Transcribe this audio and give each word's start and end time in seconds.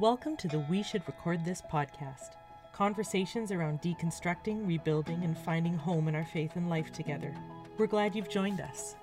Welcome 0.00 0.38
to 0.38 0.48
the 0.48 0.60
We 0.60 0.82
Should 0.82 1.06
Record 1.06 1.44
This 1.44 1.60
podcast. 1.60 2.30
Conversations 2.72 3.52
around 3.52 3.82
deconstructing, 3.82 4.66
rebuilding, 4.66 5.22
and 5.24 5.36
finding 5.36 5.74
home 5.74 6.08
in 6.08 6.14
our 6.14 6.24
faith 6.24 6.56
and 6.56 6.70
life 6.70 6.90
together. 6.90 7.34
We're 7.76 7.86
glad 7.86 8.16
you've 8.16 8.30
joined 8.30 8.62
us. 8.62 8.96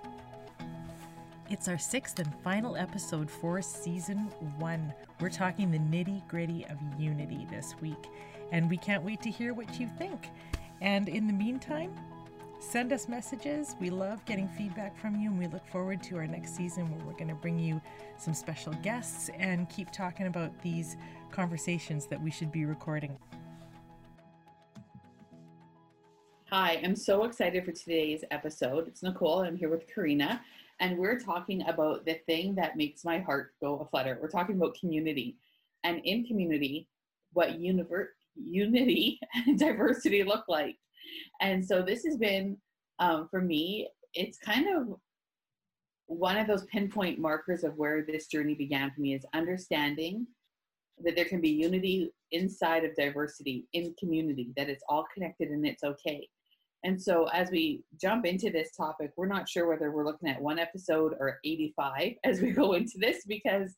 It's 1.51 1.67
our 1.67 1.77
sixth 1.77 2.17
and 2.17 2.33
final 2.43 2.75
episode 2.75 3.29
for 3.29 3.61
season 3.61 4.17
one. 4.57 4.91
We're 5.19 5.29
talking 5.29 5.69
the 5.69 5.77
nitty 5.77 6.27
gritty 6.27 6.65
of 6.65 6.79
unity 6.97 7.45
this 7.51 7.75
week, 7.79 8.09
and 8.51 8.67
we 8.67 8.77
can't 8.77 9.03
wait 9.03 9.21
to 9.21 9.29
hear 9.29 9.53
what 9.53 9.79
you 9.79 9.87
think. 9.99 10.31
And 10.81 11.07
in 11.07 11.27
the 11.27 11.33
meantime, 11.33 11.93
send 12.59 12.91
us 12.91 13.07
messages. 13.07 13.75
We 13.79 13.89
love 13.89 14.23
getting 14.25 14.47
feedback 14.47 14.97
from 14.97 15.15
you, 15.19 15.29
and 15.29 15.39
we 15.39 15.47
look 15.47 15.65
forward 15.67 16.01
to 16.03 16.17
our 16.17 16.27
next 16.27 16.55
season 16.55 16.89
where 16.89 17.05
we're 17.05 17.13
going 17.13 17.27
to 17.27 17.35
bring 17.35 17.59
you 17.59 17.81
some 18.17 18.33
special 18.33 18.73
guests 18.83 19.29
and 19.37 19.69
keep 19.69 19.91
talking 19.91 20.27
about 20.27 20.51
these 20.61 20.97
conversations 21.31 22.07
that 22.07 22.21
we 22.21 22.31
should 22.31 22.51
be 22.51 22.65
recording. 22.65 23.17
Hi, 26.49 26.79
I'm 26.83 26.95
so 26.95 27.25
excited 27.25 27.65
for 27.65 27.73
today's 27.73 28.23
episode. 28.31 28.87
It's 28.87 29.03
Nicole, 29.03 29.39
and 29.39 29.49
I'm 29.49 29.57
here 29.57 29.69
with 29.69 29.85
Karina, 29.93 30.41
and 30.79 30.97
we're 30.97 31.19
talking 31.19 31.67
about 31.67 32.05
the 32.05 32.15
thing 32.25 32.55
that 32.55 32.77
makes 32.77 33.03
my 33.03 33.19
heart 33.19 33.53
go 33.61 33.79
aflutter. 33.79 34.17
We're 34.21 34.29
talking 34.29 34.55
about 34.55 34.75
community, 34.79 35.37
and 35.83 35.99
in 36.05 36.25
community, 36.25 36.87
what 37.33 37.59
unity 37.59 39.19
and 39.33 39.59
diversity 39.59 40.23
look 40.23 40.45
like. 40.47 40.77
And 41.41 41.65
so 41.65 41.81
this 41.81 42.03
has 42.05 42.17
been, 42.17 42.57
um, 42.99 43.27
for 43.29 43.41
me, 43.41 43.89
it's 44.13 44.37
kind 44.37 44.67
of 44.67 44.97
one 46.07 46.37
of 46.37 46.47
those 46.47 46.65
pinpoint 46.65 47.19
markers 47.19 47.63
of 47.63 47.75
where 47.75 48.03
this 48.05 48.27
journey 48.27 48.55
began 48.55 48.91
for 48.91 49.01
me 49.01 49.13
is 49.13 49.25
understanding 49.33 50.25
that 51.03 51.15
there 51.15 51.25
can 51.25 51.41
be 51.41 51.49
unity 51.49 52.11
inside 52.31 52.83
of 52.83 52.95
diversity 52.95 53.67
in 53.73 53.93
community, 53.99 54.51
that 54.57 54.69
it's 54.69 54.83
all 54.89 55.05
connected 55.13 55.49
and 55.49 55.65
it's 55.65 55.83
okay. 55.83 56.27
And 56.83 57.01
so, 57.01 57.25
as 57.33 57.49
we 57.49 57.83
jump 57.99 58.25
into 58.25 58.49
this 58.51 58.71
topic, 58.75 59.11
we're 59.17 59.27
not 59.27 59.49
sure 59.49 59.67
whether 59.67 59.91
we're 59.91 60.05
looking 60.05 60.29
at 60.29 60.41
one 60.41 60.59
episode 60.59 61.13
or 61.19 61.39
85 61.43 62.13
as 62.23 62.39
we 62.39 62.51
go 62.51 62.73
into 62.73 62.97
this 62.97 63.25
because 63.25 63.75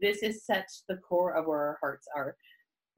this 0.00 0.22
is 0.22 0.44
such 0.44 0.66
the 0.88 0.96
core 0.96 1.34
of 1.34 1.46
where 1.46 1.58
our 1.58 1.78
hearts 1.80 2.06
are. 2.14 2.36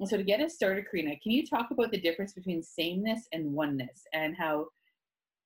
And 0.01 0.09
so, 0.09 0.17
to 0.17 0.23
get 0.23 0.41
us 0.41 0.55
started, 0.55 0.87
Karina, 0.91 1.17
can 1.23 1.33
you 1.33 1.47
talk 1.47 1.71
about 1.71 1.91
the 1.91 2.01
difference 2.01 2.33
between 2.33 2.63
sameness 2.63 3.29
and 3.33 3.53
oneness 3.53 4.03
and 4.13 4.37
how 4.37 4.67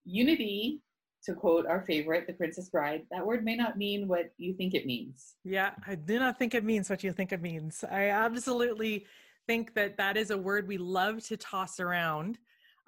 unity, 0.05 0.81
to 1.25 1.35
quote 1.35 1.67
our 1.67 1.83
favorite, 1.83 2.27
The 2.27 2.33
Princess 2.33 2.71
Bride, 2.71 3.03
that 3.11 3.27
word 3.27 3.45
may 3.45 3.57
not 3.57 3.77
mean 3.77 4.09
what 4.09 4.31
you 4.39 4.55
think 4.55 4.75
it 4.75 4.87
means? 4.87 5.35
Yeah, 5.45 5.73
I 5.87 5.97
do 5.97 6.19
not 6.19 6.39
think 6.39 6.55
it 6.55 6.65
means 6.65 6.89
what 6.89 7.05
you 7.05 7.13
think 7.13 7.33
it 7.33 7.43
means. 7.43 7.85
I 7.91 8.09
absolutely 8.09 9.07
think 9.47 9.75
that 9.75 9.97
that 9.97 10.17
is 10.17 10.31
a 10.31 10.39
word 10.39 10.69
we 10.69 10.79
love 10.79 11.25
to 11.25 11.37
toss 11.37 11.81
around 11.81 12.39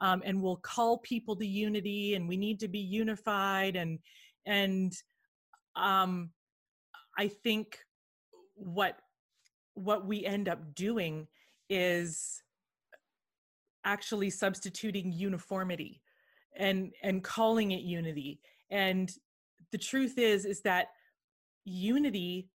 um, 0.01 0.23
and 0.25 0.43
we'll 0.43 0.57
call 0.57 0.99
people 0.99 1.37
to 1.37 1.47
unity 1.47 2.15
and 2.15 2.29
we 2.29 2.37
need 2.37 2.61
to 2.61 2.69
be 2.69 2.79
unified 2.79 3.77
and 3.77 3.99
and 4.47 4.95
um, 5.77 6.31
i 7.19 7.29
think 7.29 7.79
what 8.55 8.99
what 9.75 10.07
we 10.07 10.25
end 10.25 10.49
up 10.49 10.75
doing 10.75 11.27
is 11.71 12.43
actually 13.85 14.29
substituting 14.29 15.11
uniformity 15.11 16.03
and 16.57 16.93
and 17.03 17.25
calling 17.25 17.71
it 17.71 17.81
unity. 17.81 18.41
And 18.71 19.11
the 19.73 19.79
truth 19.79 20.19
is 20.19 20.45
is 20.45 20.61
that 20.63 20.89
unity 21.65 22.51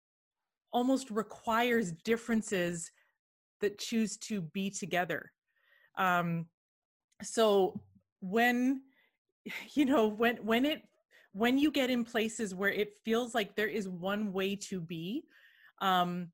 almost 0.72 1.10
requires 1.10 1.92
differences 2.04 2.90
that 3.60 3.78
choose 3.78 4.16
to 4.18 4.42
be 4.42 4.68
together. 4.68 5.32
Um, 5.96 6.46
so 7.22 7.80
when 8.20 8.82
you 9.74 9.84
know 9.84 10.08
when 10.08 10.36
when 10.38 10.64
it 10.64 10.82
when 11.32 11.58
you 11.58 11.70
get 11.70 11.90
in 11.90 12.04
places 12.04 12.54
where 12.54 12.70
it 12.70 12.92
feels 13.04 13.34
like 13.34 13.56
there 13.56 13.68
is 13.68 13.88
one 13.88 14.32
way 14.32 14.54
to 14.54 14.80
be 14.80 15.24
um 15.80 16.28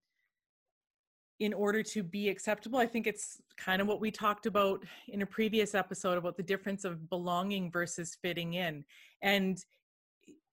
in 1.41 1.55
order 1.55 1.83
to 1.83 2.03
be 2.03 2.29
acceptable. 2.29 2.79
I 2.79 2.87
think 2.87 3.07
it's 3.07 3.41
kind 3.57 3.81
of 3.81 3.89
what 3.89 4.01
we 4.01 4.11
talked 4.11 4.45
about 4.45 4.85
in 5.09 5.23
a 5.23 5.27
previous 5.27 5.75
episode 5.75 6.19
about 6.19 6.37
the 6.37 6.43
difference 6.43 6.85
of 6.85 7.09
belonging 7.09 7.71
versus 7.71 8.17
fitting 8.23 8.55
in. 8.55 8.85
And 9.23 9.59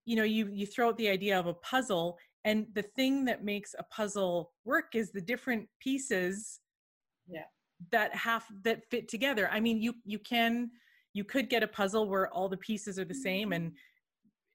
you 0.06 0.16
know 0.16 0.24
you 0.24 0.48
you 0.52 0.66
throw 0.66 0.88
out 0.88 0.98
the 0.98 1.10
idea 1.10 1.38
of 1.38 1.48
a 1.48 1.54
puzzle 1.54 2.18
and 2.46 2.66
the 2.74 2.82
thing 2.82 3.26
that 3.26 3.44
makes 3.44 3.76
a 3.78 3.84
puzzle 3.84 4.54
work 4.64 4.96
is 4.96 5.12
the 5.12 5.20
different 5.20 5.68
pieces 5.82 6.62
yeah. 7.28 7.44
that 7.92 8.16
have 8.16 8.46
that 8.64 8.90
fit 8.90 9.10
together. 9.10 9.50
I 9.52 9.60
mean 9.60 9.82
you 9.82 9.94
you 10.06 10.18
can 10.18 10.72
you 11.14 11.26
could 11.26 11.50
get 11.50 11.64
a 11.64 11.68
puzzle 11.68 12.08
where 12.08 12.32
all 12.34 12.48
the 12.48 12.58
pieces 12.58 12.98
are 12.98 13.06
the 13.06 13.14
same 13.14 13.52
and 13.52 13.74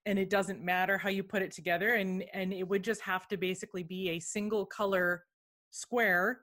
and 0.07 0.19
it 0.19 0.31
doesn't 0.31 0.65
matter 0.65 0.97
how 0.97 1.11
you 1.11 1.23
put 1.23 1.43
it 1.43 1.53
together 1.53 1.95
and 1.95 2.25
and 2.33 2.55
it 2.55 2.67
would 2.67 2.83
just 2.83 3.03
have 3.03 3.29
to 3.29 3.37
basically 3.37 3.83
be 3.83 4.11
a 4.11 4.19
single 4.19 4.65
color 4.65 5.25
square 5.73 6.43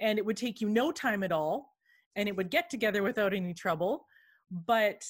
and 0.00 0.18
it 0.18 0.24
would 0.24 0.36
take 0.36 0.60
you 0.60 0.68
no 0.68 0.92
time 0.92 1.22
at 1.22 1.32
all 1.32 1.72
and 2.14 2.28
it 2.28 2.36
would 2.36 2.50
get 2.50 2.68
together 2.68 3.02
without 3.02 3.32
any 3.32 3.54
trouble 3.54 4.06
but 4.50 5.02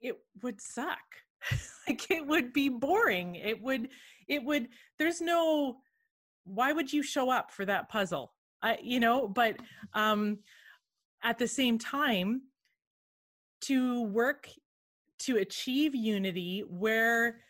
it 0.00 0.18
would 0.42 0.60
suck. 0.60 0.98
Like 1.86 2.10
it 2.10 2.26
would 2.26 2.54
be 2.54 2.70
boring. 2.70 3.34
It 3.34 3.60
would 3.60 3.90
it 4.26 4.42
would 4.42 4.68
there's 4.98 5.20
no 5.20 5.76
why 6.44 6.72
would 6.72 6.90
you 6.90 7.02
show 7.02 7.28
up 7.28 7.50
for 7.50 7.66
that 7.66 7.90
puzzle? 7.90 8.32
I, 8.62 8.78
you 8.82 9.00
know, 9.00 9.28
but 9.28 9.56
um, 9.92 10.38
at 11.22 11.36
the 11.36 11.46
same 11.46 11.76
time, 11.76 12.40
to 13.62 14.04
work 14.04 14.48
to 15.20 15.36
achieve 15.36 15.94
unity 15.94 16.64
where 16.66 17.40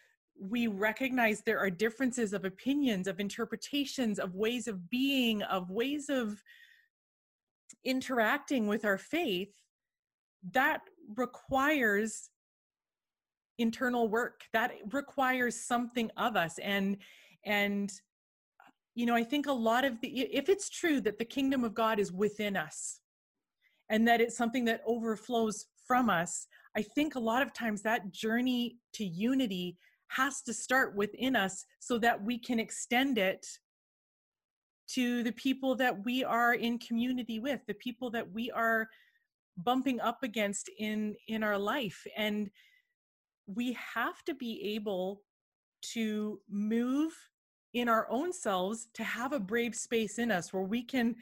we 0.41 0.67
recognize 0.67 1.41
there 1.41 1.59
are 1.59 1.71
differences 1.71 2.33
of 2.33 2.45
opinions, 2.45 3.07
of 3.07 3.21
interpretations, 3.21 4.19
of 4.19 4.35
ways 4.35 4.69
of 4.69 4.91
being, 4.91 5.43
of 5.43 5.71
ways 5.71 6.09
of 6.09 6.43
interacting 7.85 8.67
with 8.67 8.85
our 8.85 8.99
faith, 8.99 9.53
that 10.53 10.81
requires 11.17 12.31
internal 13.59 14.09
work. 14.09 14.43
That 14.53 14.73
requires 14.93 15.61
something 15.61 16.11
of 16.17 16.37
us. 16.37 16.59
And 16.59 16.97
and 17.45 17.93
you 18.95 19.07
know, 19.07 19.15
I 19.15 19.25
think 19.25 19.47
a 19.47 19.53
lot 19.53 19.85
of 19.85 20.01
the, 20.01 20.09
if 20.09 20.49
it's 20.49 20.71
true 20.71 21.01
that 21.01 21.19
the 21.19 21.25
kingdom 21.25 21.65
of 21.65 21.75
God 21.75 21.99
is 21.99 22.13
within 22.13 22.57
us 22.57 23.01
and 23.91 24.07
that 24.07 24.21
it's 24.21 24.37
something 24.37 24.65
that 24.67 24.83
overflows 24.87 25.67
from 25.87 26.09
us, 26.09 26.47
I 26.77 26.83
think 26.83 27.17
a 27.17 27.21
lot 27.21 27.43
of 27.43 27.53
times 27.53 27.83
that 27.83 28.13
journey 28.13 28.77
to 28.95 29.05
unity 29.05 29.77
has 30.17 30.43
to 30.43 30.55
start 30.55 30.95
within 30.95 31.37
us 31.37 31.65
so 31.79 31.99
that 31.99 32.23
we 32.23 32.39
can 32.39 32.59
extend 32.59 33.19
it 33.19 33.47
to 34.87 35.23
the 35.23 35.33
people 35.33 35.75
that 35.75 36.05
we 36.05 36.25
are 36.25 36.55
in 36.55 36.79
community 36.79 37.39
with, 37.39 37.61
the 37.67 37.75
people 37.75 38.11
that 38.11 38.31
we 38.31 38.51
are 38.51 38.89
bumping 39.59 40.01
up 40.01 40.23
against 40.23 40.71
in 40.79 41.15
in 41.29 41.43
our 41.43 41.59
life. 41.59 42.07
And 42.17 42.51
we 43.47 43.77
have 43.95 44.23
to 44.25 44.35
be 44.35 44.75
able 44.75 45.23
to 45.93 46.41
move 46.51 47.13
in 47.75 47.89
our 47.89 48.09
own 48.11 48.33
selves 48.33 48.89
to 48.95 49.05
have 49.05 49.33
a 49.33 49.41
brave 49.41 49.75
space 49.75 50.19
in 50.19 50.31
us 50.31 50.53
where 50.53 50.63
we 50.63 50.83
can 50.83 51.15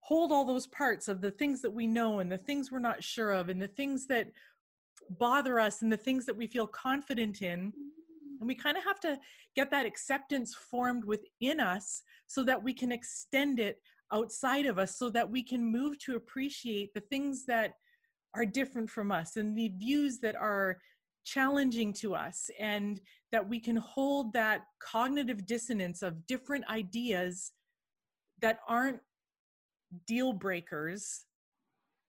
hold 0.00 0.30
all 0.30 0.44
those 0.44 0.66
parts 0.66 1.08
of 1.08 1.20
the 1.20 1.30
things 1.30 1.62
that 1.62 1.72
we 1.72 1.86
know 1.86 2.18
and 2.20 2.30
the 2.30 2.38
things 2.38 2.70
we're 2.70 2.78
not 2.78 3.02
sure 3.02 3.32
of 3.32 3.48
and 3.48 3.60
the 3.60 3.68
things 3.68 4.06
that 4.06 4.28
bother 5.18 5.58
us 5.58 5.82
and 5.82 5.90
the 5.90 5.96
things 5.96 6.26
that 6.26 6.36
we 6.36 6.46
feel 6.46 6.66
confident 6.66 7.42
in 7.42 7.72
and 8.40 8.48
we 8.48 8.54
kind 8.54 8.76
of 8.76 8.84
have 8.84 9.00
to 9.00 9.18
get 9.56 9.70
that 9.70 9.86
acceptance 9.86 10.54
formed 10.54 11.04
within 11.04 11.60
us 11.60 12.02
so 12.26 12.42
that 12.44 12.62
we 12.62 12.72
can 12.72 12.92
extend 12.92 13.60
it 13.60 13.78
outside 14.12 14.66
of 14.66 14.78
us 14.78 14.98
so 14.98 15.10
that 15.10 15.30
we 15.30 15.42
can 15.42 15.64
move 15.64 15.98
to 15.98 16.16
appreciate 16.16 16.92
the 16.94 17.00
things 17.00 17.46
that 17.46 17.72
are 18.34 18.46
different 18.46 18.90
from 18.90 19.10
us 19.10 19.36
and 19.36 19.56
the 19.56 19.72
views 19.76 20.18
that 20.18 20.36
are 20.36 20.78
challenging 21.24 21.92
to 21.92 22.14
us. 22.14 22.50
And 22.60 23.00
that 23.34 23.48
we 23.48 23.58
can 23.58 23.74
hold 23.74 24.32
that 24.32 24.62
cognitive 24.78 25.44
dissonance 25.44 26.02
of 26.02 26.24
different 26.28 26.64
ideas 26.70 27.50
that 28.42 28.60
aren't 28.68 29.00
deal 30.06 30.32
breakers 30.32 31.24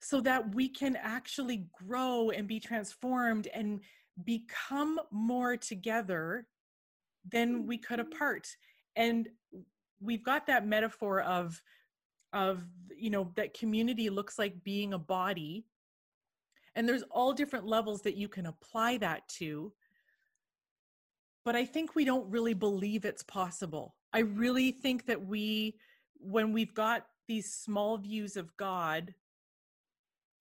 so 0.01 0.21
that 0.21 0.53
we 0.53 0.69
can 0.69 0.95
actually 0.95 1.65
grow 1.83 2.29
and 2.29 2.47
be 2.47 2.59
transformed 2.59 3.47
and 3.55 3.79
become 4.23 4.99
more 5.11 5.57
together 5.57 6.47
than 7.31 7.65
we 7.65 7.77
could 7.77 7.99
mm-hmm. 7.99 8.13
apart. 8.13 8.47
And 8.95 9.27
we've 10.01 10.23
got 10.23 10.47
that 10.47 10.67
metaphor 10.67 11.21
of 11.21 11.61
of 12.33 12.63
you 12.97 13.09
know 13.09 13.31
that 13.35 13.53
community 13.53 14.09
looks 14.09 14.37
like 14.37 14.63
being 14.63 14.93
a 14.93 14.99
body. 14.99 15.65
And 16.75 16.87
there's 16.87 17.03
all 17.03 17.31
different 17.31 17.65
levels 17.65 18.01
that 18.01 18.17
you 18.17 18.27
can 18.27 18.47
apply 18.47 18.97
that 18.97 19.27
to. 19.39 19.71
But 21.45 21.55
i 21.55 21.65
think 21.65 21.95
we 21.95 22.05
don't 22.05 22.29
really 22.29 22.53
believe 22.53 23.05
it's 23.05 23.23
possible. 23.23 23.95
I 24.13 24.19
really 24.19 24.71
think 24.71 25.05
that 25.05 25.25
we 25.25 25.75
when 26.19 26.53
we've 26.53 26.73
got 26.73 27.05
these 27.27 27.53
small 27.53 27.97
views 27.97 28.37
of 28.37 28.55
god 28.57 29.13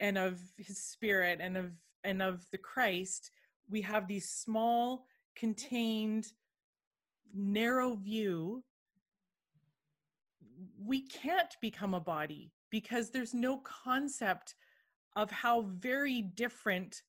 and 0.00 0.18
of 0.18 0.40
his 0.56 0.78
spirit 0.78 1.38
and 1.40 1.56
of 1.56 1.72
and 2.04 2.22
of 2.22 2.46
the 2.52 2.58
christ 2.58 3.30
we 3.70 3.82
have 3.82 4.06
these 4.06 4.28
small 4.28 5.06
contained 5.36 6.26
narrow 7.34 7.96
view 7.96 8.62
we 10.78 11.02
can't 11.02 11.56
become 11.60 11.94
a 11.94 12.00
body 12.00 12.52
because 12.70 13.10
there's 13.10 13.34
no 13.34 13.58
concept 13.58 14.54
of 15.16 15.30
how 15.30 15.62
very 15.78 16.22
different 16.22 17.02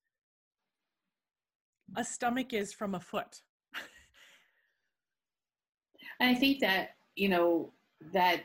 a 1.96 2.04
stomach 2.04 2.54
is 2.54 2.74
from 2.74 2.96
a 2.96 3.00
foot. 3.00 3.42
and 6.20 6.36
I 6.36 6.40
think 6.40 6.60
that, 6.62 6.90
you 7.16 7.30
know, 7.30 7.74
that 8.14 8.44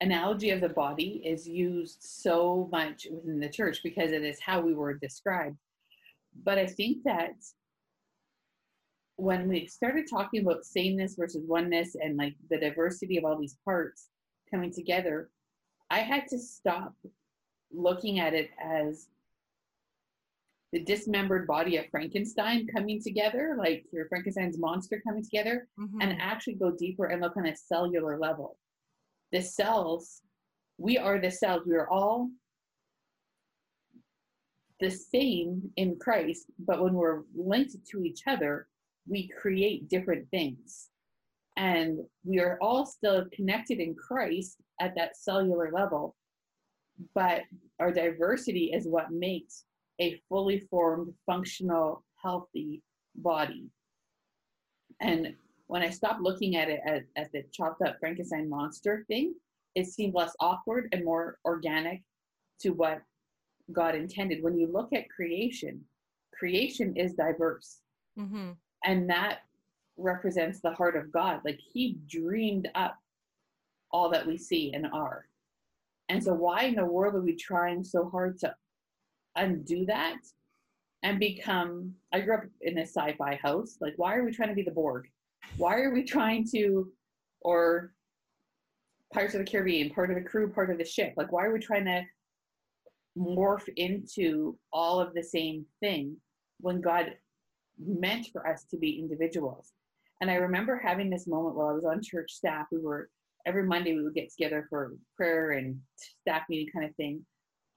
analogy 0.00 0.50
of 0.50 0.60
the 0.60 0.68
body 0.68 1.22
is 1.24 1.48
used 1.48 2.02
so 2.02 2.68
much 2.70 3.06
within 3.10 3.40
the 3.40 3.48
church 3.48 3.80
because 3.82 4.12
it 4.12 4.22
is 4.22 4.38
how 4.40 4.60
we 4.60 4.74
were 4.74 4.94
described. 4.94 5.56
But 6.44 6.58
I 6.58 6.66
think 6.66 7.02
that 7.04 7.34
when 9.16 9.48
we 9.48 9.66
started 9.66 10.06
talking 10.08 10.42
about 10.42 10.64
sameness 10.64 11.14
versus 11.16 11.44
oneness 11.46 11.96
and 12.00 12.16
like 12.16 12.34
the 12.50 12.58
diversity 12.58 13.16
of 13.16 13.24
all 13.24 13.38
these 13.38 13.56
parts 13.64 14.08
coming 14.50 14.72
together, 14.72 15.30
I 15.90 16.00
had 16.00 16.26
to 16.28 16.38
stop 16.38 16.94
looking 17.72 18.20
at 18.20 18.34
it 18.34 18.50
as 18.62 19.08
the 20.72 20.80
dismembered 20.80 21.46
body 21.46 21.76
of 21.76 21.86
Frankenstein 21.90 22.66
coming 22.66 23.00
together, 23.02 23.54
like 23.56 23.84
your 23.92 24.08
Frankenstein's 24.08 24.58
monster 24.58 25.00
coming 25.06 25.22
together, 25.22 25.68
mm-hmm. 25.78 26.00
and 26.00 26.20
actually 26.20 26.54
go 26.54 26.70
deeper 26.70 27.06
and 27.06 27.22
look 27.22 27.36
on 27.36 27.46
a 27.46 27.56
cellular 27.56 28.18
level. 28.18 28.58
The 29.32 29.40
cells, 29.40 30.22
we 30.76 30.98
are 30.98 31.18
the 31.18 31.30
cells. 31.30 31.62
We 31.66 31.76
are 31.76 31.88
all 31.88 32.30
the 34.80 34.90
same 34.90 35.70
in 35.76 35.96
Christ, 35.98 36.46
but 36.58 36.82
when 36.82 36.94
we're 36.94 37.22
linked 37.34 37.76
to 37.90 38.02
each 38.02 38.22
other, 38.26 38.68
we 39.08 39.28
create 39.40 39.88
different 39.88 40.28
things. 40.30 40.88
And 41.56 42.00
we 42.24 42.40
are 42.40 42.58
all 42.60 42.84
still 42.84 43.24
connected 43.32 43.78
in 43.78 43.94
Christ 43.94 44.58
at 44.80 44.94
that 44.96 45.16
cellular 45.16 45.70
level, 45.72 46.14
but 47.14 47.42
our 47.80 47.90
diversity 47.90 48.72
is 48.74 48.86
what 48.86 49.10
makes 49.10 49.64
a 50.00 50.20
fully 50.28 50.60
formed, 50.70 51.14
functional, 51.24 52.04
healthy 52.22 52.82
body. 53.16 53.70
And 55.00 55.34
when 55.66 55.82
I 55.82 55.90
stopped 55.90 56.20
looking 56.20 56.56
at 56.56 56.68
it 56.68 56.80
as, 56.86 57.02
as 57.16 57.28
the 57.32 57.44
chopped 57.52 57.82
up 57.82 57.96
Frankenstein 57.98 58.48
monster 58.48 59.04
thing, 59.08 59.34
it 59.74 59.86
seemed 59.86 60.14
less 60.14 60.34
awkward 60.40 60.88
and 60.92 61.04
more 61.04 61.38
organic 61.44 62.02
to 62.60 62.70
what 62.70 63.02
God 63.72 63.94
intended. 63.94 64.42
When 64.42 64.58
you 64.58 64.66
look 64.66 64.92
at 64.92 65.10
creation, 65.10 65.84
creation 66.32 66.94
is 66.96 67.14
diverse. 67.14 67.78
Mm-hmm. 68.18 68.52
And 68.84 69.10
that 69.10 69.40
represents 69.96 70.60
the 70.60 70.72
heart 70.72 70.96
of 70.96 71.12
God. 71.12 71.40
Like 71.44 71.58
He 71.72 71.98
dreamed 72.08 72.68
up 72.74 72.96
all 73.90 74.10
that 74.10 74.26
we 74.26 74.36
see 74.36 74.72
and 74.74 74.86
are. 74.92 75.26
And 76.08 76.22
so, 76.22 76.34
why 76.34 76.64
in 76.64 76.74
the 76.74 76.84
world 76.84 77.14
are 77.14 77.20
we 77.20 77.34
trying 77.34 77.82
so 77.82 78.08
hard 78.08 78.38
to 78.40 78.54
undo 79.34 79.86
that 79.86 80.18
and 81.02 81.18
become? 81.18 81.94
I 82.12 82.20
grew 82.20 82.36
up 82.36 82.44
in 82.60 82.78
a 82.78 82.82
sci 82.82 83.14
fi 83.18 83.38
house. 83.42 83.78
Like, 83.80 83.94
why 83.96 84.14
are 84.14 84.24
we 84.24 84.32
trying 84.32 84.50
to 84.50 84.54
be 84.54 84.62
the 84.62 84.70
Borg? 84.70 85.08
Why 85.56 85.76
are 85.80 85.92
we 85.92 86.04
trying 86.04 86.46
to, 86.52 86.92
or 87.40 87.92
Pirates 89.12 89.34
of 89.34 89.40
the 89.40 89.50
Caribbean, 89.50 89.90
part 89.90 90.10
of 90.10 90.16
the 90.16 90.28
crew, 90.28 90.52
part 90.52 90.70
of 90.70 90.78
the 90.78 90.84
ship? 90.84 91.14
Like, 91.16 91.32
why 91.32 91.44
are 91.44 91.52
we 91.52 91.58
trying 91.58 91.84
to 91.86 92.02
morph 93.16 93.68
into 93.76 94.58
all 94.72 95.00
of 95.00 95.14
the 95.14 95.22
same 95.22 95.64
thing 95.80 96.16
when 96.60 96.80
God 96.80 97.14
meant 97.78 98.28
for 98.32 98.46
us 98.46 98.64
to 98.70 98.76
be 98.76 98.98
individuals? 98.98 99.72
And 100.20 100.30
I 100.30 100.34
remember 100.34 100.76
having 100.76 101.10
this 101.10 101.26
moment 101.26 101.56
while 101.56 101.68
I 101.68 101.72
was 101.72 101.84
on 101.84 102.02
church 102.02 102.32
staff. 102.32 102.66
We 102.72 102.78
were 102.78 103.10
every 103.46 103.64
Monday 103.64 103.94
we 103.94 104.02
would 104.02 104.14
get 104.14 104.30
together 104.30 104.66
for 104.68 104.94
prayer 105.16 105.52
and 105.52 105.78
staff 105.94 106.42
meeting 106.48 106.72
kind 106.72 106.86
of 106.86 106.94
thing. 106.96 107.24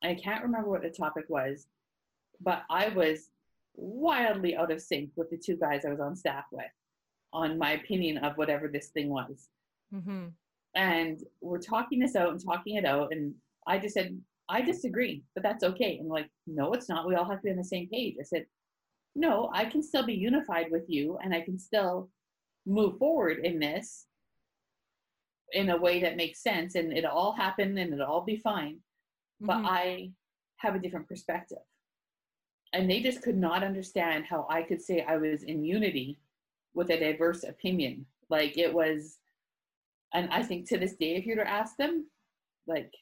I 0.04 0.16
can't 0.16 0.44
remember 0.44 0.70
what 0.70 0.82
the 0.82 0.90
topic 0.90 1.26
was, 1.28 1.68
but 2.42 2.64
I 2.70 2.90
was 2.90 3.30
wildly 3.76 4.56
out 4.56 4.72
of 4.72 4.82
sync 4.82 5.12
with 5.16 5.30
the 5.30 5.38
two 5.38 5.58
guys 5.58 5.86
I 5.86 5.90
was 5.90 6.00
on 6.00 6.16
staff 6.16 6.46
with 6.52 6.66
on 7.32 7.58
my 7.58 7.74
opinion 7.74 8.18
of 8.20 8.38
whatever 8.38 8.68
this 8.68 8.88
thing 8.88 9.10
was. 9.10 9.50
Mm-hmm. 9.94 10.28
And 10.76 11.24
we're 11.42 11.60
talking 11.60 12.00
this 12.00 12.16
out 12.16 12.32
and 12.32 12.44
talking 12.44 12.76
it 12.76 12.86
out. 12.86 13.12
And 13.12 13.34
I 13.68 13.78
just 13.78 13.94
said, 13.94 14.20
I 14.50 14.62
disagree, 14.62 15.24
but 15.36 15.44
that's 15.44 15.64
okay. 15.64 16.00
And 16.00 16.10
like, 16.10 16.30
no, 16.48 16.74
it's 16.74 16.90
not. 16.90 17.08
We 17.08 17.16
all 17.16 17.30
have 17.30 17.40
to 17.40 17.44
be 17.44 17.52
on 17.52 17.58
the 17.58 17.64
same 17.64 17.88
page. 17.88 18.16
I 18.20 18.24
said, 18.24 18.46
no, 19.16 19.50
I 19.54 19.66
can 19.66 19.84
still 19.84 20.06
be 20.06 20.14
unified 20.14 20.72
with 20.72 20.90
you 20.90 21.18
and 21.24 21.34
I 21.34 21.42
can 21.42 21.60
still 21.60 22.10
move 22.66 22.98
forward 22.98 23.40
in 23.44 23.60
this 23.60 24.06
in 25.54 25.70
a 25.70 25.78
way 25.78 26.02
that 26.02 26.18
makes 26.18 26.44
sense 26.44 26.76
and 26.76 26.96
it'll 26.96 27.12
all 27.12 27.32
happen 27.32 27.78
and 27.78 27.94
it'll 27.94 28.06
all 28.06 28.26
be 28.26 28.38
fine. 28.38 28.78
Mm-hmm. 29.42 29.48
But 29.48 29.58
I 29.66 30.12
have 30.58 30.76
a 30.76 30.80
different 30.80 31.08
perspective. 31.08 31.60
And 32.74 32.90
they 32.90 33.02
just 33.02 33.24
could 33.24 33.38
not 33.38 33.64
understand 33.64 34.26
how 34.30 34.46
I 34.50 34.62
could 34.62 34.82
say 34.82 35.02
I 35.02 35.18
was 35.18 35.44
in 35.44 35.64
unity 35.64 36.20
with 36.74 36.92
a 36.92 37.00
diverse 37.00 37.44
opinion. 37.44 38.06
Like 38.30 38.58
it 38.58 38.72
was, 38.74 39.18
and 40.14 40.30
I 40.32 40.44
think 40.44 40.68
to 40.70 40.78
this 40.78 40.96
day, 40.96 41.16
if 41.16 41.26
you 41.26 41.36
were 41.36 41.44
to 41.44 41.50
ask 41.50 41.78
them, 41.78 42.06
like, 42.68 42.94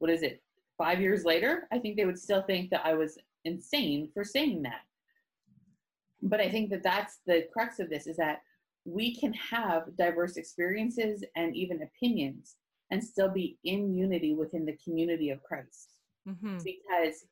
what 0.00 0.10
is 0.10 0.22
it, 0.22 0.42
five 0.82 1.00
years 1.00 1.24
later, 1.24 1.68
I 1.70 1.78
think 1.78 1.96
they 1.96 2.06
would 2.06 2.18
still 2.18 2.42
think 2.42 2.70
that 2.70 2.84
I 2.84 2.94
was 2.94 3.16
insane 3.44 4.10
for 4.12 4.24
saying 4.24 4.62
that. 4.62 4.80
But 6.22 6.40
I 6.40 6.48
think 6.48 6.70
that 6.70 6.82
that's 6.82 7.20
the 7.24 7.46
crux 7.52 7.78
of 7.78 7.88
this 7.88 8.08
is 8.08 8.16
that 8.16 8.42
we 8.84 9.14
can 9.14 9.32
have 9.34 9.96
diverse 9.96 10.36
experiences 10.36 11.22
and 11.36 11.54
even 11.54 11.82
opinions 11.82 12.56
and 12.90 13.02
still 13.02 13.28
be 13.28 13.58
in 13.62 13.94
unity 13.94 14.34
within 14.34 14.66
the 14.66 14.76
community 14.84 15.30
of 15.30 15.40
Christ. 15.44 15.90
Mm-hmm. 16.28 16.58
Because 16.64 17.26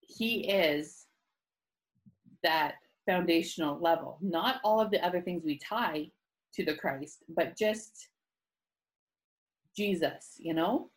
he 0.00 0.50
is 0.50 1.06
that 2.42 2.74
foundational 3.06 3.80
level. 3.80 4.18
Not 4.20 4.60
all 4.62 4.78
of 4.78 4.90
the 4.90 5.02
other 5.02 5.22
things 5.22 5.42
we 5.42 5.58
tie 5.58 6.10
to 6.52 6.64
the 6.66 6.74
Christ, 6.74 7.24
but 7.30 7.56
just 7.56 8.08
Jesus, 9.74 10.34
you 10.36 10.52
know? 10.52 10.90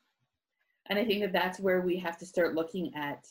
And 0.90 0.98
I 0.98 1.06
think 1.06 1.22
that 1.22 1.34
that's 1.34 1.60
where 1.60 1.82
we 1.82 1.98
have 1.98 2.18
to 2.18 2.26
start 2.26 2.56
looking 2.56 2.92
at 2.96 3.28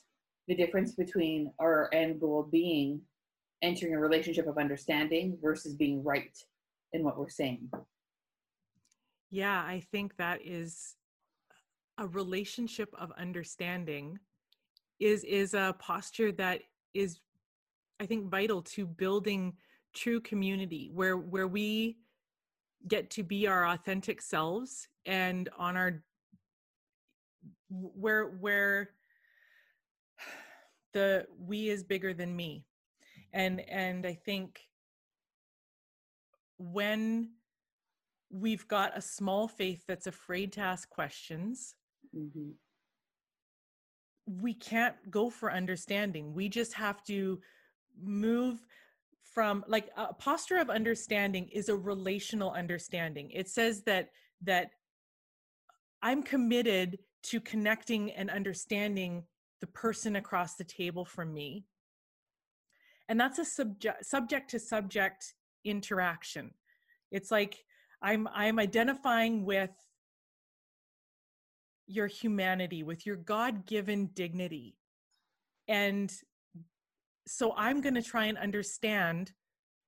the 0.47 0.55
difference 0.55 0.93
between 0.93 1.53
our 1.61 1.91
end 1.93 2.21
goal 2.21 2.49
being 2.51 3.01
entering 3.63 3.95
a 3.95 3.99
relationship 3.99 4.47
of 4.47 4.59
understanding 4.59 5.37
versus 5.43 5.75
being 5.75 6.03
right 6.03 6.37
in 6.93 7.03
what 7.03 7.19
we're 7.19 7.29
saying. 7.29 7.69
Yeah, 9.31 9.59
I 9.59 9.83
think 9.93 10.17
that 10.17 10.41
is 10.43 10.95
a 11.99 12.07
relationship 12.07 12.95
of 12.99 13.13
understanding 13.19 14.19
is 15.01 15.25
is 15.25 15.55
a 15.55 15.75
posture 15.79 16.33
that 16.33 16.63
is 16.95 17.21
I 18.01 18.07
think 18.07 18.31
vital 18.31 18.63
to 18.63 18.87
building 18.87 19.55
true 19.95 20.21
community 20.21 20.91
where 20.93 21.17
where 21.17 21.49
we 21.49 21.99
get 22.87 23.11
to 23.11 23.25
be 23.25 23.47
our 23.47 23.69
authentic 23.69 24.23
selves 24.23 24.89
and 25.05 25.49
on 25.59 25.77
our 25.77 26.03
where 27.71 28.25
where 28.25 28.91
the 30.93 31.27
we 31.39 31.69
is 31.69 31.85
bigger 31.85 32.15
than 32.15 32.35
me. 32.35 32.65
And 33.33 33.61
and 33.69 34.07
i 34.07 34.15
think 34.15 34.61
when 36.59 37.31
we've 38.31 38.67
got 38.69 38.97
a 38.97 39.01
small 39.01 39.49
faith 39.49 39.85
that's 39.87 40.07
afraid 40.07 40.53
to 40.53 40.61
ask 40.61 40.89
questions 40.89 41.75
mm-hmm. 42.15 42.51
we 44.27 44.53
can't 44.55 44.97
go 45.11 45.31
for 45.31 45.53
understanding. 45.53 46.35
We 46.35 46.49
just 46.49 46.75
have 46.75 47.03
to 47.05 47.41
move 48.03 48.65
from 49.23 49.65
like 49.69 49.89
a 49.97 50.13
posture 50.15 50.59
of 50.59 50.69
understanding 50.71 51.49
is 51.49 51.69
a 51.69 51.77
relational 51.77 52.53
understanding. 52.53 53.31
It 53.31 53.49
says 53.49 53.83
that 53.83 54.11
that 54.43 54.71
i'm 56.03 56.23
committed 56.23 56.99
to 57.31 57.41
connecting 57.41 58.11
and 58.13 58.31
understanding 58.31 59.25
the 59.61 59.67
person 59.67 60.17
across 60.17 60.55
the 60.55 60.65
table 60.65 61.05
from 61.05 61.33
me. 61.33 61.65
And 63.09 63.19
that's 63.19 63.39
a 63.39 63.45
subject 63.45 64.05
subject 64.05 64.51
to 64.51 64.59
subject 64.59 65.35
interaction. 65.65 66.53
It's 67.11 67.31
like 67.31 67.65
i'm 68.01 68.29
i'm 68.33 68.59
identifying 68.59 69.45
with 69.45 69.71
your 71.87 72.07
humanity 72.07 72.83
with 72.83 73.07
your 73.07 73.17
god-given 73.17 74.11
dignity. 74.15 74.77
And 75.67 76.13
so 77.27 77.55
i'm 77.57 77.81
going 77.81 77.95
to 77.95 78.03
try 78.03 78.27
and 78.27 78.39
understand 78.39 79.33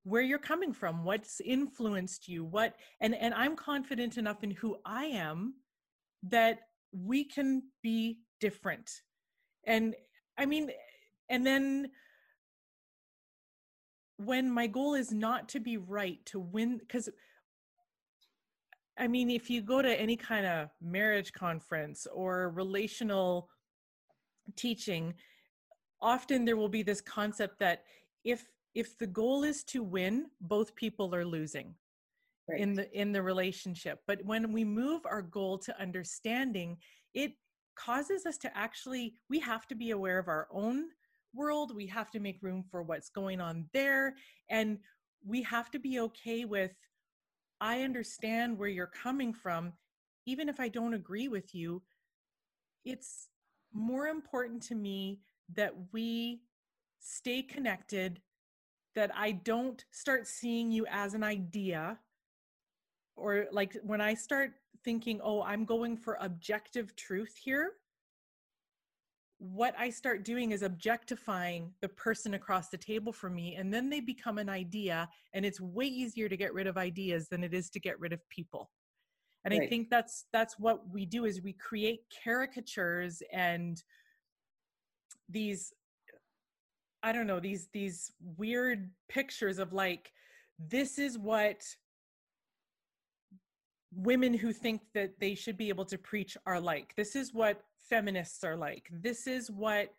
where 0.04 0.22
you're 0.22 0.38
coming 0.38 0.72
from 0.72 1.04
what's 1.04 1.40
influenced 1.40 2.26
you 2.26 2.44
what 2.44 2.74
and 3.00 3.14
and 3.14 3.34
i'm 3.34 3.54
confident 3.54 4.16
enough 4.16 4.42
in 4.42 4.50
who 4.50 4.76
i 4.84 5.04
am 5.04 5.54
that 6.22 6.60
we 6.92 7.24
can 7.24 7.62
be 7.82 8.18
different. 8.40 8.90
And 9.66 9.94
i 10.40 10.46
mean 10.46 10.70
and 11.28 11.46
then 11.46 11.90
when 14.16 14.50
my 14.50 14.66
goal 14.66 14.94
is 14.94 15.12
not 15.12 15.48
to 15.50 15.60
be 15.60 15.76
right 15.76 16.18
to 16.24 16.40
win 16.40 16.78
because 16.78 17.08
i 18.98 19.06
mean 19.06 19.30
if 19.30 19.48
you 19.50 19.60
go 19.60 19.80
to 19.82 20.00
any 20.00 20.16
kind 20.16 20.46
of 20.46 20.70
marriage 20.80 21.32
conference 21.32 22.06
or 22.12 22.50
relational 22.50 23.48
teaching 24.56 25.14
often 26.00 26.44
there 26.44 26.56
will 26.56 26.68
be 26.68 26.82
this 26.82 27.00
concept 27.00 27.58
that 27.58 27.84
if 28.24 28.44
if 28.74 28.96
the 28.98 29.06
goal 29.06 29.44
is 29.44 29.62
to 29.64 29.82
win 29.82 30.26
both 30.40 30.74
people 30.74 31.14
are 31.14 31.24
losing 31.24 31.74
right. 32.50 32.60
in 32.60 32.74
the 32.74 32.98
in 32.98 33.12
the 33.12 33.22
relationship 33.22 34.00
but 34.06 34.24
when 34.24 34.52
we 34.52 34.64
move 34.64 35.02
our 35.04 35.22
goal 35.22 35.58
to 35.58 35.80
understanding 35.80 36.76
it 37.14 37.32
causes 37.76 38.26
us 38.26 38.36
to 38.38 38.56
actually 38.56 39.14
we 39.28 39.38
have 39.38 39.66
to 39.66 39.74
be 39.74 39.90
aware 39.90 40.18
of 40.18 40.28
our 40.28 40.48
own 40.52 40.84
world 41.34 41.74
we 41.74 41.86
have 41.86 42.10
to 42.10 42.20
make 42.20 42.38
room 42.42 42.64
for 42.70 42.82
what's 42.82 43.10
going 43.10 43.40
on 43.40 43.66
there 43.72 44.14
and 44.48 44.78
we 45.24 45.42
have 45.42 45.70
to 45.70 45.78
be 45.78 46.00
okay 46.00 46.44
with 46.44 46.72
i 47.60 47.82
understand 47.82 48.58
where 48.58 48.68
you're 48.68 48.86
coming 48.86 49.32
from 49.32 49.72
even 50.26 50.48
if 50.48 50.60
i 50.60 50.68
don't 50.68 50.94
agree 50.94 51.28
with 51.28 51.54
you 51.54 51.82
it's 52.84 53.28
more 53.72 54.06
important 54.06 54.62
to 54.62 54.74
me 54.74 55.20
that 55.54 55.72
we 55.92 56.40
stay 56.98 57.42
connected 57.42 58.20
that 58.94 59.10
i 59.16 59.30
don't 59.30 59.84
start 59.90 60.26
seeing 60.26 60.70
you 60.70 60.84
as 60.90 61.14
an 61.14 61.22
idea 61.22 61.98
or 63.20 63.46
like 63.52 63.76
when 63.82 64.00
i 64.00 64.14
start 64.14 64.52
thinking 64.84 65.20
oh 65.22 65.42
i'm 65.42 65.64
going 65.64 65.96
for 65.96 66.16
objective 66.20 66.94
truth 66.96 67.34
here 67.42 67.72
what 69.40 69.74
I 69.78 69.88
start 69.88 70.22
doing 70.22 70.52
is 70.52 70.62
objectifying 70.62 71.72
the 71.80 71.88
person 71.88 72.34
across 72.34 72.68
the 72.68 72.76
table 72.76 73.10
from 73.10 73.34
me, 73.34 73.54
and 73.56 73.72
then 73.72 73.88
they 73.88 74.00
become 74.00 74.36
an 74.36 74.50
idea. 74.50 75.08
And 75.32 75.46
it's 75.46 75.58
way 75.58 75.86
easier 75.86 76.28
to 76.28 76.36
get 76.36 76.52
rid 76.52 76.66
of 76.66 76.76
ideas 76.76 77.28
than 77.28 77.42
it 77.42 77.54
is 77.54 77.70
to 77.70 77.80
get 77.80 77.98
rid 77.98 78.12
of 78.12 78.20
people. 78.28 78.70
And 79.44 79.52
right. 79.52 79.62
I 79.62 79.66
think 79.66 79.88
that's 79.88 80.26
that's 80.32 80.58
what 80.58 80.82
we 80.92 81.06
do 81.06 81.24
is 81.24 81.40
we 81.40 81.54
create 81.54 82.00
caricatures 82.22 83.22
and 83.32 83.82
these 85.30 85.72
I 87.02 87.12
don't 87.12 87.26
know 87.26 87.40
these 87.40 87.68
these 87.72 88.12
weird 88.36 88.90
pictures 89.08 89.58
of 89.58 89.72
like 89.72 90.12
this 90.58 90.98
is 90.98 91.16
what 91.16 91.62
women 93.94 94.32
who 94.34 94.52
think 94.52 94.82
that 94.94 95.18
they 95.18 95.34
should 95.34 95.56
be 95.56 95.68
able 95.68 95.84
to 95.86 95.98
preach 95.98 96.36
are 96.46 96.60
like. 96.60 96.94
This 96.96 97.16
is 97.16 97.34
what 97.34 97.62
feminists 97.88 98.44
are 98.44 98.56
like. 98.56 98.88
This 98.92 99.26
is 99.26 99.50
what 99.50 99.92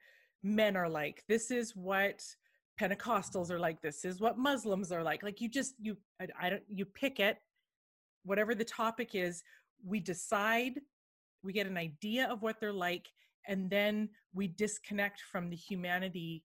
men 0.44 0.76
are 0.76 0.90
like. 0.90 1.24
This 1.28 1.52
is 1.52 1.76
what 1.76 2.24
Pentecostals 2.80 3.52
are 3.52 3.60
like. 3.60 3.82
This 3.82 4.06
is 4.06 4.20
what 4.20 4.38
Muslims 4.38 4.92
are 4.92 5.04
like. 5.04 5.24
Like 5.24 5.42
you 5.42 5.50
just 5.50 5.76
you 5.80 5.98
I, 6.22 6.28
I 6.42 6.50
don't 6.50 6.64
you 6.68 6.86
pick 6.86 7.20
it, 7.20 7.38
whatever 8.24 8.56
the 8.56 8.66
topic 8.66 9.14
is. 9.14 9.44
We 9.84 10.00
decide, 10.00 10.80
we 11.44 11.54
get 11.54 11.68
an 11.68 11.78
idea 11.78 12.28
of 12.28 12.42
what 12.42 12.60
they're 12.60 12.74
like, 12.74 13.08
and 13.48 13.70
then 13.70 14.10
we 14.34 14.48
disconnect 14.48 15.22
from 15.32 15.50
the 15.50 15.56
humanity 15.56 16.44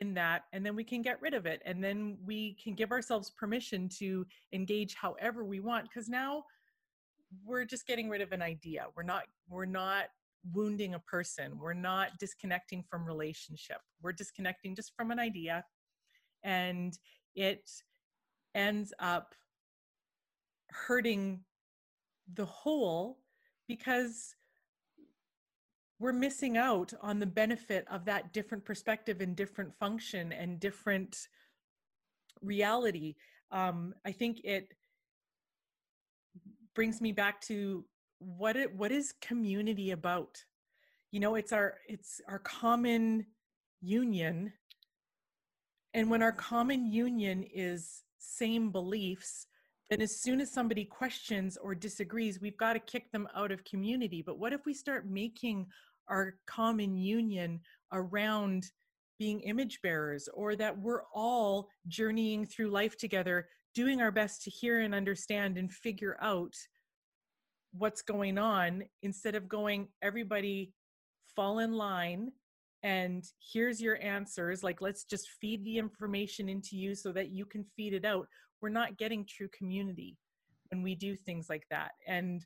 in 0.00 0.14
that 0.14 0.42
and 0.52 0.64
then 0.64 0.74
we 0.74 0.84
can 0.84 1.02
get 1.02 1.20
rid 1.20 1.34
of 1.34 1.46
it 1.46 1.60
and 1.66 1.82
then 1.82 2.16
we 2.24 2.56
can 2.62 2.74
give 2.74 2.90
ourselves 2.90 3.30
permission 3.30 3.88
to 3.88 4.26
engage 4.52 4.94
however 4.94 5.44
we 5.44 5.60
want 5.60 5.84
because 5.84 6.08
now 6.08 6.42
we're 7.44 7.64
just 7.64 7.86
getting 7.86 8.08
rid 8.08 8.20
of 8.20 8.32
an 8.32 8.42
idea 8.42 8.86
we're 8.96 9.02
not 9.02 9.24
we're 9.48 9.66
not 9.66 10.06
wounding 10.52 10.94
a 10.94 10.98
person. 11.00 11.58
We're 11.58 11.74
not 11.74 12.18
disconnecting 12.18 12.84
from 12.88 13.04
relationship. 13.04 13.78
We're 14.02 14.12
disconnecting 14.12 14.74
just 14.74 14.92
from 14.96 15.10
an 15.10 15.18
idea. 15.18 15.64
And 16.42 16.96
it 17.34 17.70
ends 18.54 18.92
up 18.98 19.34
hurting 20.70 21.40
the 22.34 22.46
whole 22.46 23.18
because 23.68 24.34
we're 26.00 26.12
missing 26.12 26.56
out 26.56 26.92
on 27.02 27.20
the 27.20 27.26
benefit 27.26 27.86
of 27.90 28.06
that 28.06 28.32
different 28.32 28.64
perspective 28.64 29.20
and 29.20 29.36
different 29.36 29.72
function 29.78 30.32
and 30.32 30.58
different 30.58 31.28
reality. 32.40 33.14
Um, 33.52 33.94
I 34.06 34.12
think 34.12 34.40
it 34.42 34.72
brings 36.74 37.02
me 37.02 37.12
back 37.12 37.42
to 37.42 37.84
what 38.18 38.56
it 38.56 38.74
what 38.74 38.90
is 38.90 39.12
community 39.20 39.90
about? 39.90 40.42
You 41.10 41.20
know 41.20 41.34
it's 41.34 41.52
our 41.52 41.74
it's 41.86 42.20
our 42.26 42.38
common 42.38 43.26
union. 43.82 44.54
And 45.92 46.08
when 46.08 46.22
our 46.22 46.32
common 46.32 46.86
union 46.90 47.44
is 47.52 48.04
same 48.18 48.70
beliefs 48.70 49.46
then 49.90 50.00
as 50.00 50.20
soon 50.20 50.40
as 50.40 50.52
somebody 50.52 50.84
questions 50.84 51.58
or 51.60 51.74
disagrees 51.74 52.40
we've 52.40 52.56
got 52.56 52.74
to 52.74 52.78
kick 52.78 53.10
them 53.10 53.26
out 53.34 53.50
of 53.50 53.64
community. 53.64 54.22
But 54.22 54.38
what 54.38 54.52
if 54.52 54.64
we 54.64 54.72
start 54.72 55.10
making 55.10 55.66
our 56.10 56.34
common 56.46 56.96
union 56.96 57.60
around 57.92 58.64
being 59.18 59.40
image 59.40 59.80
bearers 59.82 60.28
or 60.34 60.56
that 60.56 60.76
we're 60.78 61.02
all 61.14 61.68
journeying 61.88 62.46
through 62.46 62.70
life 62.70 62.96
together 62.96 63.46
doing 63.74 64.00
our 64.00 64.10
best 64.10 64.42
to 64.42 64.50
hear 64.50 64.80
and 64.80 64.94
understand 64.94 65.56
and 65.56 65.72
figure 65.72 66.16
out 66.20 66.54
what's 67.72 68.02
going 68.02 68.38
on 68.38 68.82
instead 69.02 69.34
of 69.34 69.48
going 69.48 69.86
everybody 70.02 70.72
fall 71.36 71.60
in 71.60 71.72
line 71.72 72.32
and 72.82 73.24
here's 73.52 73.80
your 73.80 74.02
answers 74.02 74.64
like 74.64 74.80
let's 74.80 75.04
just 75.04 75.28
feed 75.40 75.64
the 75.64 75.76
information 75.76 76.48
into 76.48 76.76
you 76.76 76.94
so 76.94 77.12
that 77.12 77.28
you 77.28 77.44
can 77.44 77.62
feed 77.76 77.92
it 77.92 78.06
out. 78.06 78.26
We're 78.62 78.70
not 78.70 78.96
getting 78.96 79.26
true 79.26 79.48
community 79.56 80.16
when 80.70 80.82
we 80.82 80.94
do 80.94 81.14
things 81.14 81.48
like 81.50 81.64
that. 81.70 81.92
And 82.06 82.44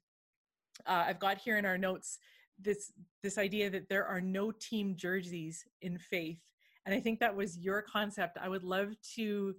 uh, 0.87 1.05
i've 1.07 1.21
got 1.21 1.39
here 1.39 1.57
in 1.57 1.65
our 1.65 1.79
notes 1.79 2.19
this 2.61 2.93
this 3.23 3.39
idea 3.39 3.71
that 3.71 3.89
there 3.89 4.07
are 4.07 4.21
no 4.21 4.51
team 4.51 4.95
jerseys 4.97 5.65
in 5.83 5.99
faith. 5.99 6.39
And 6.87 6.95
i 6.95 7.01
think 7.01 7.21
that 7.21 7.35
was 7.35 7.59
your 7.59 7.83
concept. 7.83 8.39
I 8.41 8.49
would 8.49 8.65
love 8.65 8.95
to 9.17 9.55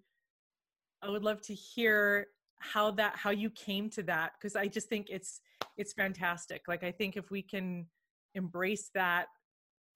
i 1.01 1.09
would 1.09 1.23
love 1.23 1.41
to 1.41 1.53
hear 1.53 2.27
how 2.59 2.91
that 2.91 3.15
how 3.15 3.29
you 3.29 3.49
came 3.49 3.89
to 3.91 4.01
that 4.03 4.31
because 4.39 4.55
i 4.55 4.65
just 4.67 4.87
think 4.87 5.09
it's 5.09 5.41
it's 5.77 5.93
fantastic. 5.93 6.63
Like 6.67 6.83
i 6.83 6.91
think 6.91 7.17
if 7.17 7.31
we 7.31 7.41
can 7.41 7.87
embrace 8.33 8.89
that 8.93 9.27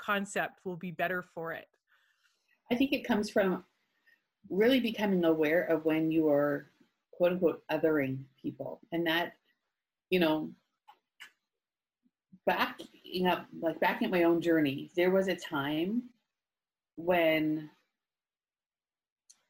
concept 0.01 0.61
we'll 0.63 0.77
be 0.77 0.91
better 0.91 1.23
for 1.33 1.53
it. 1.53 1.67
I 2.71 2.75
think 2.75 2.93
it 2.93 3.03
comes 3.03 3.29
from 3.29 3.63
really 4.49 4.79
becoming 4.79 5.23
aware 5.25 5.63
of 5.63 5.85
when 5.85 6.11
you 6.11 6.29
are 6.29 6.71
quote 7.11 7.33
unquote 7.33 7.61
othering 7.71 8.19
people. 8.41 8.79
And 8.91 9.05
that 9.07 9.33
you 10.09 10.19
know 10.19 10.51
backing 12.46 13.27
up 13.27 13.46
like 13.62 13.79
backing 13.79 14.08
up 14.08 14.12
my 14.12 14.24
own 14.24 14.41
journey 14.41 14.89
there 14.96 15.12
was 15.12 15.27
a 15.27 15.36
time 15.36 16.03
when 16.96 17.69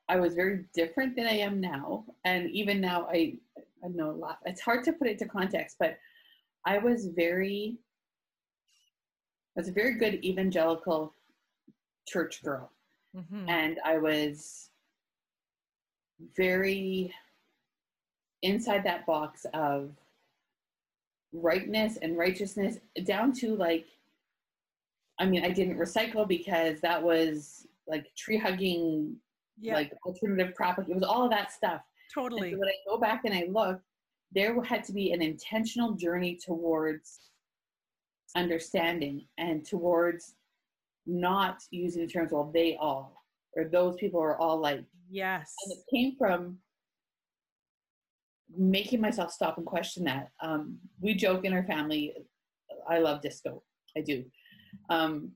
I 0.09 0.19
was 0.19 0.33
very 0.33 0.65
different 0.73 1.15
than 1.15 1.27
I 1.27 1.37
am 1.37 1.61
now. 1.61 2.03
And 2.25 2.49
even 2.49 2.81
now, 2.81 3.07
I, 3.11 3.35
I 3.83 3.89
know 3.89 4.09
a 4.09 4.11
lot. 4.11 4.39
It's 4.43 4.59
hard 4.59 4.83
to 4.85 4.93
put 4.93 5.07
it 5.07 5.11
into 5.11 5.27
context, 5.27 5.77
but 5.79 5.99
I 6.65 6.79
was 6.79 7.05
very, 7.05 7.77
I 9.55 9.59
was 9.59 9.69
a 9.69 9.71
very 9.71 9.93
good 9.93 10.25
evangelical 10.25 11.13
church 12.07 12.43
girl. 12.43 12.71
Mm-hmm. 13.15 13.49
And 13.49 13.79
I 13.85 13.99
was 13.99 14.71
very 16.35 17.13
inside 18.41 18.83
that 18.85 19.05
box 19.05 19.45
of 19.53 19.91
rightness 21.33 21.97
and 22.01 22.17
righteousness 22.17 22.77
down 23.05 23.31
to 23.33 23.55
like, 23.55 23.85
I 25.19 25.25
mean, 25.25 25.43
I 25.43 25.49
didn't 25.49 25.77
recycle 25.77 26.27
because 26.27 26.81
that 26.81 27.01
was 27.01 27.67
like 27.87 28.13
tree 28.15 28.37
hugging 28.37 29.15
yeah. 29.59 29.73
like 29.73 29.93
alternative 30.05 30.55
propaganda. 30.55 30.91
It 30.91 30.95
was 30.95 31.03
all 31.03 31.23
of 31.23 31.31
that 31.31 31.51
stuff. 31.51 31.81
Totally. 32.13 32.51
So 32.51 32.57
when 32.57 32.69
I 32.69 32.73
go 32.87 32.97
back 32.97 33.21
and 33.25 33.33
I 33.33 33.47
look, 33.49 33.81
there 34.31 34.59
had 34.61 34.83
to 34.85 34.93
be 34.93 35.11
an 35.11 35.21
intentional 35.21 35.93
journey 35.93 36.37
towards 36.43 37.19
understanding 38.35 39.25
and 39.37 39.65
towards 39.65 40.35
not 41.05 41.63
using 41.71 42.05
the 42.05 42.11
terms 42.11 42.31
well 42.31 42.51
they 42.53 42.77
all 42.79 43.23
or 43.55 43.65
those 43.65 43.95
people 43.95 44.21
are 44.21 44.37
all 44.37 44.59
like 44.59 44.83
yes 45.09 45.55
and 45.65 45.73
it 45.73 45.83
came 45.89 46.15
from 46.15 46.55
making 48.57 48.99
myself 48.99 49.31
stop 49.31 49.57
and 49.57 49.65
question 49.65 50.03
that 50.03 50.29
um, 50.41 50.77
we 51.01 51.13
joke 51.13 51.45
in 51.45 51.53
our 51.53 51.63
family 51.63 52.13
i 52.89 52.99
love 52.99 53.21
disco 53.21 53.61
i 53.97 54.01
do 54.01 54.23
um, 54.89 55.31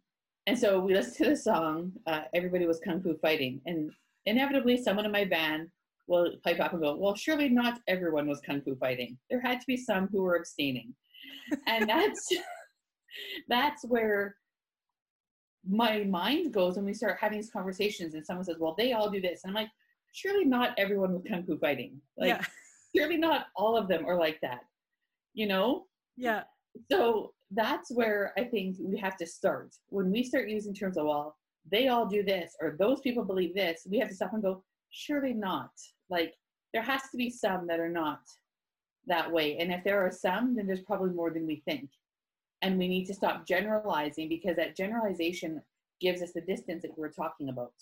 and 0.45 0.57
so 0.57 0.79
we 0.79 0.93
listened 0.93 1.15
to 1.15 1.29
the 1.29 1.37
song 1.37 1.91
uh, 2.07 2.21
everybody 2.33 2.65
was 2.65 2.79
kung 2.79 3.01
fu 3.01 3.15
fighting 3.21 3.61
and 3.65 3.91
inevitably 4.25 4.77
someone 4.77 5.05
in 5.05 5.11
my 5.11 5.25
van 5.25 5.69
will 6.07 6.31
pipe 6.43 6.59
up 6.59 6.73
and 6.73 6.81
go, 6.81 6.95
Well, 6.95 7.15
surely 7.15 7.49
not 7.49 7.79
everyone 7.87 8.27
was 8.27 8.41
kung 8.41 8.61
fu 8.61 8.75
fighting. 8.75 9.17
There 9.29 9.41
had 9.41 9.59
to 9.59 9.67
be 9.67 9.77
some 9.77 10.07
who 10.11 10.21
were 10.21 10.35
abstaining. 10.35 10.93
and 11.67 11.87
that's 11.89 12.27
that's 13.47 13.85
where 13.85 14.35
my 15.67 16.03
mind 16.03 16.53
goes 16.53 16.75
when 16.75 16.85
we 16.85 16.93
start 16.93 17.17
having 17.19 17.39
these 17.39 17.51
conversations 17.51 18.15
and 18.15 18.25
someone 18.25 18.45
says, 18.45 18.57
Well, 18.59 18.75
they 18.77 18.93
all 18.93 19.09
do 19.09 19.21
this. 19.21 19.41
And 19.43 19.51
I'm 19.51 19.63
like, 19.63 19.71
surely 20.11 20.45
not 20.45 20.77
everyone 20.77 21.13
was 21.13 21.23
kung 21.27 21.43
fu 21.43 21.57
fighting. 21.57 21.99
Like 22.17 22.29
yeah. 22.29 22.45
Surely 22.95 23.17
not 23.17 23.47
all 23.55 23.77
of 23.77 23.87
them 23.87 24.05
are 24.05 24.17
like 24.17 24.39
that. 24.41 24.61
You 25.33 25.47
know? 25.47 25.85
Yeah. 26.15 26.43
So 26.91 27.33
that's 27.51 27.91
where 27.91 28.33
I 28.37 28.43
think 28.43 28.77
we 28.79 28.97
have 28.99 29.17
to 29.17 29.25
start. 29.25 29.75
When 29.89 30.11
we 30.11 30.23
start 30.23 30.49
using 30.49 30.73
terms 30.73 30.97
of 30.97 31.05
well, 31.05 31.35
they 31.71 31.87
all 31.87 32.05
do 32.05 32.23
this 32.23 32.55
or 32.61 32.75
those 32.77 32.99
people 33.01 33.23
believe 33.23 33.55
this, 33.55 33.87
we 33.89 33.99
have 33.99 34.09
to 34.09 34.15
stop 34.15 34.33
and 34.33 34.43
go, 34.43 34.63
surely 34.89 35.33
not. 35.33 35.71
Like 36.09 36.33
there 36.73 36.81
has 36.81 37.01
to 37.11 37.17
be 37.17 37.29
some 37.29 37.67
that 37.67 37.79
are 37.79 37.89
not 37.89 38.19
that 39.07 39.31
way. 39.31 39.57
And 39.57 39.71
if 39.71 39.83
there 39.83 40.05
are 40.05 40.11
some, 40.11 40.55
then 40.55 40.67
there's 40.67 40.81
probably 40.81 41.11
more 41.11 41.31
than 41.31 41.45
we 41.45 41.61
think. 41.67 41.89
And 42.61 42.77
we 42.77 42.87
need 42.87 43.05
to 43.05 43.13
stop 43.13 43.45
generalizing 43.45 44.29
because 44.29 44.55
that 44.55 44.75
generalization 44.75 45.61
gives 45.99 46.21
us 46.21 46.31
the 46.33 46.41
distance 46.41 46.83
that 46.83 46.97
we're 46.97 47.11
talking 47.11 47.49
about. 47.49 47.73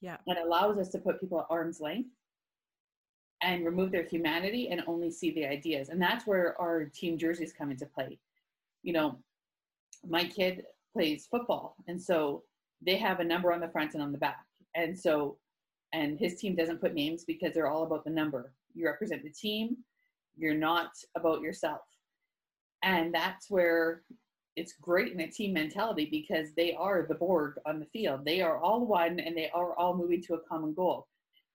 Yeah. 0.00 0.16
And 0.26 0.38
allows 0.38 0.78
us 0.78 0.88
to 0.90 0.98
put 0.98 1.20
people 1.20 1.40
at 1.40 1.46
arm's 1.50 1.80
length 1.80 2.10
and 3.42 3.64
remove 3.64 3.90
their 3.90 4.04
humanity 4.04 4.68
and 4.70 4.82
only 4.86 5.10
see 5.10 5.30
the 5.32 5.46
ideas. 5.46 5.88
And 5.88 6.00
that's 6.00 6.26
where 6.26 6.60
our 6.60 6.84
team 6.84 7.16
jerseys 7.18 7.52
come 7.56 7.70
into 7.70 7.86
play. 7.86 8.18
You 8.82 8.92
know, 8.92 9.18
my 10.06 10.24
kid 10.24 10.64
plays 10.92 11.26
football, 11.30 11.76
and 11.88 12.00
so 12.00 12.42
they 12.82 12.96
have 12.96 13.20
a 13.20 13.24
number 13.24 13.52
on 13.52 13.60
the 13.60 13.68
front 13.68 13.94
and 13.94 14.02
on 14.02 14.12
the 14.12 14.18
back. 14.18 14.44
And 14.74 14.98
so, 14.98 15.38
and 15.92 16.18
his 16.18 16.36
team 16.36 16.54
doesn't 16.54 16.80
put 16.80 16.94
names 16.94 17.24
because 17.24 17.52
they're 17.52 17.68
all 17.68 17.82
about 17.84 18.04
the 18.04 18.10
number. 18.10 18.52
You 18.74 18.86
represent 18.86 19.22
the 19.22 19.30
team, 19.30 19.76
you're 20.36 20.54
not 20.54 20.90
about 21.16 21.42
yourself. 21.42 21.80
And 22.82 23.12
that's 23.14 23.50
where 23.50 24.02
it's 24.56 24.74
great 24.80 25.12
in 25.12 25.20
a 25.20 25.30
team 25.30 25.52
mentality 25.52 26.08
because 26.10 26.48
they 26.56 26.74
are 26.74 27.06
the 27.06 27.14
Borg 27.14 27.54
on 27.66 27.78
the 27.78 27.86
field. 27.86 28.24
They 28.24 28.40
are 28.40 28.58
all 28.58 28.86
one 28.86 29.20
and 29.20 29.36
they 29.36 29.50
are 29.50 29.74
all 29.76 29.96
moving 29.96 30.22
to 30.24 30.34
a 30.34 30.40
common 30.40 30.74
goal. 30.74 31.06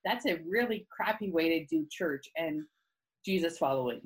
That's 0.05 0.25
a 0.25 0.39
really 0.47 0.87
crappy 0.89 1.31
way 1.31 1.59
to 1.59 1.65
do 1.65 1.85
church 1.91 2.29
and 2.37 2.63
Jesus 3.25 3.57
following. 3.57 4.01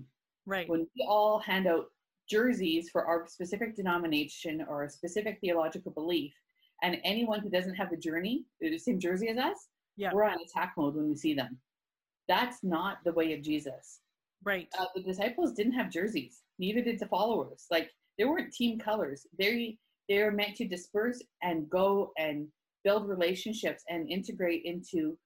Right. 0.46 0.68
When 0.68 0.88
we 0.96 1.06
all 1.08 1.40
hand 1.40 1.68
out 1.68 1.86
jerseys 2.30 2.90
for 2.90 3.06
our 3.06 3.28
specific 3.28 3.76
denomination 3.76 4.66
or 4.68 4.84
a 4.84 4.90
specific 4.90 5.40
theological 5.42 5.92
belief, 5.92 6.34
and 6.82 6.98
anyone 7.04 7.42
who 7.42 7.50
doesn't 7.50 7.76
have 7.76 7.90
the 7.90 7.98
journey, 7.98 8.46
the 8.62 8.78
same 8.78 9.00
jersey 9.00 9.28
as 9.28 9.38
us, 9.38 9.68
yeah. 9.98 10.12
we're 10.14 10.24
on 10.24 10.38
attack 10.42 10.74
mode 10.78 10.96
when 10.96 11.10
we 11.10 11.16
see 11.16 11.34
them. 11.34 11.58
That's 12.30 12.64
not 12.64 13.00
the 13.04 13.12
way 13.12 13.34
of 13.34 13.42
Jesus. 13.42 14.00
Right. 14.44 14.70
Uh, 14.80 14.86
the 14.96 15.04
disciples 15.04 15.54
didn't 15.54 15.74
have 15.74 15.92
jerseys. 15.92 16.42
Neither 16.58 16.82
did 16.82 17.00
the 17.00 17.08
followers. 17.08 17.66
Like 17.70 17.90
they 18.18 18.24
weren't 18.24 18.54
team 18.54 18.80
colors. 18.80 19.28
They 19.38 19.78
they're 20.08 20.32
meant 20.32 20.56
to 20.56 20.68
disperse 20.68 21.22
and 21.44 21.70
go 21.70 22.12
and 22.18 22.48
build 22.84 23.08
relationships 23.08 23.84
and 23.90 24.10
integrate 24.10 24.64
into 24.66 25.18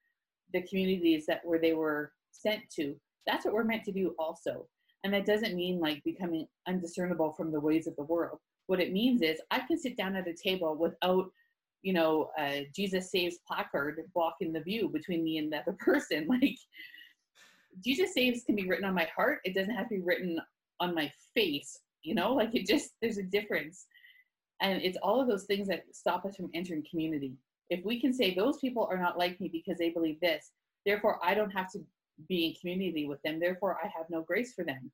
the 0.54 0.62
communities 0.64 1.26
that 1.28 1.42
where 1.44 1.60
they 1.60 1.74
were 1.74 2.12
sent 2.32 2.62
to. 2.76 2.96
That's 3.26 3.46
what 3.46 3.54
we're 3.54 3.64
meant 3.64 3.86
to 3.86 3.92
do 3.92 4.16
also. 4.20 4.68
And 5.04 5.14
that 5.14 5.26
doesn't 5.26 5.56
mean 5.56 5.80
like 5.80 6.04
becoming 6.04 6.48
undiscernible 6.68 7.34
from 7.34 7.52
the 7.52 7.60
ways 7.60 7.88
of 7.88 7.96
the 7.96 8.04
world. 8.04 8.40
What 8.68 8.80
it 8.80 8.94
means 8.94 9.22
is 9.22 9.40
I 9.52 9.60
can 9.60 9.78
sit 9.78 9.98
down 9.98 10.16
at 10.16 10.28
a 10.28 10.34
table 10.34 10.76
without 10.76 11.30
you 11.84 11.92
know, 11.92 12.32
uh, 12.40 12.62
Jesus 12.74 13.12
saves 13.12 13.40
placard 13.46 14.00
blocking 14.16 14.54
the 14.54 14.62
view 14.62 14.90
between 14.90 15.24
me 15.24 15.38
and 15.38 15.52
the 15.52 15.58
other 15.58 15.74
person. 15.80 16.28
Like, 16.28 16.58
Jesus 17.84 18.14
saves 18.14 18.44
can 18.44 18.56
be 18.56 18.68
written 18.68 18.86
on 18.86 18.96
my 18.96 19.08
heart. 19.16 19.40
It 19.44 19.54
doesn't 19.54 19.76
have 19.76 19.90
to 19.90 19.96
be 19.96 20.02
written 20.02 20.40
on 20.80 20.96
my 20.96 21.12
face, 21.36 21.80
you 22.04 22.16
know, 22.16 22.34
like 22.34 22.56
it 22.56 22.66
just, 22.66 22.92
there's 23.02 23.18
a 23.18 23.24
difference. 23.24 23.86
And 24.62 24.82
it's 24.82 24.98
all 25.02 25.20
of 25.20 25.28
those 25.28 25.44
things 25.44 25.68
that 25.68 25.84
stop 25.92 26.26
us 26.26 26.36
from 26.36 26.50
entering 26.54 26.86
community. 26.90 27.34
If 27.74 27.84
we 27.84 28.00
can 28.00 28.14
say 28.14 28.34
those 28.34 28.60
people 28.60 28.88
are 28.90 29.00
not 29.00 29.18
like 29.18 29.42
me 29.42 29.50
because 29.50 29.80
they 29.80 29.90
believe 29.90 30.20
this, 30.20 30.52
therefore 30.86 31.20
I 31.24 31.34
don't 31.34 31.50
have 31.50 31.72
to 31.72 31.80
be 32.30 32.46
in 32.46 32.54
community 32.62 33.08
with 33.08 33.20
them, 33.24 33.40
therefore 33.40 33.80
I 33.84 33.88
have 33.88 34.06
no 34.10 34.22
grace 34.22 34.54
for 34.54 34.64
them. 34.64 34.92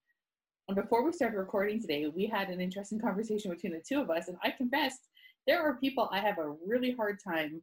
And 0.69 0.75
before 0.75 1.03
we 1.03 1.11
started 1.11 1.37
recording 1.37 1.81
today, 1.81 2.07
we 2.07 2.25
had 2.25 2.49
an 2.49 2.61
interesting 2.61 2.99
conversation 2.99 3.51
between 3.51 3.73
the 3.73 3.83
two 3.85 3.99
of 3.99 4.09
us, 4.09 4.29
and 4.29 4.37
I 4.43 4.51
confessed 4.51 5.09
there 5.45 5.61
are 5.61 5.75
people 5.75 6.07
I 6.11 6.19
have 6.19 6.37
a 6.37 6.55
really 6.65 6.91
hard 6.91 7.19
time 7.21 7.61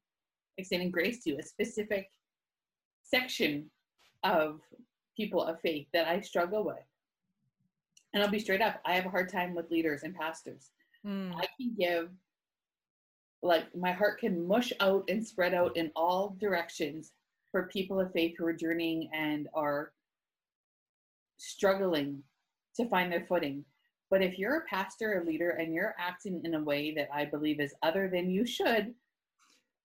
extending 0.58 0.90
grace 0.90 1.24
to, 1.24 1.38
a 1.38 1.42
specific 1.42 2.10
section 3.02 3.70
of 4.22 4.60
people 5.16 5.42
of 5.42 5.60
faith 5.60 5.86
that 5.94 6.06
I 6.06 6.20
struggle 6.20 6.62
with. 6.62 6.84
And 8.12 8.22
I'll 8.22 8.30
be 8.30 8.38
straight 8.38 8.60
up, 8.60 8.80
I 8.84 8.94
have 8.94 9.06
a 9.06 9.10
hard 9.10 9.32
time 9.32 9.54
with 9.54 9.70
leaders 9.70 10.02
and 10.02 10.14
pastors. 10.14 10.70
Mm. 11.06 11.34
I 11.36 11.46
can 11.58 11.74
give, 11.78 12.10
like, 13.42 13.74
my 13.76 13.92
heart 13.92 14.18
can 14.18 14.46
mush 14.46 14.72
out 14.80 15.04
and 15.08 15.24
spread 15.24 15.54
out 15.54 15.76
in 15.76 15.90
all 15.94 16.36
directions 16.40 17.12
for 17.50 17.68
people 17.68 18.00
of 18.00 18.12
faith 18.12 18.34
who 18.38 18.46
are 18.46 18.52
journeying 18.52 19.08
and 19.14 19.48
are 19.54 19.92
struggling 21.36 22.22
to 22.76 22.88
find 22.88 23.12
their 23.12 23.26
footing. 23.28 23.64
But 24.10 24.22
if 24.22 24.38
you're 24.38 24.58
a 24.58 24.64
pastor 24.66 25.18
or 25.18 25.24
leader 25.24 25.50
and 25.50 25.74
you're 25.74 25.94
acting 25.98 26.40
in 26.44 26.54
a 26.54 26.62
way 26.62 26.94
that 26.94 27.08
I 27.12 27.24
believe 27.24 27.60
is 27.60 27.74
other 27.82 28.08
than 28.08 28.30
you 28.30 28.46
should, 28.46 28.94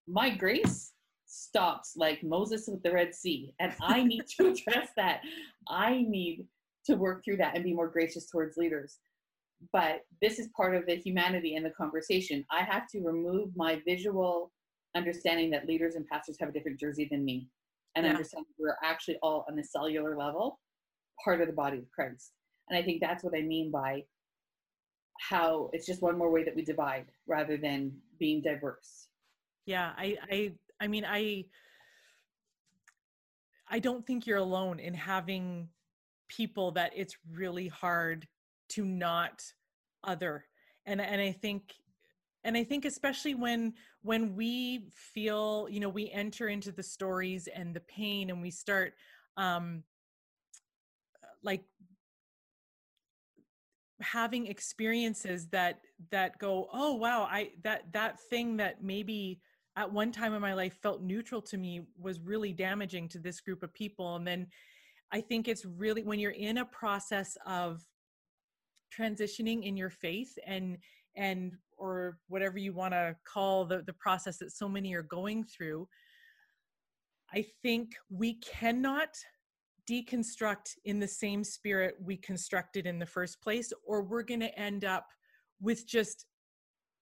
my 0.07 0.29
grace 0.29 0.93
stops 1.25 1.93
like 1.95 2.23
Moses 2.23 2.67
with 2.67 2.83
the 2.83 2.91
Red 2.91 3.15
Sea. 3.15 3.53
And 3.59 3.73
I 3.81 4.03
need 4.03 4.27
to 4.37 4.47
address 4.51 4.89
that. 4.97 5.21
I 5.67 6.05
need 6.07 6.45
to 6.85 6.95
work 6.95 7.23
through 7.23 7.37
that 7.37 7.55
and 7.55 7.63
be 7.63 7.73
more 7.73 7.87
gracious 7.87 8.29
towards 8.29 8.57
leaders. 8.57 8.99
But 9.71 10.01
this 10.21 10.39
is 10.39 10.49
part 10.55 10.75
of 10.75 10.85
the 10.85 10.95
humanity 10.95 11.55
in 11.55 11.63
the 11.63 11.69
conversation. 11.71 12.45
I 12.51 12.61
have 12.61 12.87
to 12.89 13.01
remove 13.01 13.49
my 13.55 13.81
visual 13.85 14.51
understanding 14.95 15.49
that 15.51 15.67
leaders 15.67 15.95
and 15.95 16.05
pastors 16.07 16.37
have 16.39 16.49
a 16.49 16.51
different 16.51 16.79
jersey 16.79 17.07
than 17.09 17.23
me 17.23 17.47
and 17.95 18.05
yeah. 18.05 18.11
understand 18.11 18.45
we're 18.57 18.77
actually 18.83 19.17
all 19.21 19.45
on 19.49 19.55
the 19.55 19.63
cellular 19.63 20.17
level 20.17 20.59
part 21.23 21.41
of 21.41 21.47
the 21.47 21.53
body 21.53 21.77
of 21.77 21.89
Christ. 21.91 22.31
And 22.69 22.77
I 22.77 22.83
think 22.83 23.01
that's 23.01 23.23
what 23.23 23.35
I 23.35 23.41
mean 23.41 23.71
by 23.71 24.03
how 25.19 25.69
it's 25.73 25.85
just 25.85 26.01
one 26.01 26.17
more 26.17 26.31
way 26.31 26.43
that 26.43 26.55
we 26.55 26.63
divide 26.63 27.05
rather 27.27 27.57
than 27.57 27.91
being 28.19 28.41
diverse. 28.41 29.07
Yeah, 29.65 29.91
I 29.97 30.17
I 30.31 30.53
I 30.79 30.87
mean 30.87 31.05
I 31.07 31.45
I 33.69 33.79
don't 33.79 34.05
think 34.05 34.25
you're 34.25 34.37
alone 34.37 34.79
in 34.79 34.93
having 34.93 35.69
people 36.27 36.71
that 36.71 36.91
it's 36.95 37.15
really 37.31 37.67
hard 37.67 38.27
to 38.71 38.85
not 38.85 39.43
other. 40.03 40.45
And 40.85 41.01
and 41.01 41.21
I 41.21 41.31
think 41.31 41.73
and 42.43 42.57
I 42.57 42.63
think 42.63 42.85
especially 42.85 43.35
when 43.35 43.73
when 44.01 44.35
we 44.35 44.89
feel, 45.13 45.67
you 45.69 45.79
know, 45.79 45.89
we 45.89 46.09
enter 46.09 46.47
into 46.47 46.71
the 46.71 46.83
stories 46.83 47.47
and 47.47 47.75
the 47.75 47.81
pain 47.81 48.29
and 48.29 48.41
we 48.41 48.51
start 48.51 48.93
um 49.37 49.83
like 51.43 51.63
having 54.01 54.47
experiences 54.47 55.47
that 55.47 55.79
that 56.09 56.37
go 56.39 56.67
oh 56.73 56.95
wow 56.95 57.27
i 57.29 57.51
that 57.63 57.83
that 57.93 58.19
thing 58.19 58.57
that 58.57 58.83
maybe 58.83 59.39
at 59.75 59.91
one 59.91 60.11
time 60.11 60.33
in 60.33 60.41
my 60.41 60.53
life 60.53 60.73
felt 60.81 61.01
neutral 61.01 61.41
to 61.41 61.57
me 61.57 61.81
was 61.99 62.19
really 62.19 62.51
damaging 62.51 63.07
to 63.07 63.19
this 63.19 63.39
group 63.39 63.63
of 63.63 63.73
people 63.73 64.15
and 64.15 64.25
then 64.25 64.47
i 65.11 65.21
think 65.21 65.47
it's 65.47 65.65
really 65.65 66.03
when 66.03 66.19
you're 66.19 66.31
in 66.31 66.57
a 66.57 66.65
process 66.65 67.37
of 67.45 67.83
transitioning 68.97 69.63
in 69.63 69.77
your 69.77 69.89
faith 69.89 70.37
and 70.45 70.77
and 71.15 71.53
or 71.77 72.17
whatever 72.27 72.57
you 72.57 72.73
want 72.73 72.93
to 72.93 73.15
call 73.25 73.65
the 73.65 73.81
the 73.83 73.93
process 73.93 74.37
that 74.37 74.51
so 74.51 74.67
many 74.67 74.93
are 74.93 75.03
going 75.03 75.43
through 75.43 75.87
i 77.33 77.43
think 77.61 77.93
we 78.09 78.35
cannot 78.35 79.09
deconstruct 79.89 80.77
in 80.85 80.99
the 80.99 81.07
same 81.07 81.43
spirit 81.43 81.95
we 82.01 82.17
constructed 82.17 82.85
in 82.85 82.99
the 82.99 83.05
first 83.05 83.41
place, 83.41 83.73
or 83.85 84.03
we're 84.03 84.23
going 84.23 84.39
to 84.39 84.59
end 84.59 84.85
up 84.85 85.07
with 85.59 85.87
just 85.87 86.25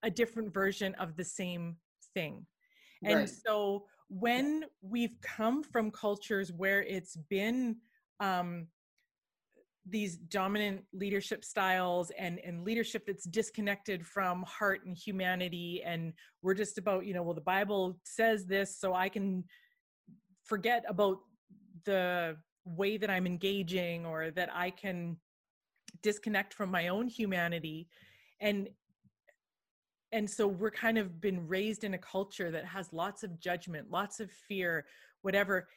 a 0.03 0.09
different 0.09 0.53
version 0.53 0.95
of 0.95 1.15
the 1.15 1.23
same 1.23 1.75
thing. 2.13 2.45
And 3.03 3.19
right. 3.19 3.29
so 3.29 3.85
when 4.09 4.65
we've 4.81 5.15
come 5.21 5.63
from 5.63 5.91
cultures 5.91 6.51
where 6.51 6.81
it's 6.83 7.15
been 7.29 7.77
um, 8.19 8.67
these 9.85 10.17
dominant 10.17 10.83
leadership 10.93 11.43
styles 11.43 12.11
and, 12.17 12.39
and 12.45 12.63
leadership 12.63 13.05
that's 13.07 13.25
disconnected 13.25 14.05
from 14.05 14.43
heart 14.43 14.85
and 14.85 14.95
humanity, 14.95 15.81
and 15.85 16.13
we're 16.41 16.53
just 16.53 16.77
about, 16.77 17.05
you 17.05 17.13
know, 17.13 17.23
well, 17.23 17.33
the 17.33 17.41
Bible 17.41 17.99
says 18.03 18.45
this, 18.45 18.79
so 18.79 18.93
I 18.93 19.09
can 19.09 19.43
forget 20.43 20.83
about 20.87 21.19
the 21.85 22.37
way 22.65 22.97
that 22.97 23.09
I'm 23.09 23.25
engaging 23.25 24.05
or 24.05 24.31
that 24.31 24.49
I 24.53 24.69
can 24.69 25.17
disconnect 26.03 26.53
from 26.53 26.69
my 26.69 26.89
own 26.89 27.07
humanity. 27.07 27.87
And 28.39 28.69
and 30.11 30.27
so 30.27 30.47
we're 30.47 30.71
kind 30.71 30.97
of 30.97 31.21
been 31.21 31.47
raised 31.47 31.83
in 31.83 31.93
a 31.93 31.97
culture 31.97 32.49
that 32.49 32.65
has 32.65 32.91
lots 32.91 33.21
of 33.21 33.39
judgment 33.39 33.91
lots 33.91 34.19
of 34.19 34.31
fear 34.31 34.85
whatever. 35.21 35.67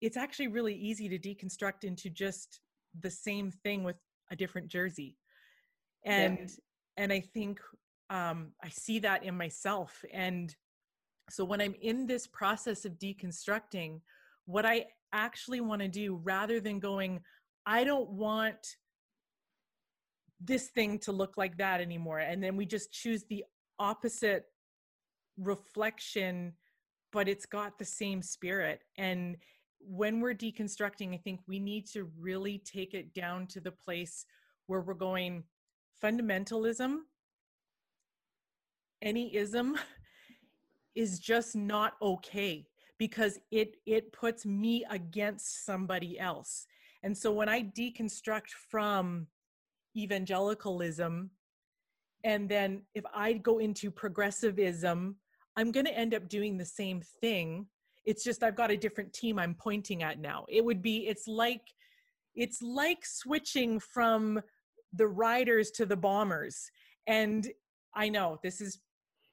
It's 0.00 0.16
actually 0.16 0.48
really 0.48 0.74
easy 0.74 1.08
to 1.08 1.18
deconstruct 1.18 1.84
into 1.84 2.10
just 2.10 2.60
the 3.00 3.10
same 3.10 3.50
thing 3.50 3.84
with 3.84 3.96
a 4.30 4.36
different 4.36 4.68
jersey. 4.68 5.16
And 6.04 6.38
yeah. 6.38 6.46
and 6.96 7.12
i 7.12 7.20
think 7.20 7.60
um 8.10 8.52
i 8.62 8.68
see 8.68 8.98
that 9.00 9.24
in 9.24 9.36
myself. 9.36 10.04
And 10.12 10.54
so 11.30 11.44
when 11.44 11.60
i'm 11.60 11.74
in 11.80 12.06
this 12.06 12.26
process 12.26 12.84
of 12.84 12.98
deconstructing 12.98 14.00
what 14.46 14.66
i 14.66 14.86
actually 15.12 15.60
want 15.60 15.80
to 15.80 15.88
do 15.88 16.20
rather 16.24 16.58
than 16.58 16.80
going 16.80 17.20
i 17.66 17.84
don't 17.84 18.10
want 18.10 18.76
this 20.40 20.68
thing 20.70 20.98
to 20.98 21.12
look 21.12 21.36
like 21.36 21.56
that 21.58 21.80
anymore 21.80 22.18
and 22.18 22.42
then 22.42 22.56
we 22.56 22.66
just 22.66 22.92
choose 22.92 23.24
the 23.30 23.44
opposite 23.78 24.46
reflection 25.38 26.52
but 27.12 27.28
it's 27.28 27.46
got 27.46 27.78
the 27.78 27.84
same 27.84 28.22
spirit. 28.22 28.80
And 28.96 29.36
when 29.86 30.20
we're 30.20 30.34
deconstructing 30.34 31.14
i 31.14 31.16
think 31.16 31.40
we 31.46 31.58
need 31.58 31.86
to 31.86 32.10
really 32.18 32.58
take 32.58 32.94
it 32.94 33.12
down 33.14 33.46
to 33.46 33.60
the 33.60 33.72
place 33.72 34.24
where 34.66 34.80
we're 34.80 34.94
going 34.94 35.42
fundamentalism 36.02 36.98
any 39.02 39.34
ism 39.36 39.76
is 40.94 41.18
just 41.18 41.56
not 41.56 41.94
okay 42.00 42.66
because 42.98 43.38
it 43.50 43.76
it 43.84 44.12
puts 44.12 44.46
me 44.46 44.84
against 44.88 45.64
somebody 45.64 46.18
else. 46.18 46.66
And 47.02 47.16
so 47.16 47.32
when 47.32 47.48
i 47.48 47.62
deconstruct 47.62 48.50
from 48.70 49.26
evangelicalism 49.96 51.30
and 52.24 52.48
then 52.48 52.82
if 52.94 53.04
i 53.12 53.32
go 53.32 53.58
into 53.58 53.90
progressivism 53.90 55.16
i'm 55.56 55.70
going 55.70 55.84
to 55.84 55.98
end 55.98 56.14
up 56.14 56.28
doing 56.28 56.56
the 56.56 56.64
same 56.64 57.02
thing 57.20 57.66
it's 58.04 58.24
just 58.24 58.42
i've 58.42 58.56
got 58.56 58.70
a 58.70 58.76
different 58.76 59.12
team 59.12 59.38
i'm 59.38 59.54
pointing 59.54 60.02
at 60.02 60.18
now. 60.20 60.44
It 60.48 60.64
would 60.64 60.82
be 60.82 61.06
it's 61.08 61.28
like 61.28 61.62
it's 62.34 62.62
like 62.62 63.04
switching 63.04 63.78
from 63.78 64.40
the 64.94 65.06
riders 65.06 65.70
to 65.72 65.86
the 65.86 65.96
bombers. 65.96 66.70
And 67.06 67.48
i 67.94 68.08
know 68.08 68.38
this 68.42 68.60
is 68.60 68.80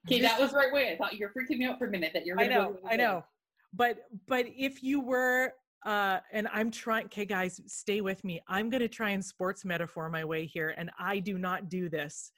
okay 0.06 0.20
that 0.20 0.40
was 0.40 0.50
the 0.50 0.56
right 0.56 0.72
way 0.72 0.92
i 0.92 0.96
thought 0.96 1.14
you're 1.14 1.30
freaking 1.30 1.58
me 1.58 1.66
out 1.66 1.78
for 1.78 1.86
a 1.86 1.90
minute 1.90 2.12
that 2.14 2.26
you're 2.26 2.38
i 2.40 2.46
know 2.46 2.76
i 2.88 2.96
know. 2.96 3.24
But 3.72 3.98
but 4.26 4.46
if 4.56 4.82
you 4.82 5.00
were 5.00 5.52
uh 5.86 6.18
and 6.32 6.48
i'm 6.52 6.70
trying 6.70 7.06
okay 7.06 7.24
guys 7.24 7.60
stay 7.66 8.00
with 8.00 8.22
me. 8.24 8.40
I'm 8.48 8.68
going 8.68 8.82
to 8.82 8.88
try 8.88 9.10
and 9.10 9.24
sports 9.24 9.64
metaphor 9.64 10.10
my 10.10 10.24
way 10.24 10.46
here 10.46 10.74
and 10.76 10.90
i 10.98 11.18
do 11.18 11.38
not 11.38 11.68
do 11.68 11.88
this. 11.88 12.32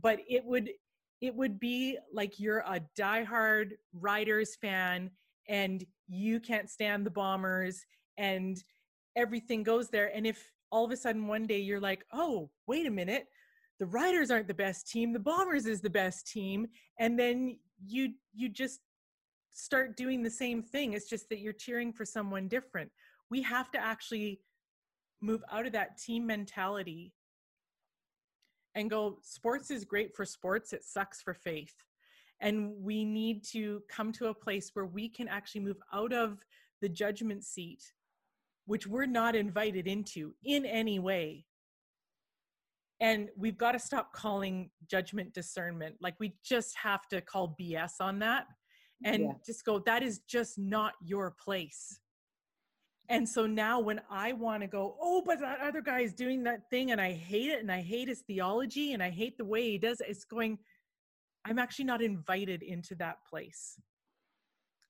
But 0.00 0.20
it 0.28 0.44
would 0.44 0.70
it 1.20 1.34
would 1.34 1.60
be 1.60 1.98
like 2.12 2.40
you're 2.40 2.64
a 2.66 2.80
diehard 2.98 3.72
riders 3.94 4.56
fan 4.56 5.10
and 5.48 5.84
you 6.08 6.40
can't 6.40 6.70
stand 6.70 7.04
the 7.04 7.10
bombers 7.10 7.84
and 8.18 8.62
everything 9.16 9.62
goes 9.62 9.88
there 9.88 10.14
and 10.14 10.26
if 10.26 10.50
all 10.70 10.84
of 10.84 10.90
a 10.90 10.96
sudden 10.96 11.26
one 11.26 11.46
day 11.46 11.58
you're 11.58 11.80
like 11.80 12.04
oh 12.12 12.48
wait 12.66 12.86
a 12.86 12.90
minute 12.90 13.26
the 13.78 13.86
riders 13.86 14.30
aren't 14.30 14.48
the 14.48 14.54
best 14.54 14.88
team 14.88 15.12
the 15.12 15.18
bombers 15.18 15.66
is 15.66 15.80
the 15.80 15.90
best 15.90 16.26
team 16.26 16.66
and 16.98 17.18
then 17.18 17.58
you 17.86 18.10
you 18.32 18.48
just 18.48 18.80
start 19.52 19.96
doing 19.96 20.22
the 20.22 20.30
same 20.30 20.62
thing. 20.62 20.92
It's 20.92 21.08
just 21.08 21.28
that 21.28 21.40
you're 21.40 21.52
cheering 21.52 21.92
for 21.92 22.04
someone 22.04 22.48
different. 22.48 22.90
We 23.30 23.42
have 23.42 23.70
to 23.72 23.78
actually 23.78 24.40
move 25.20 25.42
out 25.50 25.66
of 25.66 25.72
that 25.72 25.98
team 25.98 26.26
mentality 26.26 27.12
and 28.74 28.90
go, 28.90 29.18
sports 29.22 29.70
is 29.70 29.84
great 29.84 30.14
for 30.14 30.24
sports, 30.24 30.72
it 30.72 30.82
sucks 30.82 31.20
for 31.20 31.34
faith. 31.34 31.74
And 32.42 32.74
we 32.82 33.04
need 33.04 33.44
to 33.52 33.82
come 33.88 34.12
to 34.12 34.26
a 34.26 34.34
place 34.34 34.70
where 34.74 34.84
we 34.84 35.08
can 35.08 35.28
actually 35.28 35.62
move 35.62 35.78
out 35.94 36.12
of 36.12 36.38
the 36.80 36.88
judgment 36.88 37.44
seat, 37.44 37.80
which 38.66 38.86
we're 38.86 39.06
not 39.06 39.36
invited 39.36 39.86
into 39.86 40.34
in 40.44 40.66
any 40.66 40.98
way. 40.98 41.46
And 43.00 43.28
we've 43.36 43.56
got 43.56 43.72
to 43.72 43.78
stop 43.78 44.12
calling 44.12 44.70
judgment 44.90 45.32
discernment. 45.32 45.96
Like 46.00 46.14
we 46.18 46.34
just 46.44 46.76
have 46.76 47.08
to 47.08 47.20
call 47.20 47.56
BS 47.58 47.92
on 48.00 48.18
that 48.18 48.46
and 49.04 49.22
yeah. 49.22 49.32
just 49.46 49.64
go, 49.64 49.78
that 49.80 50.02
is 50.02 50.20
just 50.28 50.58
not 50.58 50.94
your 51.04 51.34
place. 51.42 52.00
And 53.08 53.28
so 53.28 53.46
now 53.46 53.80
when 53.80 54.00
I 54.10 54.32
want 54.32 54.62
to 54.62 54.68
go, 54.68 54.96
oh, 55.00 55.22
but 55.24 55.40
that 55.40 55.60
other 55.60 55.82
guy 55.82 56.00
is 56.00 56.12
doing 56.12 56.42
that 56.44 56.70
thing 56.70 56.92
and 56.92 57.00
I 57.00 57.12
hate 57.12 57.50
it 57.50 57.60
and 57.60 57.70
I 57.70 57.82
hate 57.82 58.08
his 58.08 58.22
theology 58.22 58.92
and 58.92 59.02
I 59.02 59.10
hate 59.10 59.36
the 59.36 59.44
way 59.44 59.70
he 59.70 59.78
does 59.78 60.00
it, 60.00 60.06
it's 60.08 60.24
going, 60.24 60.58
I'm 61.44 61.58
actually 61.58 61.86
not 61.86 62.02
invited 62.02 62.62
into 62.62 62.94
that 62.96 63.18
place. 63.28 63.78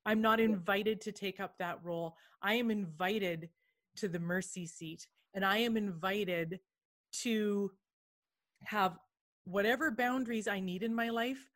I'm 0.04 0.20
not 0.20 0.40
invited 0.40 1.00
to 1.02 1.12
take 1.12 1.40
up 1.40 1.58
that 1.58 1.78
role. 1.82 2.16
I 2.42 2.54
am 2.54 2.70
invited 2.70 3.48
to 3.96 4.08
the 4.08 4.18
mercy 4.18 4.66
seat 4.66 5.06
and 5.34 5.44
I 5.44 5.58
am 5.58 5.76
invited 5.76 6.60
to 7.22 7.70
have 8.64 8.98
whatever 9.44 9.90
boundaries 9.90 10.48
I 10.48 10.60
need 10.60 10.82
in 10.82 10.94
my 10.94 11.10
life 11.10 11.52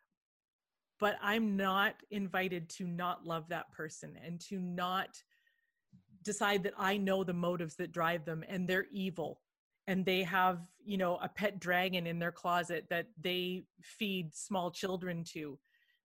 but 0.98 1.16
I'm 1.22 1.56
not 1.56 1.94
invited 2.10 2.68
to 2.70 2.86
not 2.86 3.26
love 3.26 3.48
that 3.48 3.70
person 3.72 4.18
and 4.24 4.40
to 4.48 4.58
not 4.58 5.10
mm-hmm. 5.10 6.16
decide 6.22 6.62
that 6.64 6.74
I 6.78 6.96
know 6.96 7.24
the 7.24 7.34
motives 7.34 7.76
that 7.76 7.92
drive 7.92 8.24
them 8.24 8.44
and 8.48 8.66
they're 8.66 8.86
evil 8.92 9.40
and 9.86 10.04
they 10.04 10.22
have, 10.22 10.60
you 10.84 10.98
know, 10.98 11.16
a 11.22 11.28
pet 11.28 11.60
dragon 11.60 12.06
in 12.06 12.18
their 12.18 12.32
closet 12.32 12.86
that 12.90 13.06
they 13.20 13.64
feed 13.82 14.34
small 14.34 14.70
children 14.70 15.24
to 15.32 15.58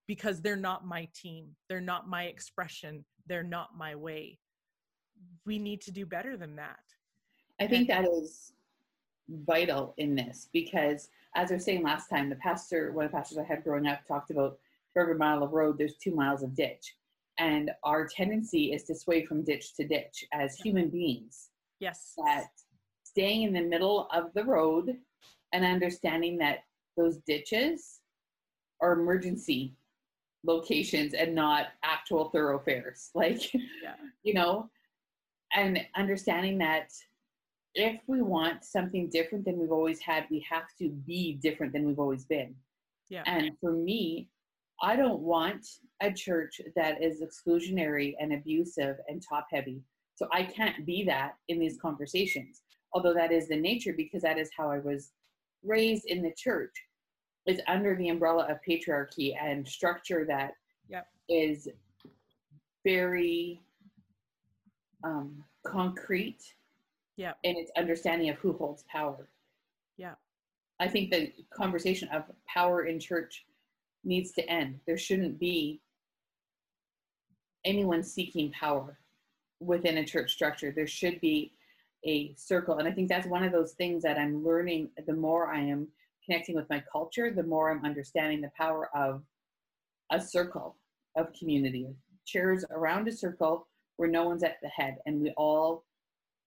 because 0.06 0.40
they're 0.40 0.56
not 0.56 0.86
my 0.86 1.08
team. 1.14 1.48
They're 1.68 1.80
not 1.80 2.08
my 2.08 2.24
expression. 2.24 3.04
They're 3.26 3.42
not 3.42 3.76
my 3.76 3.94
way. 3.94 4.38
We 5.46 5.58
need 5.58 5.80
to 5.82 5.92
do 5.92 6.06
better 6.06 6.36
than 6.36 6.56
that. 6.56 6.80
I 7.60 7.66
think 7.66 7.88
that 7.88 8.04
is 8.04 8.52
vital 9.28 9.94
in 9.98 10.14
this 10.14 10.48
because 10.52 11.08
as 11.34 11.50
I 11.50 11.54
was 11.54 11.64
saying 11.64 11.82
last 11.82 12.08
time, 12.08 12.28
the 12.28 12.36
pastor, 12.36 12.92
one 12.92 13.06
of 13.06 13.12
the 13.12 13.16
pastors 13.16 13.38
I 13.38 13.44
had 13.44 13.64
growing 13.64 13.86
up 13.86 14.06
talked 14.06 14.30
about 14.30 14.58
for 14.92 15.02
every 15.02 15.14
mile 15.14 15.42
of 15.42 15.52
road, 15.52 15.78
there's 15.78 15.96
two 15.96 16.14
miles 16.14 16.42
of 16.42 16.54
ditch. 16.54 16.96
And 17.38 17.70
our 17.82 18.06
tendency 18.06 18.72
is 18.72 18.82
to 18.84 18.94
sway 18.94 19.24
from 19.24 19.42
ditch 19.42 19.74
to 19.76 19.86
ditch 19.86 20.24
as 20.32 20.56
human 20.56 20.90
beings. 20.90 21.48
Yes. 21.80 22.12
That 22.24 22.48
staying 23.12 23.42
in 23.42 23.52
the 23.52 23.62
middle 23.62 24.08
of 24.12 24.32
the 24.34 24.44
road 24.44 24.96
and 25.52 25.64
understanding 25.64 26.38
that 26.38 26.60
those 26.96 27.18
ditches 27.26 28.00
are 28.80 28.92
emergency 28.92 29.74
locations 30.44 31.14
and 31.14 31.34
not 31.34 31.66
actual 31.84 32.30
thoroughfares. 32.30 33.10
Like, 33.14 33.52
yeah. 33.54 33.94
you 34.22 34.34
know, 34.34 34.68
and 35.54 35.78
understanding 35.96 36.58
that 36.58 36.90
if 37.74 38.00
we 38.06 38.22
want 38.22 38.64
something 38.64 39.08
different 39.08 39.44
than 39.44 39.58
we've 39.58 39.72
always 39.72 40.00
had, 40.00 40.26
we 40.30 40.44
have 40.50 40.66
to 40.78 40.88
be 41.06 41.38
different 41.42 41.72
than 41.72 41.86
we've 41.86 41.98
always 41.98 42.24
been. 42.24 42.54
Yeah. 43.08 43.22
And 43.26 43.52
for 43.60 43.72
me, 43.72 44.28
I 44.82 44.96
don't 44.96 45.20
want 45.20 45.66
a 46.02 46.12
church 46.12 46.60
that 46.76 47.02
is 47.02 47.22
exclusionary 47.22 48.14
and 48.18 48.32
abusive 48.32 48.96
and 49.08 49.22
top 49.26 49.46
heavy. 49.50 49.82
So 50.14 50.28
I 50.32 50.42
can't 50.42 50.84
be 50.84 51.04
that 51.04 51.36
in 51.48 51.58
these 51.58 51.78
conversations. 51.80 52.62
Although 52.94 53.14
that 53.14 53.32
is 53.32 53.48
the 53.48 53.56
nature 53.56 53.94
because 53.96 54.22
that 54.22 54.38
is 54.38 54.50
how 54.56 54.70
I 54.70 54.78
was 54.78 55.12
raised 55.64 56.06
in 56.06 56.22
the 56.22 56.32
church. 56.36 56.74
Is 57.44 57.60
under 57.66 57.96
the 57.96 58.08
umbrella 58.08 58.46
of 58.48 58.58
patriarchy 58.66 59.34
and 59.40 59.66
structure 59.66 60.24
that 60.28 60.52
yep. 60.88 61.08
is 61.28 61.68
very 62.84 63.60
um, 65.02 65.42
concrete 65.66 66.38
yeah 67.16 67.32
in 67.42 67.56
its 67.56 67.72
understanding 67.76 68.30
of 68.30 68.36
who 68.36 68.52
holds 68.52 68.84
power 68.90 69.28
yeah 69.98 70.14
i 70.80 70.88
think 70.88 71.10
the 71.10 71.30
conversation 71.54 72.08
of 72.08 72.24
power 72.48 72.86
in 72.86 72.98
church 72.98 73.44
needs 74.04 74.32
to 74.32 74.48
end. 74.48 74.80
There 74.86 74.98
shouldn't 74.98 75.38
be 75.38 75.80
anyone 77.64 78.02
seeking 78.02 78.50
power 78.52 78.98
within 79.60 79.98
a 79.98 80.04
church 80.04 80.32
structure. 80.32 80.72
There 80.72 80.86
should 80.86 81.20
be 81.20 81.52
a 82.04 82.34
circle. 82.36 82.78
And 82.78 82.88
I 82.88 82.92
think 82.92 83.08
that's 83.08 83.26
one 83.26 83.44
of 83.44 83.52
those 83.52 83.72
things 83.72 84.02
that 84.02 84.18
I'm 84.18 84.44
learning 84.44 84.90
the 85.06 85.14
more 85.14 85.52
I 85.52 85.60
am 85.60 85.88
connecting 86.24 86.54
with 86.54 86.68
my 86.70 86.82
culture, 86.90 87.30
the 87.30 87.42
more 87.42 87.70
I'm 87.70 87.84
understanding 87.84 88.40
the 88.40 88.50
power 88.56 88.88
of 88.94 89.22
a 90.10 90.20
circle 90.20 90.76
of 91.16 91.32
community, 91.32 91.88
chairs 92.24 92.64
around 92.70 93.08
a 93.08 93.12
circle 93.12 93.68
where 93.96 94.08
no 94.08 94.24
one's 94.24 94.42
at 94.42 94.56
the 94.62 94.68
head 94.68 94.96
and 95.06 95.20
we 95.20 95.32
all 95.36 95.84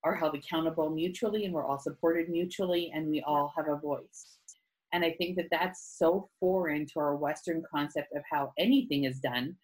are 0.04 0.16
held 0.16 0.36
accountable 0.36 0.90
mutually 0.90 1.46
and 1.46 1.54
we're 1.54 1.66
all 1.66 1.80
supported 1.80 2.30
mutually 2.30 2.92
and 2.94 3.08
we 3.08 3.22
all 3.22 3.52
have 3.56 3.68
a 3.68 3.76
voice. 3.76 4.38
And 4.94 5.04
I 5.04 5.12
think 5.18 5.36
that 5.38 5.48
that's 5.52 5.96
so 5.98 6.30
foreign 6.40 6.86
to 6.88 7.00
our 7.00 7.16
Western 7.16 7.64
concept 7.70 8.14
of 8.16 8.24
how 8.30 8.54
anything 8.58 9.04
is 9.04 9.20
done 9.20 9.56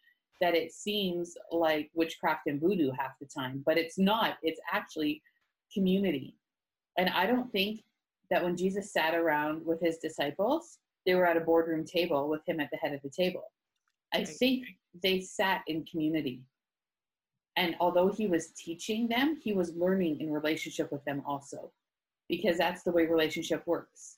that 0.41 0.55
it 0.55 0.73
seems 0.73 1.35
like 1.51 1.91
witchcraft 1.93 2.47
and 2.47 2.59
voodoo 2.59 2.91
half 2.97 3.11
the 3.21 3.27
time, 3.27 3.61
but 3.65 3.77
it's 3.77 3.99
not. 3.99 4.37
It's 4.41 4.59
actually 4.73 5.21
community. 5.73 6.35
And 6.97 7.09
I 7.09 7.25
don't 7.25 7.51
think 7.51 7.81
that 8.29 8.43
when 8.43 8.57
Jesus 8.57 8.91
sat 8.91 9.15
around 9.15 9.65
with 9.65 9.81
his 9.81 9.97
disciples, 9.97 10.79
they 11.05 11.15
were 11.15 11.25
at 11.25 11.37
a 11.37 11.41
boardroom 11.41 11.85
table 11.85 12.29
with 12.29 12.41
him 12.47 12.59
at 12.59 12.69
the 12.71 12.77
head 12.77 12.93
of 12.93 13.01
the 13.01 13.09
table. 13.09 13.43
I 14.13 14.23
think 14.23 14.65
they 15.01 15.21
sat 15.21 15.61
in 15.67 15.85
community. 15.85 16.41
And 17.55 17.75
although 17.79 18.09
he 18.09 18.27
was 18.27 18.51
teaching 18.51 19.07
them, 19.07 19.37
he 19.41 19.53
was 19.53 19.75
learning 19.75 20.21
in 20.21 20.31
relationship 20.31 20.91
with 20.91 21.03
them 21.05 21.21
also, 21.25 21.71
because 22.29 22.57
that's 22.57 22.83
the 22.83 22.91
way 22.91 23.05
relationship 23.05 23.65
works. 23.67 24.17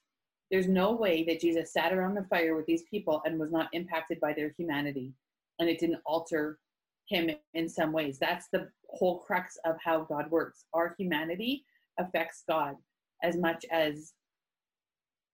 There's 0.52 0.68
no 0.68 0.92
way 0.94 1.24
that 1.28 1.42
Jesus 1.42 1.74
sat 1.74 1.94
around 1.94 2.16
the 2.16 2.26
fire 2.26 2.56
with 2.56 2.68
these 2.68 2.84
people 2.84 3.22
and 3.26 3.40
was 3.40 3.52
not 3.52 3.70
impacted 3.74 4.20
by 4.20 4.34
their 4.34 4.54
humanity 4.58 5.14
and 5.60 5.70
it 5.70 5.80
didn't 5.80 6.02
alter 6.06 6.60
him 7.08 7.30
in 7.54 7.70
some 7.70 7.92
ways. 7.92 8.18
That's 8.20 8.48
the 8.52 8.70
whole 8.90 9.20
crux 9.20 9.58
of 9.66 9.76
how 9.84 10.02
God 10.02 10.30
works. 10.30 10.66
Our 10.74 10.96
humanity 10.98 11.66
affects 12.00 12.44
God 12.48 12.76
as 13.22 13.38
much 13.38 13.66
as 13.72 14.14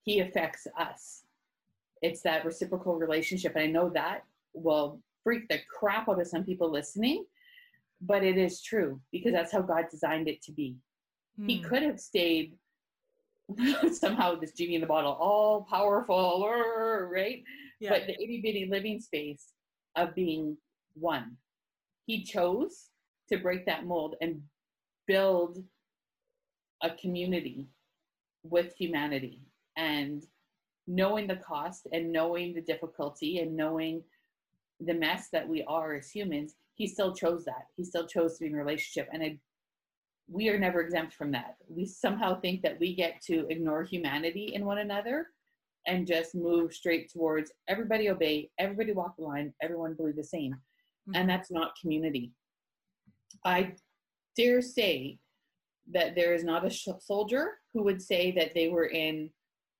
he 0.04 0.20
affects 0.20 0.68
us. 0.78 1.24
It's 2.02 2.22
that 2.22 2.46
reciprocal 2.46 2.96
relationship. 2.96 3.56
And 3.56 3.64
I 3.64 3.68
know 3.68 3.90
that 3.90 4.24
will 4.54 5.02
freak 5.24 5.48
the 5.50 5.60
crap 5.78 6.08
out 6.10 6.22
of 6.22 6.28
some 6.28 6.44
people 6.44 6.72
listening, 6.72 7.26
but 8.02 8.24
it 8.24 8.38
is 8.38 8.62
true 8.62 9.00
because 9.12 9.34
that's 9.34 9.52
how 9.52 9.62
God 9.62 9.86
designed 9.92 10.28
it 10.28 10.42
to 10.44 10.52
be. 10.52 10.78
Mm. 11.40 11.50
He 11.50 11.58
hmm. 11.58 11.68
could 11.68 11.84
have 11.84 12.00
stayed 12.00 12.54
somehow 13.92 14.36
this 14.36 14.54
genie 14.54 14.76
in 14.76 14.82
the 14.82 14.88
bottle, 14.88 15.14
all 15.14 15.68
powerful, 15.70 16.48
right? 17.12 17.44
Yeah. 17.80 17.92
But 17.92 18.08
the 18.08 18.14
itty 18.14 18.42
bitty 18.42 18.68
living 18.70 19.00
space 19.00 19.54
of 19.96 20.16
being 20.16 20.58
one. 20.94 21.38
He 22.10 22.24
chose 22.24 22.90
to 23.32 23.38
break 23.38 23.68
that 23.68 23.86
mold 23.86 24.16
and 24.20 24.42
build 25.06 25.64
a 26.82 26.90
community 26.90 27.68
with 28.42 28.74
humanity 28.76 29.44
and 29.78 30.26
knowing 30.88 31.28
the 31.28 31.36
cost 31.36 31.88
and 31.94 32.12
knowing 32.12 32.56
the 32.56 32.62
difficulty 32.62 33.38
and 33.42 33.56
knowing 33.56 34.02
the 34.80 34.96
mess 34.96 35.28
that 35.32 35.48
we 35.48 35.64
are 35.66 35.94
as 35.94 36.10
humans 36.10 36.56
he 36.74 36.88
still 36.88 37.14
chose 37.14 37.46
that. 37.46 37.68
He 37.76 37.84
still 37.84 38.08
chose 38.08 38.38
to 38.38 38.40
be 38.40 38.48
in 38.48 38.56
relationship. 38.56 39.08
And 39.14 39.38
we 40.32 40.50
are 40.50 40.58
never 40.58 40.82
exempt 40.82 41.14
from 41.14 41.30
that. 41.34 41.58
We 41.68 41.86
somehow 41.86 42.40
think 42.40 42.64
that 42.64 42.80
we 42.80 42.96
get 42.96 43.22
to 43.28 43.46
ignore 43.50 43.84
humanity 43.84 44.54
in 44.56 44.66
one 44.66 44.80
another 44.80 45.28
and 45.86 46.08
just 46.08 46.34
move 46.34 46.74
straight 46.74 47.12
towards 47.12 47.52
everybody 47.68 48.10
obey 48.10 48.50
everybody 48.60 48.92
walk 48.92 49.16
the 49.16 49.24
line 49.24 49.54
everyone 49.62 49.94
believe 49.94 50.18
the 50.18 50.24
same 50.24 50.54
mm-hmm. 51.10 51.16
and 51.16 51.30
that's 51.30 51.52
not 51.52 51.74
community. 51.80 52.32
I 53.44 53.74
dare 54.36 54.62
say 54.62 55.20
that 55.92 56.16
there 56.16 56.34
is 56.34 56.44
not 56.44 56.66
a 56.66 56.70
sh- 56.70 56.88
soldier 57.00 57.60
who 57.74 57.84
would 57.84 58.02
say 58.02 58.32
that 58.32 58.54
they 58.54 58.70
were 58.70 58.88
in 58.88 59.30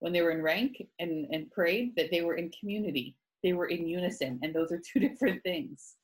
when 0.00 0.12
they 0.12 0.22
were 0.22 0.30
in 0.30 0.42
rank 0.42 0.82
and, 0.98 1.26
and 1.30 1.50
parade 1.50 1.94
that 1.96 2.10
they 2.10 2.22
were 2.22 2.34
in 2.34 2.50
community. 2.58 3.16
They 3.42 3.52
were 3.52 3.66
in 3.66 3.86
unison 3.86 4.40
and 4.42 4.54
those 4.54 4.72
are 4.72 4.80
two 4.92 5.00
different 5.00 5.42
things. 5.42 5.96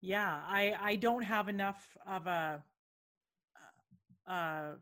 Yeah 0.00 0.40
i 0.48 0.74
i 0.82 0.96
don't 0.96 1.22
have 1.22 1.48
enough 1.48 1.96
of 2.08 2.26
a 2.26 2.62
uh, 4.28 4.72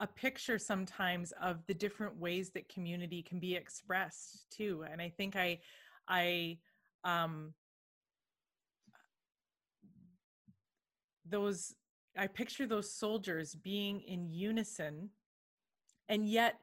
a 0.00 0.06
picture 0.06 0.58
sometimes 0.58 1.32
of 1.42 1.66
the 1.66 1.74
different 1.74 2.16
ways 2.16 2.50
that 2.50 2.68
community 2.68 3.22
can 3.22 3.40
be 3.40 3.56
expressed 3.56 4.46
too. 4.50 4.84
And 4.90 5.00
i 5.00 5.08
think 5.08 5.34
i 5.34 5.58
i 6.08 6.58
um 7.04 7.52
those 11.28 11.74
i 12.16 12.26
picture 12.26 12.66
those 12.66 12.92
soldiers 12.92 13.54
being 13.54 14.00
in 14.00 14.28
unison 14.28 15.10
and 16.08 16.28
yet 16.28 16.56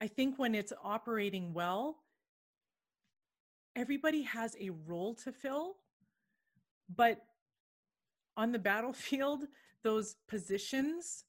i 0.00 0.06
think 0.06 0.38
when 0.38 0.54
it's 0.54 0.72
operating 0.82 1.52
well 1.54 1.98
everybody 3.76 4.22
has 4.22 4.56
a 4.60 4.70
role 4.86 5.14
to 5.14 5.32
fill 5.32 5.76
but 6.94 7.18
on 8.36 8.52
the 8.52 8.58
battlefield 8.58 9.44
those 9.82 10.16
positions 10.28 11.24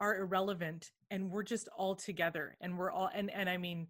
are 0.00 0.16
irrelevant 0.18 0.92
and 1.10 1.30
we're 1.30 1.42
just 1.42 1.68
all 1.76 1.94
together 1.94 2.56
and 2.60 2.76
we're 2.76 2.90
all 2.90 3.10
and 3.14 3.30
and 3.30 3.48
i 3.48 3.56
mean 3.56 3.86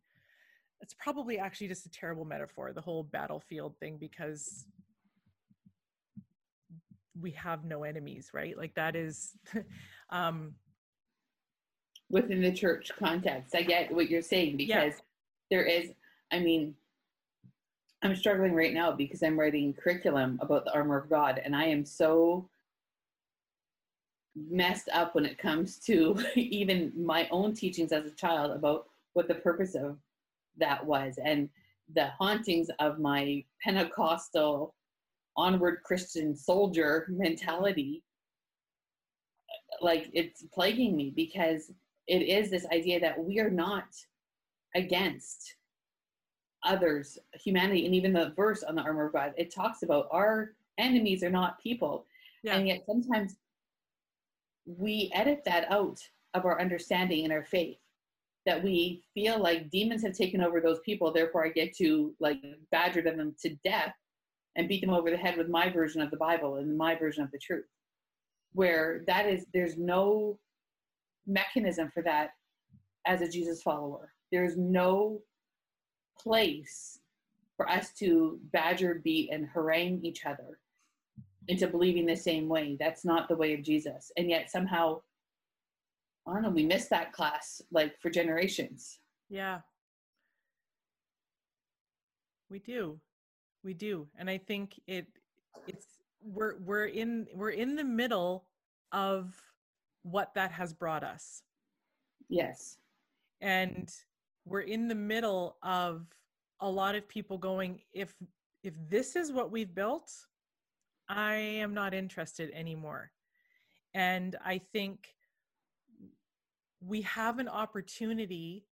it's 0.81 0.95
probably 0.95 1.39
actually 1.39 1.69
just 1.69 1.87
a 1.87 1.91
terrible 1.91 2.25
metaphor 2.25 2.73
the 2.73 2.81
whole 2.81 3.03
battlefield 3.03 3.77
thing 3.79 3.97
because 3.99 4.67
we 7.21 7.31
have 7.31 7.65
no 7.65 7.85
enemies 7.85 8.31
right 8.33 8.57
like 8.59 8.75
that 8.75 8.97
is 8.97 9.37
um 10.11 10.55
within 12.11 12.41
the 12.41 12.53
church 12.53 12.91
context 12.99 13.55
i 13.55 13.63
get 13.63 13.93
what 13.95 14.11
you're 14.11 14.23
saying 14.23 14.57
because 14.57 14.95
yeah. 14.95 15.01
there 15.51 15.65
is 15.65 15.91
i 16.33 16.39
mean 16.39 16.75
i'm 18.03 18.17
struggling 18.17 18.55
right 18.55 18.75
now 18.75 18.93
because 18.93 19.23
i'm 19.23 19.39
writing 19.39 19.73
curriculum 19.73 20.39
about 20.43 20.65
the 20.65 20.75
armor 20.75 20.99
of 20.99 21.09
god 21.09 21.41
and 21.45 21.55
i 21.55 21.65
am 21.65 21.85
so 21.85 22.49
messed 24.51 24.89
up 24.93 25.15
when 25.15 25.25
it 25.25 25.39
comes 25.39 25.79
to 25.79 26.19
even 26.35 26.93
my 26.97 27.29
own 27.31 27.55
teachings 27.55 27.93
as 27.93 28.05
a 28.05 28.11
child 28.11 28.51
about 28.51 28.87
what 29.13 29.29
the 29.29 29.35
purpose 29.35 29.75
of 29.75 29.97
that 30.59 30.85
was 30.85 31.19
and 31.23 31.49
the 31.95 32.07
hauntings 32.19 32.69
of 32.79 32.99
my 32.99 33.45
Pentecostal 33.63 34.75
onward 35.37 35.79
Christian 35.85 36.35
soldier 36.35 37.07
mentality. 37.11 38.03
Like 39.81 40.09
it's 40.13 40.45
plaguing 40.53 40.97
me 40.97 41.13
because 41.15 41.73
it 42.07 42.23
is 42.23 42.51
this 42.51 42.67
idea 42.73 43.01
that 43.01 43.23
we 43.23 43.41
are 43.41 43.51
not 43.51 43.87
against 44.75 45.57
others, 46.65 47.19
humanity, 47.35 47.85
and 47.87 47.95
even 47.95 48.13
the 48.13 48.33
verse 48.37 48.63
on 48.63 48.75
the 48.75 48.83
armor 48.83 49.07
of 49.07 49.13
God, 49.13 49.35
it 49.37 49.55
talks 49.55 49.83
about 49.83 50.09
our 50.11 50.53
enemies 50.79 51.23
are 51.23 51.31
not 51.31 51.61
people. 51.61 52.07
Yeah. 52.43 52.57
And 52.57 52.69
yet 52.69 52.85
sometimes 52.87 53.37
we 54.67 55.11
edit 55.15 55.43
that 55.45 55.71
out 55.71 56.01
of 56.33 56.45
our 56.45 56.61
understanding 56.61 57.25
and 57.25 57.33
our 57.33 57.45
faith 57.45 57.79
that 58.47 58.63
we 58.63 59.03
feel 59.15 59.39
like 59.39 59.71
demons 59.71 60.03
have 60.03 60.13
taken 60.17 60.43
over 60.43 60.61
those 60.61 60.81
people 60.81 61.13
therefore 61.13 61.45
i 61.45 61.49
get 61.49 61.75
to 61.77 62.15
like 62.21 62.39
badger 62.71 63.03
them 63.03 63.35
to 63.41 63.57
death 63.65 63.95
and 64.57 64.69
beat 64.69 64.81
them 64.81 64.95
over 64.95 65.11
the 65.11 65.17
head 65.17 65.37
with 65.37 65.49
my 65.49 65.71
version 65.71 66.01
of 66.01 66.11
the 66.11 66.17
bible 66.17 66.57
and 66.57 66.77
my 66.77 66.95
version 66.95 67.23
of 67.23 67.31
the 67.31 67.39
truth 67.39 67.67
where 68.53 69.03
that 69.07 69.27
is 69.27 69.47
there's 69.53 69.77
no 69.77 70.39
mechanism 71.27 71.91
for 71.93 72.03
that 72.03 72.31
as 73.07 73.21
a 73.21 73.29
jesus 73.29 73.63
follower 73.63 74.13
there's 74.31 74.57
no 74.57 75.21
place 76.19 77.01
for 77.57 77.69
us 77.69 77.93
to 77.93 78.39
badger 78.53 79.01
beat 79.05 79.31
and 79.33 79.47
harangue 79.47 80.01
each 80.03 80.27
other 80.27 80.59
into 81.49 81.67
believing 81.67 82.07
the 82.07 82.17
same 82.17 82.49
way. 82.49 82.77
That's 82.79 83.05
not 83.05 83.29
the 83.29 83.37
way 83.37 83.55
of 83.55 83.63
Jesus. 83.63 84.11
And 84.17 84.29
yet 84.31 84.51
somehow, 84.51 85.03
Don't 86.27 86.55
we 86.55 86.65
missed 86.65 86.91
that 86.91 87.13
class 87.13 87.61
like 87.71 88.01
for 88.01 88.11
generations. 88.11 88.99
Yeah. 89.29 89.61
We 92.51 92.59
do. 92.59 92.99
We 93.63 93.75
do. 93.75 94.09
And 94.19 94.31
I 94.31 94.39
think 94.39 94.81
it 94.87 95.07
it's 95.67 95.87
we're 96.23 96.57
we're 96.59 96.87
in 96.87 97.27
we're 97.35 97.51
in 97.51 97.77
the 97.77 97.85
middle 97.85 98.45
of 98.93 99.35
what 100.03 100.35
that 100.35 100.51
has 100.53 100.73
brought 100.73 101.05
us. 101.05 101.43
Yes. 102.29 102.79
And 103.41 103.91
we're 104.47 104.61
in 104.61 104.89
the 104.89 104.95
middle 104.95 105.57
of 105.63 106.07
a 106.61 106.71
lot 106.71 106.95
of 106.95 107.09
people 107.09 107.37
going 107.37 107.81
if 107.93 108.15
if 108.63 108.75
this 108.89 109.17
is 109.17 109.31
what 109.31 109.51
we've 109.51 109.75
built 109.75 110.11
I 111.09 111.35
am 111.35 111.75
not 111.75 111.93
interested 111.93 112.51
anymore. 112.55 113.11
And 113.93 114.37
I 114.45 114.59
think 114.73 115.14
we 116.87 117.03
have 117.03 117.39
an 117.39 117.49
opportunity 117.49 118.67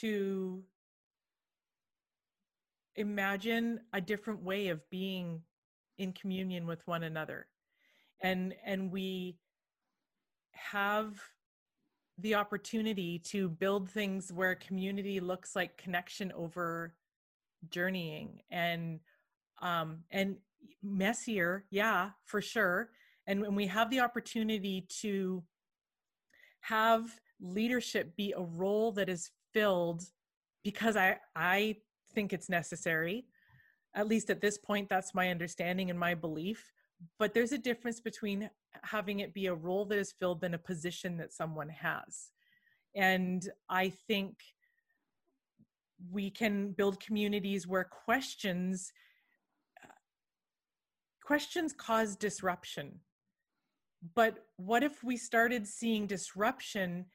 to 0.00 0.62
imagine 2.96 3.80
a 3.92 4.00
different 4.00 4.42
way 4.42 4.68
of 4.68 4.88
being 4.90 5.42
in 5.98 6.12
communion 6.12 6.66
with 6.66 6.86
one 6.86 7.02
another. 7.04 7.46
And 8.20 8.54
and 8.64 8.90
we 8.90 9.38
have 10.52 11.20
the 12.18 12.34
opportunity 12.34 13.20
to 13.20 13.48
build 13.48 13.88
things 13.88 14.32
where 14.32 14.56
community 14.56 15.20
looks 15.20 15.54
like 15.54 15.78
connection 15.78 16.32
over 16.32 16.94
journeying 17.70 18.40
and 18.50 19.00
um 19.62 19.98
and 20.10 20.36
messier 20.82 21.64
yeah 21.70 22.10
for 22.24 22.42
sure. 22.42 22.90
And 23.26 23.40
when 23.42 23.54
we 23.54 23.66
have 23.66 23.90
the 23.90 24.00
opportunity 24.00 24.86
to 25.00 25.44
have 26.68 27.18
leadership 27.40 28.16
be 28.16 28.32
a 28.36 28.42
role 28.42 28.92
that 28.92 29.08
is 29.08 29.30
filled 29.52 30.02
because 30.64 30.96
i 30.96 31.16
i 31.36 31.76
think 32.14 32.32
it's 32.32 32.48
necessary. 32.48 33.26
At 33.94 34.08
least 34.08 34.30
at 34.30 34.40
this 34.40 34.58
point 34.58 34.88
that's 34.88 35.14
my 35.14 35.30
understanding 35.30 35.90
and 35.90 35.98
my 35.98 36.14
belief. 36.14 36.72
But 37.18 37.32
there's 37.32 37.52
a 37.52 37.58
difference 37.58 38.00
between 38.00 38.50
having 38.82 39.20
it 39.20 39.34
be 39.34 39.46
a 39.46 39.54
role 39.54 39.84
that 39.86 39.98
is 39.98 40.12
filled 40.12 40.40
than 40.40 40.54
a 40.54 40.58
position 40.58 41.16
that 41.18 41.32
someone 41.32 41.68
has. 41.68 42.30
And 42.94 43.48
i 43.68 43.90
think 43.90 44.34
we 46.10 46.30
can 46.30 46.72
build 46.72 47.00
communities 47.00 47.66
where 47.66 47.84
questions 47.84 48.92
uh, 49.84 49.88
questions 51.24 51.72
cause 51.72 52.16
disruption. 52.16 53.00
But 54.14 54.44
what 54.56 54.82
if 54.82 55.02
we 55.02 55.16
started 55.16 55.66
seeing 55.66 56.06
disruption 56.06 57.06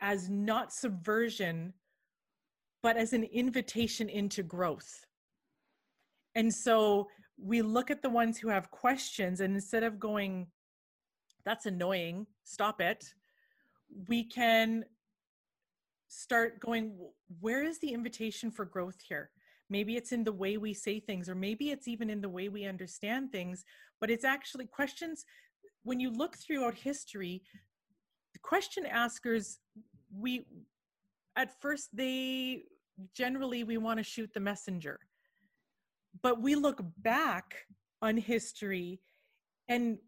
as 0.00 0.30
not 0.30 0.72
subversion, 0.72 1.74
but 2.82 2.96
as 2.96 3.12
an 3.12 3.24
invitation 3.24 4.08
into 4.08 4.42
growth? 4.42 5.04
And 6.34 6.52
so 6.52 7.08
we 7.36 7.62
look 7.62 7.90
at 7.90 8.02
the 8.02 8.10
ones 8.10 8.38
who 8.38 8.48
have 8.48 8.70
questions, 8.70 9.40
and 9.40 9.54
instead 9.54 9.82
of 9.82 9.98
going, 9.98 10.46
that's 11.44 11.66
annoying, 11.66 12.26
stop 12.44 12.80
it, 12.80 13.04
we 14.08 14.24
can 14.24 14.84
start 16.08 16.60
going, 16.60 16.92
where 17.40 17.62
is 17.62 17.78
the 17.80 17.92
invitation 17.92 18.50
for 18.50 18.64
growth 18.64 19.00
here? 19.06 19.30
Maybe 19.68 19.96
it's 19.96 20.12
in 20.12 20.24
the 20.24 20.32
way 20.32 20.56
we 20.56 20.74
say 20.74 21.00
things, 21.00 21.28
or 21.28 21.34
maybe 21.34 21.70
it's 21.70 21.86
even 21.86 22.10
in 22.10 22.20
the 22.20 22.28
way 22.28 22.48
we 22.48 22.66
understand 22.66 23.30
things, 23.30 23.64
but 24.00 24.10
it's 24.10 24.24
actually 24.24 24.66
questions. 24.66 25.24
When 25.82 26.00
you 26.00 26.10
look 26.10 26.36
throughout 26.36 26.74
history, 26.74 27.42
the 28.32 28.38
question 28.40 28.86
askers, 28.86 29.58
we 30.14 30.44
at 31.36 31.60
first 31.60 31.88
they 31.92 32.64
generally 33.14 33.64
we 33.64 33.78
want 33.78 33.98
to 33.98 34.04
shoot 34.04 34.30
the 34.34 34.40
messenger. 34.40 34.98
But 36.22 36.42
we 36.42 36.54
look 36.54 36.80
back 36.98 37.54
on 38.02 38.16
history 38.16 39.00
and 39.68 39.98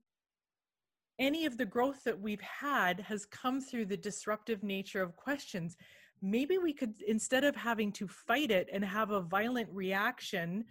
any 1.18 1.46
of 1.46 1.56
the 1.56 1.64
growth 1.64 2.02
that 2.04 2.20
we've 2.20 2.40
had 2.40 3.00
has 3.00 3.26
come 3.26 3.60
through 3.60 3.86
the 3.86 3.96
disruptive 3.96 4.62
nature 4.62 5.02
of 5.02 5.14
questions 5.16 5.76
maybe 6.22 6.56
we 6.56 6.72
could 6.72 6.94
instead 7.06 7.44
of 7.44 7.56
having 7.56 7.90
to 7.92 8.06
fight 8.06 8.50
it 8.50 8.68
and 8.72 8.84
have 8.84 9.10
a 9.10 9.20
violent 9.20 9.68
reaction 9.72 10.64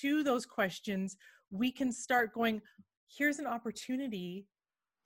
to 0.00 0.22
those 0.24 0.44
questions 0.44 1.16
we 1.50 1.70
can 1.70 1.92
start 1.92 2.34
going 2.34 2.60
here's 3.08 3.38
an 3.38 3.46
opportunity 3.46 4.46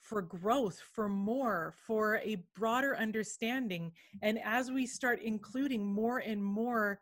for 0.01 0.23
growth 0.23 0.81
for 0.95 1.09
more 1.09 1.75
for 1.87 2.17
a 2.19 2.43
broader 2.57 2.97
understanding. 2.97 3.93
And 4.23 4.39
as 4.45 4.71
we 4.71 4.87
start 4.87 5.21
including 5.23 5.85
more 5.85 6.19
and 6.19 6.43
more 6.43 7.01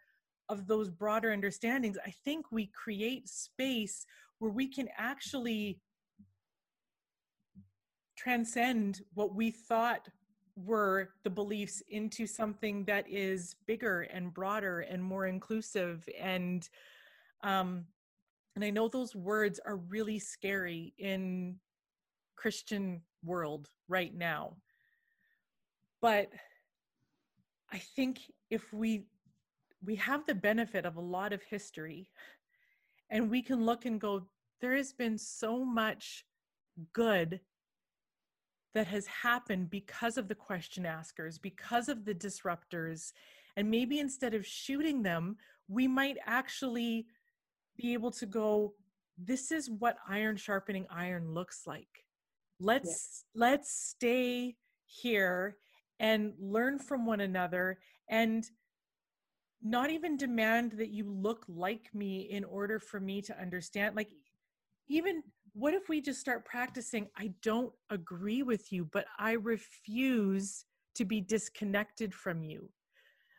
of 0.49 0.67
those 0.67 0.91
broader 0.91 1.31
understandings 1.31 1.99
i 2.07 2.11
think 2.25 2.47
we 2.51 2.67
create 2.67 3.29
space 3.29 4.07
where 4.39 4.51
we 4.51 4.67
can 4.67 4.89
actually 4.97 5.81
transcend 8.17 9.03
what 9.15 9.35
we 9.35 9.51
thought 9.51 10.09
were 10.57 11.11
the 11.23 11.31
beliefs 11.31 11.83
into 11.89 12.27
something 12.27 12.85
that 12.85 13.05
is 13.09 13.55
bigger 13.67 14.03
and 14.03 14.35
broader 14.35 14.81
and 14.81 15.03
more 15.03 15.27
inclusive 15.27 16.09
and 16.21 16.69
um 17.45 17.85
and 18.59 18.65
i 18.65 18.71
know 18.71 18.89
those 18.89 19.15
words 19.15 19.61
are 19.65 19.77
really 19.77 20.19
scary 20.19 20.93
in 20.99 21.55
christian 22.35 23.01
world 23.25 23.71
right 23.87 24.17
now 24.17 24.57
but 26.03 26.29
i 27.73 27.79
think 27.79 28.19
if 28.51 28.73
we 28.73 29.05
we 29.85 29.95
have 29.95 30.27
the 30.27 30.35
benefit 30.35 30.85
of 30.85 30.97
a 30.97 31.01
lot 31.01 31.33
of 31.33 31.41
history 31.45 32.11
and 33.11 33.31
we 33.31 33.41
can 33.41 33.65
look 33.65 33.85
and 33.87 34.01
go 34.01 34.27
there 34.61 34.75
has 34.75 34.93
been 34.93 35.17
so 35.17 35.65
much 35.65 36.25
good 36.93 37.39
that 38.75 38.89
has 38.89 39.07
happened 39.07 39.71
because 39.71 40.17
of 40.19 40.27
the 40.27 40.35
question 40.35 40.85
askers, 40.85 41.39
because 41.39 41.89
of 41.89 42.05
the 42.05 42.15
disruptors. 42.15 43.13
And 43.57 43.71
maybe 43.71 43.99
instead 43.99 44.35
of 44.35 44.45
shooting 44.45 45.03
them, 45.03 45.37
we 45.69 45.89
might 45.89 46.17
actually 46.27 47.07
be 47.79 47.95
able 47.95 48.11
to 48.11 48.27
go, 48.27 48.75
this 49.17 49.51
is 49.51 49.71
what 49.71 49.97
iron 50.07 50.37
sharpening 50.37 50.87
iron 50.91 51.33
looks 51.33 51.63
like. 51.67 52.05
Let's 52.61 52.87
yes. 52.87 53.25
let's 53.35 53.73
stay 53.73 54.57
here 54.85 55.57
and 56.01 56.33
learn 56.41 56.79
from 56.79 57.07
one 57.07 57.21
another 57.21 57.79
and 58.11 58.45
not 59.63 59.91
even 59.91 60.17
demand 60.17 60.73
that 60.73 60.91
you 60.91 61.05
look 61.11 61.45
like 61.49 61.89
me 61.95 62.29
in 62.31 62.45
order 62.45 62.79
for 62.79 63.01
me 63.01 63.21
to 63.23 63.41
understand 63.41 63.97
like 63.97 64.11
even 64.89 65.23
what 65.53 65.75
if 65.75 65.89
we 65.89 66.01
just 66.01 66.21
start 66.21 66.45
practicing 66.45 67.09
i 67.17 67.33
don't 67.43 67.73
agree 67.91 68.43
with 68.43 68.73
you 68.73 68.89
but 68.93 69.05
i 69.19 69.33
refuse 69.33 70.65
to 70.95 71.05
be 71.05 71.21
disconnected 71.21 72.15
from 72.15 72.43
you 72.45 72.69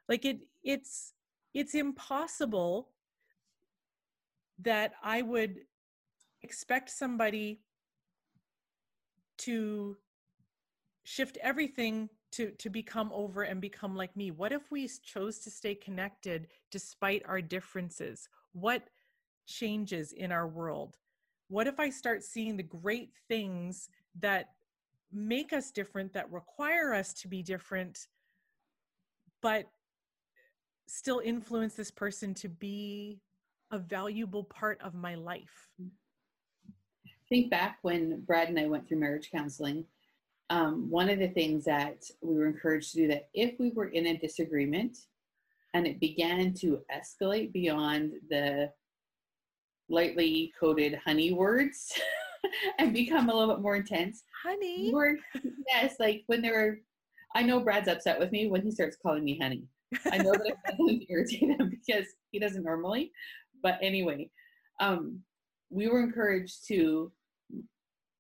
like 0.10 0.26
it 0.26 0.40
it's 0.64 1.14
it's 1.54 1.74
impossible 1.74 2.90
that 4.62 4.94
i 5.04 5.22
would 5.22 5.58
expect 6.42 6.90
somebody 6.90 7.62
to 9.38 9.98
shift 11.04 11.38
everything 11.42 12.10
to 12.32 12.52
to 12.52 12.70
become 12.70 13.12
over 13.14 13.44
and 13.44 13.60
become 13.60 13.96
like 13.96 14.16
me. 14.16 14.32
What 14.32 14.52
if 14.52 14.70
we 14.72 14.88
chose 15.04 15.40
to 15.40 15.50
stay 15.50 15.74
connected 15.74 16.48
despite 16.72 17.24
our 17.26 17.42
differences? 17.42 18.30
What 18.52 18.84
changes 19.48 20.12
in 20.12 20.32
our 20.32 20.48
world? 20.48 20.98
What 21.48 21.66
if 21.66 21.80
I 21.80 21.90
start 21.90 22.24
seeing 22.24 22.58
the 22.58 22.64
great 22.64 23.12
things 23.28 23.90
that 24.20 24.50
make 25.12 25.54
us 25.54 25.72
different, 25.72 26.14
that 26.14 26.32
require 26.32 26.94
us 26.94 27.14
to 27.16 27.28
be 27.28 27.42
different, 27.42 28.08
but 29.42 29.66
still 30.86 31.22
influence 31.24 31.74
this 31.74 31.90
person 31.90 32.36
to 32.36 32.50
be 32.50 33.20
a 33.72 33.80
valuable 33.80 34.44
part 34.46 34.80
of 34.82 34.94
my 34.94 35.16
life? 35.16 35.70
Think 37.30 37.50
back 37.52 37.78
when 37.82 38.22
Brad 38.22 38.50
and 38.50 38.60
I 38.60 38.66
went 38.66 38.88
through 38.88 39.00
marriage 39.00 39.30
counseling. 39.32 39.86
Um, 40.50 40.90
one 40.90 41.10
of 41.10 41.20
the 41.20 41.28
things 41.28 41.64
that 41.66 42.04
we 42.22 42.36
were 42.36 42.48
encouraged 42.48 42.94
to 42.94 42.98
do 42.98 43.08
that 43.10 43.30
if 43.36 43.60
we 43.60 43.70
were 43.72 43.90
in 43.90 44.08
a 44.08 44.18
disagreement 44.18 44.98
and 45.76 45.86
it 45.86 46.00
began 46.00 46.54
to 46.56 46.80
escalate 46.92 47.54
beyond 47.54 48.14
the 48.30 48.72
lightly 49.90 50.52
coded 50.60 51.00
honey 51.06 51.34
words 51.34 51.94
and 52.80 52.94
become 52.94 53.30
a 53.30 53.34
little 53.34 53.54
bit 53.54 53.62
more 53.62 53.76
intense. 53.76 54.24
Honey. 54.44 54.92
yes, 55.68 55.96
like 56.00 56.24
when 56.28 56.42
they 56.42 56.52
were, 56.52 56.80
I 57.36 57.44
know 57.44 57.60
Brad's 57.60 57.88
upset 57.88 58.20
with 58.20 58.32
me 58.32 58.48
when 58.48 58.64
he 58.64 58.72
starts 58.72 58.98
calling 59.02 59.24
me 59.24 59.38
honey. 59.40 59.64
I 60.12 60.18
know 60.18 60.32
that 60.32 60.46
it 60.46 60.56
doesn't 60.78 61.06
irritate 61.10 61.60
him 61.60 61.70
because 61.70 62.06
he 62.32 62.40
doesn't 62.40 62.64
normally. 62.64 63.12
But 63.62 63.78
anyway, 63.82 64.30
um, 64.80 65.20
we 65.70 65.88
were 65.88 66.02
encouraged 66.02 66.68
to 66.68 67.12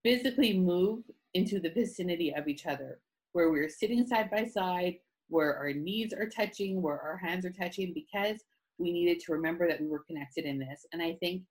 physically 0.03 0.57
move 0.57 1.03
into 1.33 1.59
the 1.59 1.69
vicinity 1.69 2.33
of 2.33 2.47
each 2.47 2.65
other, 2.65 2.99
where 3.33 3.51
we're 3.51 3.69
sitting 3.69 4.05
side 4.05 4.29
by 4.31 4.45
side, 4.45 4.95
where 5.29 5.55
our 5.55 5.73
knees 5.73 6.13
are 6.13 6.29
touching, 6.29 6.81
where 6.81 6.99
our 6.99 7.17
hands 7.17 7.45
are 7.45 7.51
touching, 7.51 7.93
because 7.93 8.43
we 8.77 8.91
needed 8.91 9.19
to 9.19 9.33
remember 9.33 9.67
that 9.67 9.79
we 9.79 9.87
were 9.87 10.03
connected 10.07 10.45
in 10.45 10.57
this. 10.57 10.85
And 10.93 11.01
I 11.01 11.13
think 11.19 11.43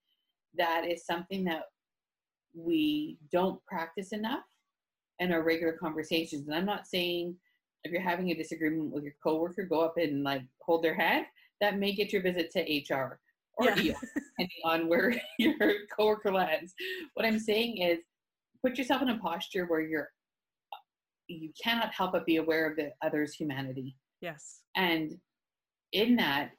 that 0.57 0.85
is 0.87 1.07
something 1.07 1.45
that 1.45 1.65
we 2.55 3.19
don't 3.31 3.65
practice 3.67 4.13
enough 4.13 4.45
in 5.21 5.33
our 5.33 5.43
regular 5.43 5.75
conversations. 5.75 6.47
And 6.47 6.57
I'm 6.57 6.65
not 6.65 6.87
saying 6.87 7.37
if 7.85 7.93
you're 7.93 8.01
having 8.01 8.31
a 8.31 8.35
disagreement 8.35 8.93
with 8.93 9.05
your 9.05 9.15
coworker, 9.23 9.65
go 9.65 9.81
up 9.81 9.97
and 9.99 10.25
like 10.25 10.43
hold 10.61 10.83
their 10.83 10.95
hand. 10.95 11.27
That 11.61 11.79
may 11.79 11.93
get 11.93 12.13
your 12.13 12.23
visit 12.23 12.51
to 12.53 12.95
HR 12.95 13.21
or 13.59 13.71
yeah. 13.71 13.95
Depending 14.15 14.63
on 14.65 14.89
where 14.89 15.15
your 15.39 15.55
coworker 15.97 16.33
lands. 16.33 16.75
What 17.15 17.27
I'm 17.27 17.39
saying 17.39 17.79
is 17.79 17.99
put 18.65 18.79
yourself 18.79 19.03
in 19.03 19.09
a 19.09 19.19
posture 19.19 19.67
where 19.67 19.81
you're 19.81 20.09
you 21.29 21.51
cannot 21.63 21.93
help 21.93 22.13
but 22.13 22.25
be 22.25 22.37
aware 22.37 22.71
of 22.71 22.77
the 22.77 22.91
other's 23.03 23.35
humanity. 23.35 23.95
Yes. 24.23 24.61
And 24.77 25.13
in 25.93 26.17
that 26.17 26.53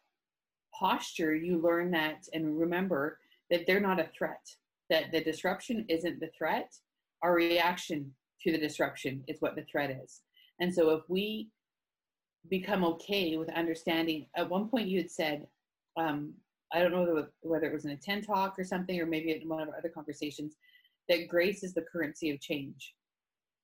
posture, 0.79 1.35
you 1.35 1.59
learn 1.59 1.89
that 1.91 2.25
and 2.33 2.59
remember 2.59 3.17
that 3.49 3.65
they're 3.65 3.79
not 3.79 3.99
a 3.99 4.09
threat, 4.15 4.45
that 4.91 5.11
the 5.11 5.21
disruption 5.21 5.85
isn't 5.89 6.19
the 6.19 6.29
threat. 6.37 6.71
Our 7.23 7.33
reaction 7.33 8.13
to 8.43 8.51
the 8.51 8.59
disruption 8.59 9.23
is 9.27 9.41
what 9.41 9.55
the 9.55 9.65
threat 9.69 9.89
is. 10.03 10.21
And 10.59 10.73
so 10.73 10.91
if 10.91 11.01
we 11.09 11.49
become 12.49 12.83
okay 12.83 13.37
with 13.37 13.49
understanding, 13.49 14.27
at 14.35 14.49
one 14.49 14.69
point 14.69 14.87
you 14.87 14.99
had 14.99 15.11
said, 15.11 15.47
um, 15.97 16.33
I 16.73 16.79
don't 16.79 16.91
know 16.91 17.25
whether 17.41 17.67
it 17.67 17.73
was 17.73 17.85
in 17.85 17.91
a 17.91 17.97
TED 17.97 18.25
talk 18.25 18.57
or 18.57 18.63
something, 18.63 18.99
or 18.99 19.05
maybe 19.05 19.31
in 19.31 19.47
one 19.47 19.61
of 19.61 19.69
our 19.69 19.77
other 19.77 19.89
conversations, 19.89 20.55
that 21.07 21.27
grace 21.27 21.63
is 21.63 21.73
the 21.73 21.85
currency 21.91 22.29
of 22.29 22.39
change. 22.39 22.93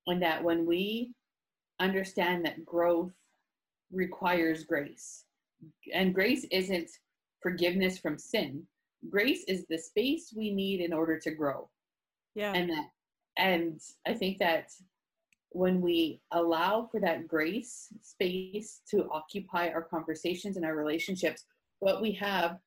And 0.08 0.22
that 0.22 0.44
when 0.44 0.66
we 0.66 1.12
understand 1.80 2.46
that 2.46 2.66
growth 2.66 3.12
requires 3.92 4.64
grace, 4.64 5.26
and 5.94 6.14
grace 6.14 6.46
isn't 6.52 6.90
forgiveness 7.42 7.98
from 7.98 8.18
sin, 8.18 8.64
grace 9.10 9.44
is 9.48 9.66
the 9.70 9.78
space 9.78 10.34
we 10.36 10.52
need 10.52 10.82
in 10.82 10.94
order 10.94 11.20
to 11.20 11.32
grow. 11.32 11.70
Yeah. 12.34 12.54
And 12.54 12.70
that 12.70 12.90
and 13.38 13.82
I 14.08 14.14
think 14.14 14.40
that 14.40 14.72
when 15.50 15.82
we 15.82 16.22
allow 16.32 16.88
for 16.92 17.00
that 17.00 17.28
grace 17.28 17.88
space 18.02 18.82
to 18.92 19.10
occupy 19.12 19.70
our 19.70 19.82
conversations 19.82 20.58
and 20.58 20.66
our 20.66 20.76
relationships, 20.76 21.46
what 21.80 22.02
we 22.02 22.12
have 22.14 22.60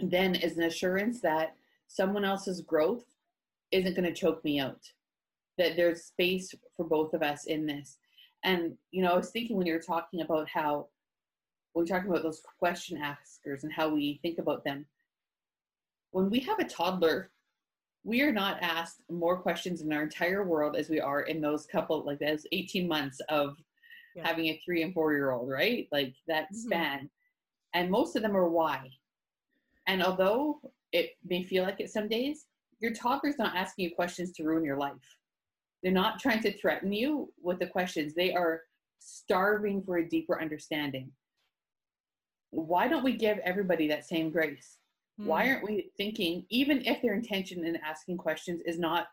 then 0.00 0.34
is 0.34 0.56
an 0.56 0.64
assurance 0.64 1.20
that 1.20 1.54
someone 1.88 2.24
else's 2.24 2.60
growth 2.60 3.04
isn't 3.70 3.94
going 3.96 4.08
to 4.08 4.14
choke 4.14 4.44
me 4.44 4.60
out. 4.60 4.80
That 5.58 5.76
there's 5.76 6.04
space 6.04 6.52
for 6.76 6.84
both 6.84 7.14
of 7.14 7.22
us 7.22 7.46
in 7.46 7.66
this. 7.66 7.98
And, 8.42 8.76
you 8.90 9.02
know, 9.02 9.12
I 9.12 9.16
was 9.16 9.30
thinking 9.30 9.56
when 9.56 9.66
you 9.66 9.72
were 9.72 9.78
talking 9.78 10.20
about 10.20 10.48
how 10.48 10.88
we're 11.74 11.86
talking 11.86 12.10
about 12.10 12.22
those 12.22 12.42
question 12.58 12.98
askers 12.98 13.64
and 13.64 13.72
how 13.72 13.88
we 13.88 14.20
think 14.22 14.38
about 14.38 14.64
them. 14.64 14.86
When 16.12 16.30
we 16.30 16.40
have 16.40 16.58
a 16.60 16.64
toddler, 16.64 17.30
we 18.04 18.20
are 18.22 18.32
not 18.32 18.62
asked 18.62 19.00
more 19.10 19.38
questions 19.38 19.80
in 19.80 19.92
our 19.92 20.02
entire 20.02 20.44
world 20.44 20.76
as 20.76 20.88
we 20.88 21.00
are 21.00 21.22
in 21.22 21.40
those 21.40 21.66
couple, 21.66 22.04
like 22.04 22.20
those 22.20 22.46
18 22.52 22.86
months 22.86 23.20
of 23.28 23.56
yeah. 24.14 24.26
having 24.26 24.46
a 24.46 24.60
three 24.64 24.82
and 24.82 24.94
four 24.94 25.12
year 25.12 25.32
old, 25.32 25.48
right? 25.48 25.88
Like 25.90 26.14
that 26.28 26.44
mm-hmm. 26.44 26.56
span. 26.56 27.10
And 27.72 27.90
most 27.90 28.14
of 28.14 28.22
them 28.22 28.36
are 28.36 28.48
why. 28.48 28.90
And 29.86 30.02
although 30.02 30.60
it 30.92 31.10
may 31.24 31.42
feel 31.44 31.64
like 31.64 31.80
it 31.80 31.90
some 31.90 32.08
days, 32.08 32.46
your 32.80 32.92
toddler's 32.92 33.38
not 33.38 33.56
asking 33.56 33.84
you 33.84 33.94
questions 33.94 34.32
to 34.32 34.44
ruin 34.44 34.64
your 34.64 34.76
life. 34.76 35.16
They're 35.82 35.92
not 35.92 36.18
trying 36.18 36.42
to 36.42 36.58
threaten 36.58 36.92
you 36.92 37.32
with 37.42 37.58
the 37.58 37.66
questions. 37.66 38.14
They 38.14 38.32
are 38.32 38.62
starving 38.98 39.82
for 39.82 39.98
a 39.98 40.08
deeper 40.08 40.40
understanding. 40.40 41.10
Why 42.50 42.88
don't 42.88 43.04
we 43.04 43.16
give 43.16 43.38
everybody 43.38 43.88
that 43.88 44.06
same 44.06 44.30
grace? 44.30 44.78
Mm. 45.20 45.26
Why 45.26 45.48
aren't 45.48 45.64
we 45.64 45.90
thinking, 45.96 46.46
even 46.48 46.84
if 46.86 47.02
their 47.02 47.14
intention 47.14 47.64
in 47.64 47.76
asking 47.76 48.16
questions 48.16 48.62
is 48.64 48.78
not 48.78 49.08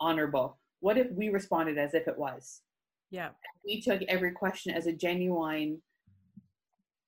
honorable, 0.00 0.58
what 0.80 0.98
if 0.98 1.10
we 1.12 1.28
responded 1.28 1.78
as 1.78 1.94
if 1.94 2.08
it 2.08 2.18
was? 2.18 2.62
Yeah. 3.10 3.30
We 3.64 3.80
took 3.80 4.02
every 4.02 4.32
question 4.32 4.72
as 4.72 4.86
a 4.86 4.92
genuine 4.92 5.80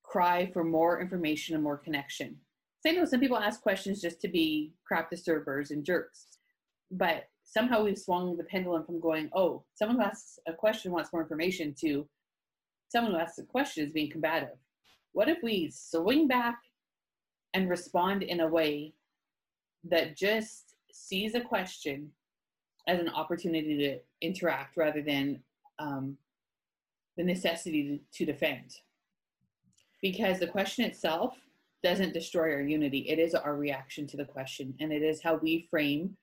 cry 0.03 0.49
for 0.51 0.63
more 0.63 1.01
information 1.01 1.55
and 1.55 1.63
more 1.63 1.77
connection. 1.77 2.37
I 2.85 2.91
know 2.91 3.05
some 3.05 3.19
people 3.19 3.37
ask 3.37 3.61
questions 3.61 4.01
just 4.01 4.19
to 4.21 4.27
be 4.27 4.73
crap 4.83 5.09
disturbers 5.09 5.71
and 5.71 5.85
jerks, 5.85 6.25
but 6.91 7.29
somehow 7.45 7.83
we've 7.83 7.97
swung 7.97 8.35
the 8.35 8.43
pendulum 8.43 8.83
from 8.83 8.99
going, 8.99 9.29
oh, 9.33 9.63
someone 9.73 9.97
who 9.97 10.03
asks 10.03 10.39
a 10.47 10.53
question 10.53 10.91
wants 10.91 11.13
more 11.13 11.21
information 11.21 11.73
to 11.79 12.07
someone 12.89 13.13
who 13.13 13.19
asks 13.19 13.37
a 13.39 13.43
question 13.43 13.85
is 13.85 13.91
being 13.91 14.11
combative. 14.11 14.57
What 15.13 15.29
if 15.29 15.37
we 15.41 15.71
swing 15.73 16.27
back 16.27 16.59
and 17.53 17.69
respond 17.69 18.23
in 18.23 18.41
a 18.41 18.47
way 18.47 18.93
that 19.85 20.17
just 20.17 20.75
sees 20.91 21.35
a 21.35 21.41
question 21.41 22.11
as 22.87 22.99
an 22.99 23.09
opportunity 23.09 23.77
to 23.77 23.99
interact 24.21 24.75
rather 24.75 25.01
than 25.01 25.39
um, 25.79 26.17
the 27.15 27.23
necessity 27.23 28.01
to 28.13 28.25
defend? 28.25 28.75
Because 30.01 30.39
the 30.39 30.47
question 30.47 30.83
itself 30.85 31.37
doesn't 31.83 32.13
destroy 32.13 32.53
our 32.53 32.61
unity. 32.61 32.99
It 33.09 33.19
is 33.19 33.35
our 33.35 33.55
reaction 33.55 34.07
to 34.07 34.17
the 34.17 34.25
question, 34.25 34.73
and 34.79 34.91
it 34.91 35.03
is 35.03 35.21
how 35.21 35.35
we 35.35 35.67
frame 35.69 36.15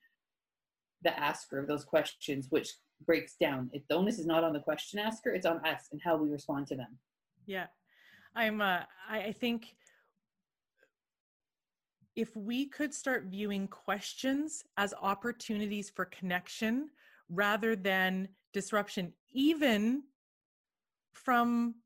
the 1.03 1.19
asker 1.19 1.59
of 1.59 1.69
those 1.69 1.85
questions, 1.85 2.47
which 2.51 2.71
breaks 3.07 3.37
down. 3.41 3.71
It, 3.73 3.85
the 3.89 3.97
onus 3.97 4.19
is 4.19 4.27
not 4.27 4.43
on 4.43 4.53
the 4.53 4.61
question 4.61 4.99
asker; 4.99 5.31
it's 5.31 5.47
on 5.47 5.65
us 5.67 5.89
and 5.93 6.01
how 6.03 6.17
we 6.17 6.29
respond 6.31 6.67
to 6.69 6.77
them. 6.77 6.99
Yeah, 7.47 7.67
I'm. 8.35 8.61
Uh, 8.61 8.81
I, 9.09 9.19
I 9.27 9.33
think 9.33 9.75
if 12.17 12.35
we 12.35 12.67
could 12.67 12.93
start 12.93 13.27
viewing 13.27 13.69
questions 13.69 14.65
as 14.77 14.95
opportunities 15.01 15.91
for 15.91 16.07
connection 16.07 16.91
rather 17.29 17.77
than 17.77 18.29
disruption, 18.53 19.13
even 19.33 20.03
from 21.13 21.77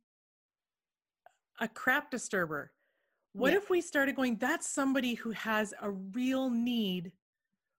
a 1.61 1.69
crap 1.69 2.11
disturber 2.11 2.73
what 3.35 3.51
yeah. 3.51 3.59
if 3.59 3.69
we 3.69 3.81
started 3.81 4.15
going, 4.15 4.37
that's 4.37 4.69
somebody 4.69 5.15
who 5.15 5.33
has 5.33 5.75
a 5.83 5.91
real 5.91 6.49
need 6.49 7.13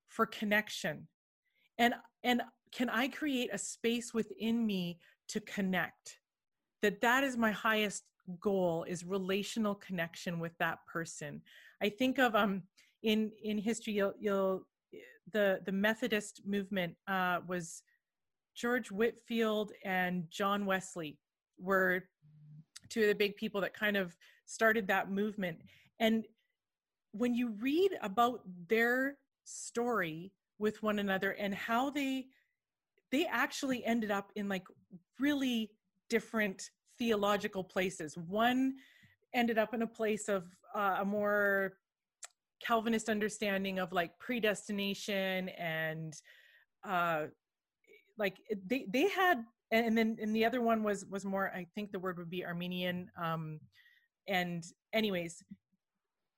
for 0.07 0.25
connection? 0.25 1.07
And 1.77 1.95
and 2.23 2.41
can 2.71 2.89
I 2.89 3.07
create 3.07 3.49
a 3.53 3.57
space 3.57 4.13
within 4.13 4.65
me 4.65 4.99
to 5.29 5.39
connect? 5.39 6.19
That 6.81 7.01
that 7.01 7.23
is 7.23 7.37
my 7.37 7.51
highest 7.51 8.03
goal 8.39 8.85
is 8.87 9.05
relational 9.05 9.75
connection 9.75 10.39
with 10.39 10.51
that 10.59 10.79
person. 10.91 11.41
I 11.81 11.89
think 11.89 12.19
of 12.19 12.35
um 12.35 12.63
in 13.03 13.31
in 13.41 13.57
history 13.57 13.93
you'll 13.93 14.13
you'll 14.19 14.67
the 15.31 15.61
the 15.65 15.71
Methodist 15.71 16.41
movement 16.45 16.95
uh, 17.07 17.39
was 17.47 17.81
George 18.55 18.91
Whitefield 18.91 19.71
and 19.83 20.25
John 20.29 20.65
Wesley 20.65 21.17
were 21.57 22.03
two 22.89 23.01
of 23.01 23.07
the 23.07 23.15
big 23.15 23.35
people 23.35 23.61
that 23.61 23.73
kind 23.73 23.97
of 23.97 24.15
started 24.45 24.87
that 24.87 25.11
movement. 25.11 25.59
And 25.99 26.25
when 27.11 27.33
you 27.33 27.55
read 27.61 27.91
about 28.01 28.41
their 28.67 29.17
story 29.45 30.31
with 30.59 30.81
one 30.83 30.99
another 30.99 31.31
and 31.31 31.53
how 31.53 31.89
they 31.89 32.25
they 33.11 33.25
actually 33.25 33.85
ended 33.85 34.11
up 34.11 34.31
in 34.35 34.49
like 34.49 34.63
really 35.19 35.69
different 36.09 36.69
theological 36.97 37.63
places. 37.63 38.17
One 38.17 38.75
ended 39.33 39.57
up 39.57 39.73
in 39.73 39.83
a 39.83 39.87
place 39.87 40.27
of 40.27 40.45
uh, 40.73 40.97
a 40.99 41.05
more 41.05 41.73
Calvinist 42.65 43.09
understanding 43.09 43.79
of 43.79 43.91
like 43.91 44.17
predestination 44.19 45.49
and 45.49 46.15
uh, 46.83 47.25
like 48.17 48.37
they 48.67 48.85
they 48.89 49.07
had 49.09 49.43
and 49.71 49.97
then 49.97 50.17
and 50.21 50.35
the 50.35 50.45
other 50.45 50.61
one 50.61 50.83
was 50.83 51.05
was 51.05 51.25
more 51.25 51.51
I 51.53 51.67
think 51.75 51.91
the 51.91 51.99
word 51.99 52.17
would 52.17 52.29
be 52.29 52.45
Arminian 52.45 53.09
um, 53.21 53.59
and 54.27 54.65
anyways 54.93 55.43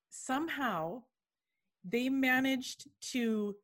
somehow 0.09 1.01
they 1.83 2.09
managed 2.09 2.87
to 3.01 3.55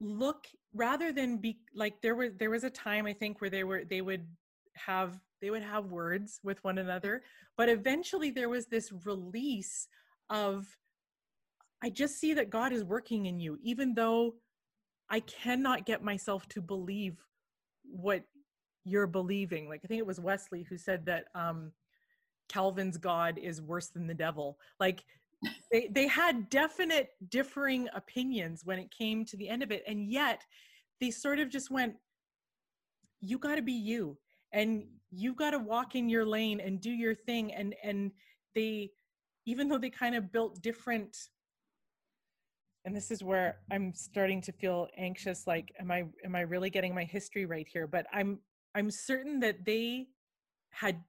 look 0.00 0.46
rather 0.74 1.12
than 1.12 1.38
be 1.38 1.58
like 1.74 2.00
there 2.02 2.14
was 2.14 2.32
there 2.38 2.50
was 2.50 2.64
a 2.64 2.70
time 2.70 3.06
i 3.06 3.12
think 3.12 3.40
where 3.40 3.50
they 3.50 3.64
were 3.64 3.84
they 3.84 4.02
would 4.02 4.26
have 4.74 5.18
they 5.40 5.50
would 5.50 5.62
have 5.62 5.86
words 5.86 6.38
with 6.42 6.62
one 6.64 6.78
another 6.78 7.22
but 7.56 7.68
eventually 7.68 8.30
there 8.30 8.50
was 8.50 8.66
this 8.66 8.92
release 9.04 9.88
of 10.28 10.66
i 11.82 11.88
just 11.88 12.18
see 12.18 12.34
that 12.34 12.50
god 12.50 12.72
is 12.72 12.84
working 12.84 13.26
in 13.26 13.40
you 13.40 13.58
even 13.62 13.94
though 13.94 14.34
i 15.08 15.20
cannot 15.20 15.86
get 15.86 16.02
myself 16.02 16.46
to 16.48 16.60
believe 16.60 17.16
what 17.84 18.22
you're 18.84 19.06
believing. 19.06 19.68
Like 19.68 19.80
i 19.84 19.88
think 19.88 19.98
it 19.98 20.06
was 20.06 20.20
wesley 20.20 20.62
who 20.62 20.76
said 20.76 21.06
that 21.06 21.24
um 21.34 21.72
Calvin's 22.48 22.96
God 22.96 23.38
is 23.38 23.60
worse 23.60 23.88
than 23.88 24.06
the 24.06 24.14
devil. 24.14 24.58
Like 24.80 25.04
they, 25.70 25.88
they 25.90 26.06
had 26.06 26.48
definite 26.48 27.10
differing 27.28 27.88
opinions 27.94 28.64
when 28.64 28.78
it 28.78 28.90
came 28.90 29.24
to 29.26 29.36
the 29.36 29.48
end 29.48 29.62
of 29.62 29.70
it. 29.70 29.82
And 29.86 30.10
yet 30.10 30.42
they 31.00 31.10
sort 31.10 31.38
of 31.38 31.50
just 31.50 31.70
went, 31.70 31.94
you 33.20 33.38
got 33.38 33.56
to 33.56 33.62
be 33.62 33.72
you 33.72 34.16
and 34.52 34.84
you've 35.10 35.36
got 35.36 35.50
to 35.50 35.58
walk 35.58 35.94
in 35.94 36.08
your 36.08 36.24
lane 36.24 36.60
and 36.60 36.80
do 36.80 36.90
your 36.90 37.14
thing. 37.14 37.52
And, 37.52 37.74
and 37.82 38.12
they, 38.54 38.90
even 39.44 39.68
though 39.68 39.78
they 39.78 39.90
kind 39.90 40.14
of 40.14 40.32
built 40.32 40.60
different 40.62 41.16
and 42.86 42.94
this 42.94 43.10
is 43.10 43.22
where 43.22 43.58
i'm 43.70 43.92
starting 43.92 44.40
to 44.40 44.52
feel 44.52 44.88
anxious 44.96 45.46
like 45.46 45.72
am 45.78 45.90
i 45.90 46.04
am 46.24 46.34
i 46.34 46.40
really 46.40 46.70
getting 46.70 46.94
my 46.94 47.04
history 47.04 47.44
right 47.44 47.66
here 47.70 47.86
but 47.86 48.06
i'm 48.12 48.38
i'm 48.74 48.90
certain 48.90 49.40
that 49.40 49.64
they 49.66 50.06
had 50.70 51.02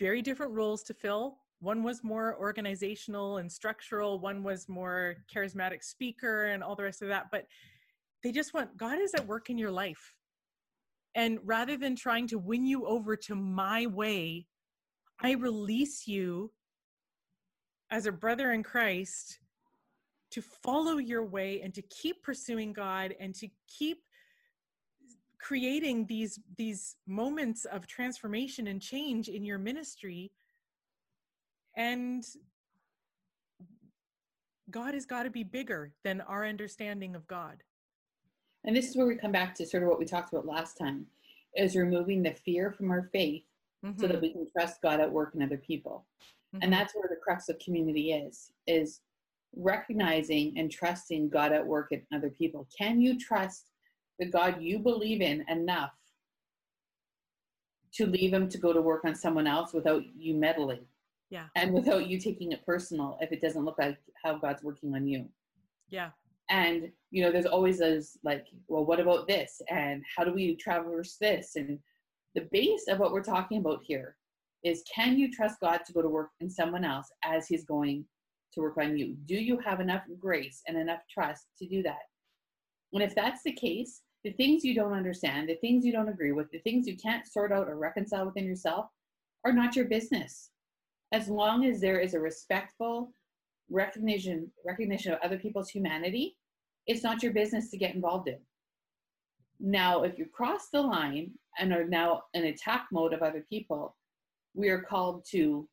very 0.00 0.22
different 0.22 0.52
roles 0.52 0.82
to 0.84 0.94
fill. 0.94 1.36
One 1.60 1.84
was 1.84 2.02
more 2.02 2.36
organizational 2.40 3.36
and 3.36 3.52
structural, 3.52 4.18
one 4.18 4.42
was 4.42 4.68
more 4.68 5.16
charismatic 5.32 5.84
speaker 5.84 6.46
and 6.46 6.64
all 6.64 6.74
the 6.74 6.84
rest 6.84 7.02
of 7.02 7.08
that. 7.08 7.26
But 7.30 7.46
they 8.24 8.32
just 8.32 8.54
want 8.54 8.76
God 8.76 8.98
is 8.98 9.14
at 9.14 9.26
work 9.26 9.50
in 9.50 9.58
your 9.58 9.70
life. 9.70 10.16
And 11.14 11.38
rather 11.44 11.76
than 11.76 11.96
trying 11.96 12.26
to 12.28 12.38
win 12.38 12.64
you 12.64 12.86
over 12.86 13.14
to 13.16 13.34
my 13.34 13.86
way, 13.86 14.46
I 15.22 15.32
release 15.32 16.06
you 16.06 16.50
as 17.90 18.06
a 18.06 18.12
brother 18.12 18.52
in 18.52 18.62
Christ 18.62 19.38
to 20.30 20.40
follow 20.40 20.98
your 20.98 21.24
way 21.24 21.60
and 21.62 21.74
to 21.74 21.82
keep 21.82 22.22
pursuing 22.22 22.72
God 22.72 23.14
and 23.20 23.34
to 23.34 23.48
keep 23.68 23.98
creating 25.40 26.06
these 26.06 26.38
these 26.56 26.96
moments 27.06 27.64
of 27.64 27.86
transformation 27.86 28.66
and 28.66 28.80
change 28.80 29.28
in 29.28 29.44
your 29.44 29.58
ministry 29.58 30.30
and 31.76 32.24
god 34.70 34.92
has 34.94 35.06
got 35.06 35.22
to 35.22 35.30
be 35.30 35.42
bigger 35.42 35.92
than 36.04 36.20
our 36.22 36.44
understanding 36.44 37.16
of 37.16 37.26
god 37.26 37.62
and 38.64 38.76
this 38.76 38.90
is 38.90 38.96
where 38.96 39.06
we 39.06 39.16
come 39.16 39.32
back 39.32 39.54
to 39.54 39.66
sort 39.66 39.82
of 39.82 39.88
what 39.88 39.98
we 39.98 40.04
talked 40.04 40.32
about 40.32 40.46
last 40.46 40.76
time 40.76 41.06
is 41.56 41.74
removing 41.74 42.22
the 42.22 42.32
fear 42.32 42.70
from 42.70 42.90
our 42.90 43.08
faith 43.12 43.44
mm-hmm. 43.84 43.98
so 43.98 44.06
that 44.06 44.16
mm-hmm. 44.16 44.22
we 44.22 44.32
can 44.32 44.46
trust 44.52 44.82
god 44.82 45.00
at 45.00 45.10
work 45.10 45.34
in 45.34 45.42
other 45.42 45.56
people 45.56 46.04
mm-hmm. 46.54 46.62
and 46.62 46.72
that's 46.72 46.94
where 46.94 47.08
the 47.08 47.16
crux 47.16 47.48
of 47.48 47.58
community 47.58 48.12
is 48.12 48.52
is 48.66 49.00
recognizing 49.56 50.52
and 50.58 50.70
trusting 50.70 51.30
god 51.30 51.52
at 51.52 51.66
work 51.66 51.92
in 51.92 52.02
other 52.14 52.30
people 52.30 52.68
can 52.76 53.00
you 53.00 53.18
trust 53.18 53.70
the 54.20 54.26
God 54.26 54.62
you 54.62 54.78
believe 54.78 55.20
in 55.20 55.44
enough 55.48 55.92
to 57.94 58.06
leave 58.06 58.32
him 58.32 58.48
to 58.48 58.58
go 58.58 58.72
to 58.72 58.80
work 58.80 59.04
on 59.04 59.16
someone 59.16 59.48
else 59.48 59.72
without 59.72 60.02
you 60.16 60.34
meddling. 60.34 60.86
Yeah. 61.30 61.46
And 61.56 61.72
without 61.72 62.06
you 62.06 62.20
taking 62.20 62.52
it 62.52 62.64
personal 62.64 63.18
if 63.20 63.32
it 63.32 63.40
doesn't 63.40 63.64
look 63.64 63.78
like 63.78 63.98
how 64.22 64.38
God's 64.38 64.62
working 64.62 64.94
on 64.94 65.08
you. 65.08 65.28
Yeah. 65.88 66.10
and 66.50 66.90
you 67.10 67.22
know 67.22 67.32
there's 67.32 67.46
always 67.46 67.78
those 67.78 68.18
like 68.22 68.46
well 68.68 68.84
what 68.84 69.00
about 69.00 69.26
this 69.26 69.62
and 69.70 70.02
how 70.14 70.24
do 70.24 70.32
we 70.32 70.56
traverse 70.56 71.16
this 71.20 71.56
and 71.56 71.78
the 72.34 72.48
base 72.52 72.86
of 72.88 72.98
what 72.98 73.12
we're 73.12 73.22
talking 73.22 73.58
about 73.58 73.80
here 73.82 74.16
is 74.62 74.82
can 74.92 75.18
you 75.18 75.32
trust 75.32 75.60
god 75.60 75.80
to 75.86 75.92
go 75.92 76.02
to 76.02 76.08
work 76.08 76.30
in 76.40 76.50
someone 76.50 76.84
else 76.84 77.08
as 77.24 77.46
he's 77.46 77.64
going 77.64 78.04
to 78.52 78.60
work 78.60 78.76
on 78.78 78.96
you 78.96 79.16
do 79.26 79.36
you 79.36 79.58
have 79.58 79.80
enough 79.80 80.02
grace 80.18 80.62
and 80.66 80.76
enough 80.76 81.00
trust 81.12 81.46
to 81.58 81.66
do 81.66 81.82
that 81.82 82.02
and 82.92 83.02
if 83.02 83.14
that's 83.14 83.42
the 83.42 83.52
case 83.52 84.02
the 84.24 84.32
things 84.32 84.64
you 84.64 84.74
don't 84.74 84.92
understand 84.92 85.48
the 85.48 85.54
things 85.56 85.84
you 85.84 85.92
don't 85.92 86.08
agree 86.08 86.32
with 86.32 86.50
the 86.50 86.58
things 86.60 86.86
you 86.86 86.96
can't 86.96 87.26
sort 87.26 87.52
out 87.52 87.68
or 87.68 87.76
reconcile 87.76 88.26
within 88.26 88.44
yourself 88.44 88.86
are 89.44 89.52
not 89.52 89.74
your 89.74 89.86
business. 89.86 90.50
As 91.12 91.28
long 91.28 91.64
as 91.64 91.80
there 91.80 91.98
is 91.98 92.14
a 92.14 92.20
respectful 92.20 93.12
recognition 93.70 94.50
recognition 94.64 95.12
of 95.12 95.20
other 95.22 95.38
people's 95.38 95.70
humanity 95.70 96.36
it's 96.86 97.02
not 97.02 97.22
your 97.22 97.32
business 97.32 97.70
to 97.70 97.76
get 97.76 97.94
involved 97.94 98.28
in. 98.28 98.38
Now 99.60 100.02
if 100.02 100.18
you 100.18 100.26
cross 100.26 100.68
the 100.72 100.82
line 100.82 101.32
and 101.58 101.72
are 101.72 101.84
now 101.84 102.22
in 102.34 102.46
attack 102.46 102.86
mode 102.92 103.12
of 103.12 103.22
other 103.22 103.44
people 103.48 103.96
we 104.54 104.68
are 104.68 104.82
called 104.82 105.24
to 105.30 105.68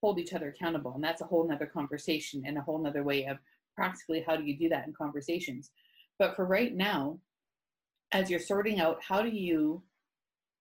hold 0.00 0.18
each 0.18 0.32
other 0.32 0.48
accountable 0.48 0.94
and 0.94 1.04
that's 1.04 1.20
a 1.20 1.26
whole 1.26 1.46
nother 1.46 1.66
conversation 1.66 2.42
and 2.46 2.58
a 2.58 2.62
whole 2.62 2.78
nother 2.78 3.04
way 3.04 3.26
of 3.26 3.38
practically 3.76 4.24
how 4.26 4.36
do 4.36 4.44
you 4.44 4.56
do 4.56 4.68
that 4.68 4.86
in 4.86 4.92
conversations. 4.92 5.70
But 6.18 6.34
for 6.34 6.44
right 6.44 6.74
now 6.74 7.18
as 8.12 8.30
you're 8.30 8.40
sorting 8.40 8.80
out 8.80 8.98
how 9.06 9.22
do 9.22 9.28
you 9.28 9.82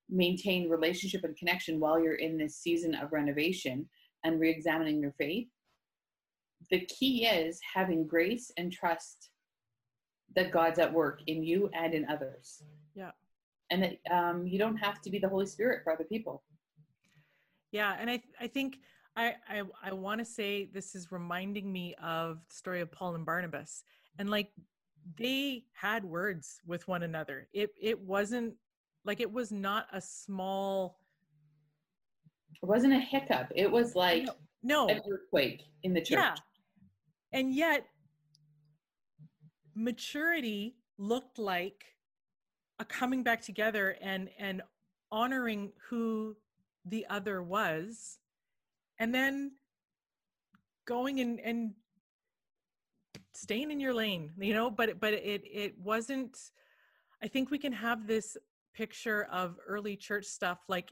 maintain 0.10 0.70
relationship 0.70 1.24
and 1.24 1.36
connection 1.38 1.80
while 1.80 2.02
you're 2.02 2.16
in 2.16 2.38
this 2.38 2.58
season 2.58 2.96
of 2.96 3.12
renovation 3.12 3.88
and 4.24 4.40
re-examining 4.40 5.02
your 5.02 5.14
faith? 5.18 5.48
The 6.70 6.86
key 6.86 7.26
is 7.26 7.60
having 7.74 8.08
grace 8.08 8.52
and 8.58 8.72
trust 8.72 9.30
that 10.36 10.52
god's 10.52 10.80
at 10.80 10.94
work 10.94 11.22
in 11.28 11.44
you 11.44 11.70
and 11.74 11.94
in 11.94 12.08
others. 12.08 12.64
Yeah. 12.96 13.12
And 13.70 13.84
that 13.84 13.98
um, 14.12 14.48
you 14.48 14.60
don't 14.60 14.78
have 14.78 15.02
to 15.02 15.10
be 15.10 15.20
the 15.20 15.28
holy 15.30 15.46
spirit 15.46 15.82
for 15.84 15.92
other 15.92 16.04
people. 16.06 16.44
Yeah 17.72 17.96
and 18.00 18.10
i 18.10 18.22
i 18.40 18.48
think 18.48 18.80
i 19.16 19.36
i, 19.50 19.62
I 19.84 19.94
want 19.94 20.20
to 20.20 20.26
say 20.26 20.66
this 20.66 20.94
is 20.94 21.12
reminding 21.12 21.72
me 21.72 21.96
of 22.04 22.40
the 22.50 22.56
story 22.56 22.82
of 22.82 22.92
paul 22.92 23.16
and 23.16 23.26
barnabas. 23.26 23.84
And 24.20 24.30
like 24.30 24.52
they 25.18 25.66
had 25.74 26.04
words 26.04 26.62
with 26.66 26.88
one 26.88 27.04
another. 27.04 27.48
It 27.54 27.72
it 27.80 28.00
wasn't 28.00 28.56
like 29.06 29.20
it 29.20 29.32
was 29.32 29.52
not 29.52 29.88
a 29.92 30.02
small 30.02 31.00
it 32.62 32.66
wasn't 32.66 32.94
a 32.94 33.00
hiccup. 33.00 33.52
It 33.56 33.72
was 33.72 33.96
like 33.96 34.28
no, 34.64 34.88
an 34.88 35.02
earthquake 35.10 35.64
in 35.84 35.94
the 35.94 36.02
church. 36.02 36.20
Yeah. 36.20 36.36
And 37.34 37.54
yet 37.54 37.88
maturity 39.74 40.76
looked 40.98 41.40
like 41.40 41.86
a 42.80 42.86
coming 42.86 43.24
back 43.24 43.42
together 43.42 43.96
and 44.02 44.30
and 44.38 44.62
honoring 45.12 45.72
who 45.90 46.36
the 46.86 47.06
other 47.10 47.44
was 47.44 48.18
and 49.00 49.14
then 49.14 49.52
going 50.86 51.20
and 51.20 51.40
and 51.40 51.74
staying 53.34 53.72
in 53.72 53.80
your 53.80 53.94
lane 53.94 54.32
you 54.40 54.54
know 54.54 54.70
but 54.70 55.00
but 55.00 55.14
it 55.14 55.42
it 55.46 55.74
wasn't 55.78 56.38
i 57.24 57.28
think 57.28 57.50
we 57.50 57.58
can 57.58 57.72
have 57.72 58.08
this 58.08 58.36
picture 58.74 59.28
of 59.32 59.56
early 59.68 59.96
church 59.96 60.26
stuff 60.26 60.60
like 60.68 60.92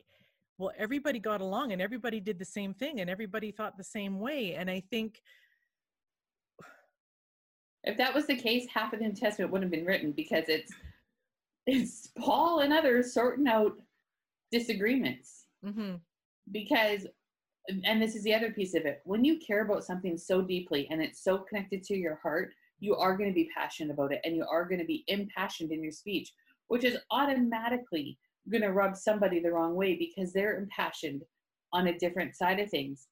well 0.58 0.72
everybody 0.78 1.20
got 1.20 1.42
along 1.42 1.72
and 1.72 1.82
everybody 1.82 2.20
did 2.20 2.40
the 2.40 2.46
same 2.46 2.74
thing 2.74 3.02
and 3.02 3.10
everybody 3.10 3.52
thought 3.52 3.78
the 3.78 3.84
same 3.84 4.20
way 4.20 4.56
and 4.56 4.70
i 4.70 4.82
think 4.90 5.22
if 7.84 7.98
that 7.98 8.14
was 8.14 8.26
the 8.28 8.36
case 8.36 8.68
half 8.74 8.94
of 8.94 9.00
the 9.00 9.06
new 9.06 9.14
testament 9.14 9.52
wouldn't 9.52 9.72
have 9.72 9.78
been 9.78 9.88
written 9.88 10.12
because 10.12 10.46
it's 10.48 10.72
it's 11.68 12.10
paul 12.18 12.60
and 12.60 12.74
others 12.74 13.14
sorting 13.14 13.48
out 13.48 13.74
disagreements 14.52 15.46
mm-hmm. 15.66 15.96
because 16.52 17.06
and 17.86 18.02
this 18.02 18.16
is 18.16 18.24
the 18.24 18.34
other 18.34 18.52
piece 18.52 18.74
of 18.74 18.86
it. 18.86 19.02
When 19.06 19.24
you 19.24 19.40
care 19.40 19.64
about 19.64 19.84
something 19.84 20.18
so 20.18 20.42
deeply 20.42 20.88
and 20.90 21.02
it's 21.02 21.24
so 21.24 21.40
connected 21.40 21.84
to 21.84 21.96
your 21.96 22.16
heart 22.16 22.54
you 22.82 22.96
are 22.96 23.18
going 23.18 23.30
to 23.30 23.36
be 23.36 23.50
passionate 23.56 23.94
about 23.94 24.14
it 24.14 24.22
and 24.24 24.36
you 24.36 24.46
are 24.50 24.66
going 24.66 24.80
to 24.80 24.86
be 24.86 25.04
impassioned 25.08 25.72
in 25.72 25.84
your 25.84 25.92
speech 25.92 26.34
which 26.68 26.84
is 26.84 26.98
automatically 27.12 28.18
going 28.50 28.62
to 28.62 28.72
rub 28.72 28.96
somebody 28.96 29.40
the 29.40 29.52
wrong 29.52 29.76
way 29.76 29.96
because 29.96 30.32
they're 30.32 30.58
impassioned 30.58 31.24
on 31.74 31.88
a 31.88 31.98
different 31.98 32.36
side 32.36 32.60
of 32.60 32.70
things. 32.70 33.08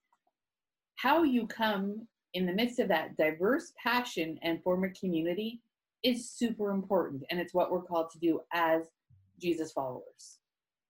How 0.95 1.23
you 1.23 1.45
come 1.47 2.07
in 2.33 2.45
the 2.45 2.53
midst 2.53 2.79
of 2.79 2.87
that 2.87 3.17
diverse 3.17 3.73
passion 3.81 4.39
and 4.41 4.61
form 4.63 4.83
a 4.83 4.89
community 4.91 5.61
is 6.03 6.29
super 6.29 6.71
important 6.71 7.23
and 7.29 7.39
it's 7.39 7.53
what 7.53 7.71
we're 7.71 7.81
called 7.81 8.09
to 8.11 8.19
do 8.19 8.39
as 8.53 8.83
jesus 9.39 9.71
followers. 9.71 10.39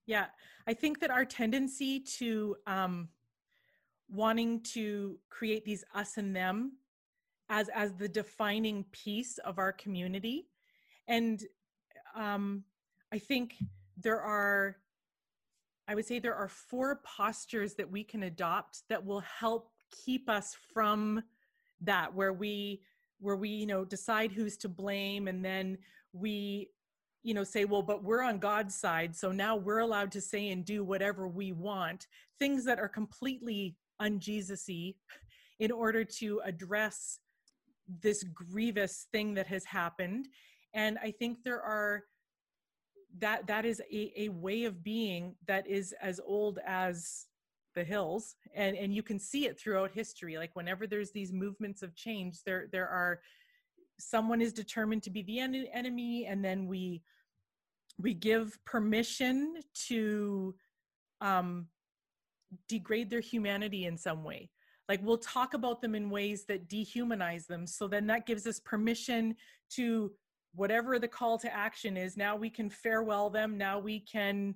Yeah 0.06 0.26
i 0.68 0.74
think 0.74 1.00
that 1.00 1.10
our 1.10 1.26
tendency 1.26 2.00
to 2.00 2.56
um 2.68 3.08
wanting 4.10 4.62
to 4.62 5.18
create 5.30 5.66
these 5.66 5.84
us 5.94 6.18
and 6.18 6.36
them 6.36 6.74
as 7.50 7.70
as 7.70 7.94
the 7.94 8.08
defining 8.10 8.84
piece 8.92 9.38
of 9.40 9.58
our 9.60 9.72
community. 9.72 10.48
And 11.08 11.42
um 12.18 12.64
i 13.14 13.18
think 13.18 13.56
there 13.98 14.20
are 14.20 14.78
i 15.88 15.96
would 15.96 16.06
say 16.06 16.20
there 16.20 16.36
are 16.36 16.50
four 16.50 17.02
postures 17.06 17.76
that 17.76 17.90
we 17.90 18.04
can 18.04 18.24
adopt 18.24 18.82
that 18.90 19.06
will 19.06 19.22
help 19.22 19.72
keep 20.06 20.30
us 20.30 20.56
from 20.74 21.22
that 21.80 22.14
where 22.14 22.34
we 22.34 22.82
where 23.20 23.36
we 23.36 23.50
you 23.50 23.66
know 23.66 23.86
decide 23.86 24.32
who's 24.32 24.58
to 24.58 24.68
blame 24.68 25.28
and 25.28 25.46
then 25.46 25.78
we 26.12 26.70
you 27.24 27.34
know 27.34 27.44
say 27.44 27.66
well 27.66 27.82
but 27.82 28.04
we're 28.04 28.24
on 28.24 28.40
god's 28.40 28.76
side 28.76 29.16
so 29.16 29.32
now 29.32 29.56
we're 29.56 29.80
allowed 29.80 30.12
to 30.12 30.22
say 30.22 30.50
and 30.50 30.66
do 30.66 30.84
whatever 30.84 31.28
we 31.28 31.52
want. 31.52 32.08
Things 32.40 32.64
that 32.66 32.80
are 32.80 32.88
completely 32.88 33.76
unjesusy 34.02 34.96
in 35.60 35.72
order 35.72 36.04
to 36.04 36.42
address 36.46 37.20
this 38.02 38.24
grievous 38.24 39.08
thing 39.12 39.34
that 39.34 39.48
has 39.48 39.66
happened. 39.66 40.28
And 40.74 40.98
i 41.02 41.12
think 41.12 41.44
there 41.44 41.62
are 41.62 42.04
that 43.20 43.48
that 43.48 43.66
is 43.66 43.82
a, 43.92 44.12
a 44.16 44.30
way 44.30 44.66
of 44.66 44.84
being 44.84 45.36
that 45.48 45.66
is 45.68 45.94
as 46.02 46.20
old 46.26 46.60
as 46.66 47.26
the 47.76 47.84
hills. 47.84 48.36
And 48.56 48.76
and 48.76 48.94
you 48.94 49.04
can 49.04 49.20
see 49.20 49.46
it 49.46 49.60
throughout 49.60 49.92
history. 49.92 50.38
Like 50.38 50.52
whenever 50.56 50.88
there's 50.88 51.12
these 51.12 51.32
movements 51.32 51.82
of 51.82 51.96
change 51.96 52.44
there 52.46 52.68
there 52.72 52.88
are 52.88 53.20
someone 54.00 54.42
is 54.42 54.54
determined 54.54 55.04
to 55.04 55.10
be 55.10 55.24
the 55.24 55.40
en- 55.40 55.68
enemy 55.74 56.26
and 56.26 56.44
then 56.44 56.68
we 56.68 57.02
we 58.00 58.14
give 58.14 58.58
permission 58.66 59.56
to 59.88 60.54
um 61.22 61.68
degrade 62.68 63.10
their 63.10 63.20
humanity 63.20 63.86
in 63.86 63.98
some 63.98 64.24
way. 64.24 64.50
Like 64.88 65.02
we'll 65.04 65.18
talk 65.18 65.54
about 65.54 65.82
them 65.82 65.96
in 65.96 66.10
ways 66.10 66.46
that 66.46 66.70
dehumanize 66.70 67.46
them. 67.46 67.68
So 67.68 67.88
then 67.88 68.08
that 68.08 68.26
gives 68.26 68.48
us 68.48 68.60
permission 68.60 69.36
to 69.72 70.12
whatever 70.56 70.98
the 70.98 71.08
call 71.08 71.38
to 71.38 71.54
action 71.54 71.98
is 71.98 72.18
now 72.18 72.36
we 72.36 72.50
can 72.50 72.70
farewell 72.70 73.30
them. 73.30 73.58
Now 73.58 73.80
we 73.80 74.00
can 74.00 74.56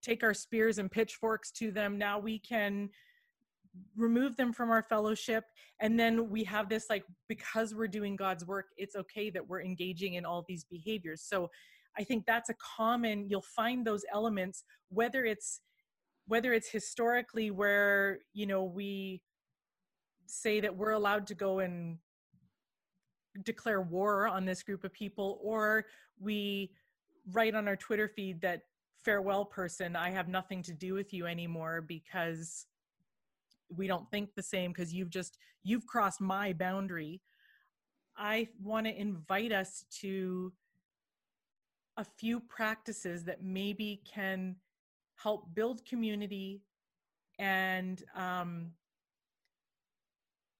take 0.00 0.22
our 0.22 0.34
spears 0.34 0.78
and 0.78 0.90
pitchforks 0.90 1.50
to 1.52 1.72
them. 1.72 1.98
Now 1.98 2.18
we 2.18 2.38
can 2.38 2.88
remove 3.96 4.36
them 4.36 4.52
from 4.52 4.70
our 4.70 4.82
fellowship. 4.82 5.44
And 5.80 5.98
then 5.98 6.30
we 6.30 6.44
have 6.44 6.68
this 6.68 6.86
like 6.88 7.04
because 7.28 7.74
we're 7.74 7.88
doing 7.88 8.16
god's 8.16 8.44
work 8.46 8.66
it's 8.76 8.96
okay 8.96 9.30
that 9.30 9.46
we're 9.46 9.62
engaging 9.62 10.14
in 10.14 10.24
all 10.24 10.44
these 10.48 10.64
behaviors. 10.64 11.22
So 11.22 11.50
i 11.98 12.04
think 12.04 12.24
that's 12.26 12.50
a 12.50 12.54
common 12.54 13.26
you'll 13.28 13.42
find 13.42 13.84
those 13.84 14.04
elements 14.12 14.62
whether 14.90 15.24
it's 15.24 15.60
whether 16.28 16.52
it's 16.52 16.68
historically 16.68 17.50
where 17.50 18.20
you 18.34 18.46
know 18.46 18.62
we 18.62 19.20
say 20.26 20.60
that 20.60 20.76
we're 20.76 20.92
allowed 20.92 21.26
to 21.26 21.34
go 21.34 21.58
and 21.58 21.98
declare 23.42 23.80
war 23.80 24.28
on 24.28 24.44
this 24.44 24.62
group 24.62 24.84
of 24.84 24.92
people 24.92 25.40
or 25.42 25.86
we 26.20 26.70
write 27.32 27.54
on 27.54 27.66
our 27.66 27.76
twitter 27.76 28.08
feed 28.08 28.40
that 28.40 28.62
farewell 29.04 29.44
person 29.44 29.96
i 29.96 30.10
have 30.10 30.28
nothing 30.28 30.62
to 30.62 30.72
do 30.72 30.94
with 30.94 31.12
you 31.12 31.26
anymore 31.26 31.80
because 31.80 32.66
we 33.74 33.86
don't 33.86 34.10
think 34.10 34.34
the 34.34 34.42
same 34.42 34.72
because 34.72 34.92
you've 34.92 35.10
just 35.10 35.38
you've 35.62 35.86
crossed 35.86 36.20
my 36.20 36.52
boundary 36.52 37.20
i 38.16 38.46
want 38.62 38.86
to 38.86 39.00
invite 39.00 39.52
us 39.52 39.84
to 39.90 40.52
a 41.96 42.04
few 42.04 42.40
practices 42.40 43.24
that 43.24 43.42
maybe 43.42 44.00
can 44.04 44.56
help 45.22 45.54
build 45.54 45.84
community. 45.84 46.62
And 47.38 48.02
um, 48.16 48.72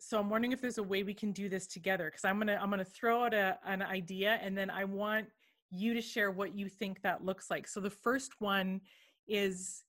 so 0.00 0.18
i'm 0.18 0.30
wondering 0.30 0.52
if 0.52 0.60
there's 0.60 0.78
a 0.78 0.82
way 0.82 1.02
we 1.02 1.12
can 1.12 1.32
do 1.32 1.48
this 1.48 1.66
together 1.66 2.06
because 2.06 2.24
i'm 2.24 2.38
gonna 2.38 2.56
i'm 2.62 2.70
gonna 2.70 2.84
throw 2.84 3.24
out 3.24 3.34
a, 3.34 3.58
an 3.66 3.82
idea 3.82 4.38
and 4.40 4.56
then 4.56 4.70
i 4.70 4.84
want 4.84 5.26
you 5.70 5.94
to 5.94 6.00
share 6.00 6.30
what 6.30 6.54
you 6.56 6.68
think 6.68 7.02
that 7.02 7.24
looks 7.24 7.50
like. 7.50 7.68
So 7.68 7.80
the 7.80 7.90
first 7.90 8.32
one 8.40 8.80
is 9.26 9.82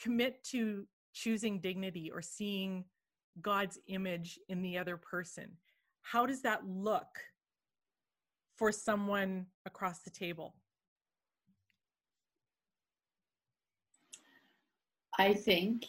commit 0.00 0.42
to 0.44 0.86
choosing 1.12 1.60
dignity 1.60 2.10
or 2.10 2.22
seeing 2.22 2.84
god's 3.40 3.78
image 3.86 4.38
in 4.48 4.62
the 4.62 4.78
other 4.78 4.96
person. 4.96 5.56
How 6.02 6.26
does 6.26 6.42
that 6.42 6.66
look 6.66 7.06
for 8.56 8.72
someone 8.72 9.46
across 9.66 10.00
the 10.00 10.10
table? 10.10 10.54
I 15.18 15.34
think, 15.34 15.84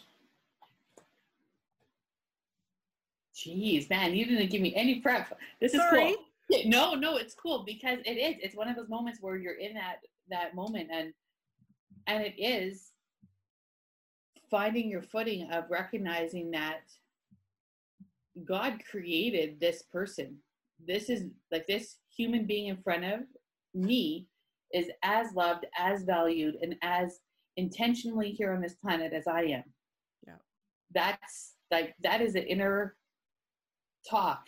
Jeez, 3.34 3.88
man, 3.88 4.14
you 4.14 4.26
didn't 4.26 4.50
give 4.50 4.60
me 4.60 4.74
any 4.74 5.00
prep. 5.00 5.38
This 5.60 5.72
is 5.72 5.80
Sorry. 5.80 6.16
cool. 6.48 6.62
No, 6.66 6.94
no, 6.94 7.16
it's 7.16 7.32
cool 7.32 7.64
because 7.64 8.00
it 8.04 8.18
is. 8.18 8.36
It's 8.42 8.56
one 8.56 8.68
of 8.68 8.76
those 8.76 8.88
moments 8.88 9.20
where 9.22 9.36
you're 9.36 9.54
in 9.54 9.72
that 9.74 10.00
that 10.28 10.54
moment, 10.54 10.90
and 10.92 11.14
and 12.06 12.22
it 12.22 12.34
is 12.36 12.90
finding 14.50 14.90
your 14.90 15.02
footing 15.02 15.50
of 15.52 15.70
recognizing 15.70 16.50
that 16.50 16.80
God 18.44 18.82
created 18.90 19.60
this 19.60 19.82
person. 19.82 20.36
This 20.86 21.08
is 21.08 21.24
like 21.52 21.66
this 21.66 21.96
human 22.14 22.46
being 22.46 22.66
in 22.68 22.82
front 22.82 23.04
of 23.04 23.20
me 23.74 24.26
is 24.74 24.90
as 25.02 25.32
loved, 25.34 25.66
as 25.78 26.02
valued, 26.02 26.56
and 26.60 26.74
as 26.82 27.20
intentionally 27.60 28.30
here 28.30 28.52
on 28.52 28.60
this 28.60 28.74
planet 28.74 29.12
as 29.12 29.26
I 29.26 29.42
am. 29.42 29.64
Yeah. 30.26 30.40
That's 30.94 31.54
like 31.70 31.94
that 32.02 32.20
is 32.20 32.34
an 32.34 32.44
inner 32.44 32.96
talk 34.08 34.46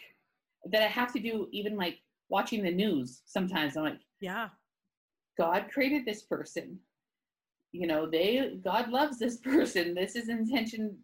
that 0.70 0.82
I 0.82 0.86
have 0.86 1.12
to 1.12 1.20
do 1.20 1.48
even 1.52 1.76
like 1.76 1.98
watching 2.28 2.62
the 2.62 2.70
news 2.70 3.22
sometimes. 3.26 3.76
I'm 3.76 3.84
like, 3.84 4.00
Yeah. 4.20 4.48
God 5.38 5.66
created 5.72 6.04
this 6.04 6.22
person. 6.22 6.78
You 7.72 7.86
know, 7.86 8.08
they 8.10 8.58
God 8.64 8.88
loves 8.90 9.18
this 9.18 9.36
person. 9.52 9.94
This 9.94 10.16
is 10.16 10.28
intention. 10.28 10.96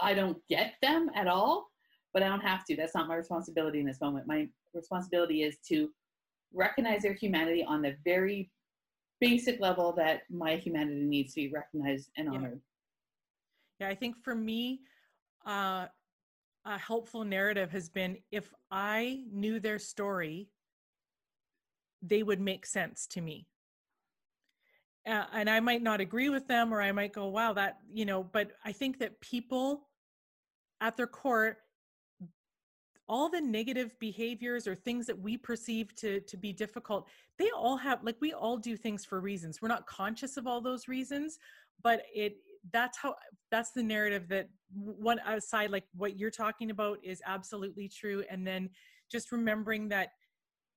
I 0.00 0.14
don't 0.14 0.38
get 0.48 0.74
them 0.80 1.10
at 1.14 1.26
all, 1.26 1.70
but 2.12 2.22
I 2.22 2.28
don't 2.28 2.40
have 2.52 2.64
to. 2.66 2.76
That's 2.76 2.94
not 2.94 3.08
my 3.08 3.16
responsibility 3.16 3.80
in 3.80 3.86
this 3.86 4.00
moment. 4.00 4.26
My 4.26 4.48
responsibility 4.74 5.42
is 5.42 5.56
to 5.68 5.90
recognize 6.54 7.02
their 7.02 7.14
humanity 7.14 7.64
on 7.64 7.82
the 7.82 7.96
very 8.04 8.50
basic 9.20 9.60
level 9.60 9.92
that 9.92 10.22
my 10.30 10.56
humanity 10.56 11.02
needs 11.02 11.34
to 11.34 11.40
be 11.42 11.52
recognized 11.52 12.10
and 12.16 12.28
Yeah. 12.28 12.38
honored. 12.38 12.60
Yeah, 13.80 13.88
I 13.88 13.94
think 13.94 14.16
for 14.22 14.34
me, 14.34 14.80
uh, 15.46 15.86
a 16.64 16.78
helpful 16.78 17.24
narrative 17.24 17.70
has 17.70 17.88
been 17.88 18.18
if 18.30 18.52
I 18.70 19.24
knew 19.30 19.60
their 19.60 19.78
story, 19.78 20.50
they 22.02 22.22
would 22.22 22.40
make 22.40 22.66
sense 22.66 23.06
to 23.08 23.20
me. 23.20 23.46
Uh, 25.06 25.24
and 25.32 25.48
I 25.48 25.60
might 25.60 25.82
not 25.82 26.00
agree 26.00 26.28
with 26.28 26.46
them, 26.48 26.72
or 26.74 26.82
I 26.82 26.92
might 26.92 27.12
go, 27.12 27.28
wow, 27.28 27.52
that, 27.54 27.78
you 27.90 28.04
know, 28.04 28.22
but 28.22 28.52
I 28.64 28.72
think 28.72 28.98
that 28.98 29.20
people 29.20 29.88
at 30.80 30.96
their 30.96 31.06
core, 31.06 31.58
all 33.08 33.28
the 33.28 33.40
negative 33.40 33.98
behaviors 33.98 34.66
or 34.66 34.74
things 34.74 35.06
that 35.06 35.18
we 35.18 35.36
perceive 35.36 35.94
to, 35.96 36.20
to 36.20 36.36
be 36.36 36.52
difficult, 36.52 37.08
they 37.38 37.50
all 37.50 37.76
have, 37.76 38.02
like, 38.04 38.16
we 38.20 38.32
all 38.32 38.56
do 38.56 38.76
things 38.76 39.04
for 39.04 39.20
reasons. 39.20 39.62
We're 39.62 39.68
not 39.68 39.86
conscious 39.86 40.36
of 40.36 40.46
all 40.46 40.60
those 40.60 40.88
reasons, 40.88 41.38
but 41.82 42.02
it, 42.14 42.36
that's 42.72 42.98
how 42.98 43.14
that's 43.50 43.70
the 43.70 43.82
narrative 43.82 44.28
that 44.28 44.48
one 44.74 45.18
aside 45.26 45.70
like 45.70 45.84
what 45.96 46.18
you're 46.18 46.30
talking 46.30 46.70
about 46.70 46.98
is 47.02 47.22
absolutely 47.26 47.88
true 47.88 48.24
and 48.30 48.46
then 48.46 48.68
just 49.10 49.32
remembering 49.32 49.88
that 49.88 50.10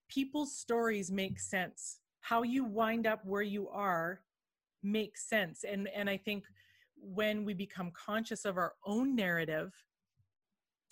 people's 0.10 0.56
stories 0.56 1.12
make 1.12 1.40
sense 1.40 2.00
how 2.22 2.44
you 2.44 2.64
wind 2.64 3.08
up 3.08 3.26
where 3.26 3.42
you 3.42 3.68
are 3.70 4.22
makes 4.84 5.28
sense 5.28 5.64
and 5.64 5.88
and 5.96 6.10
i 6.10 6.16
think 6.16 6.46
when 6.98 7.44
we 7.44 7.54
become 7.54 7.92
conscious 7.92 8.46
of 8.46 8.58
our 8.58 8.74
own 8.86 9.16
narrative 9.16 9.74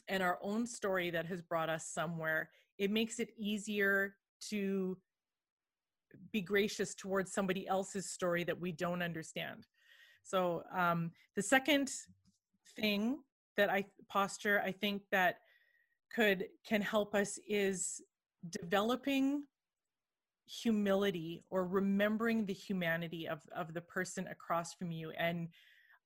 and 0.10 0.22
our 0.22 0.40
own 0.42 0.66
story 0.66 1.10
that 1.10 1.26
has 1.26 1.42
brought 1.42 1.70
us 1.70 1.88
somewhere 1.88 2.50
it 2.78 2.92
makes 2.92 3.20
it 3.20 3.30
easier 3.38 4.16
to 4.50 4.98
be 6.32 6.42
gracious 6.42 6.96
towards 6.96 7.32
somebody 7.32 7.68
else's 7.68 8.10
story 8.10 8.44
that 8.44 8.60
we 8.60 8.72
don't 8.72 9.02
understand 9.02 9.66
so 10.24 10.64
um, 10.76 11.12
the 11.36 11.42
second 11.42 11.92
thing 12.76 13.20
that 13.58 13.70
I 13.70 13.86
posture, 14.10 14.62
I 14.64 14.72
think 14.72 15.02
that 15.12 15.40
could 16.16 16.46
can 16.66 16.82
help 16.82 17.16
us 17.16 17.40
is 17.48 18.02
developing 18.50 19.44
humility 20.46 21.44
or 21.50 21.68
remembering 21.68 22.46
the 22.46 22.54
humanity 22.54 23.28
of 23.28 23.42
of 23.56 23.74
the 23.74 23.82
person 23.82 24.28
across 24.28 24.74
from 24.74 24.92
you. 24.92 25.12
And 25.18 25.50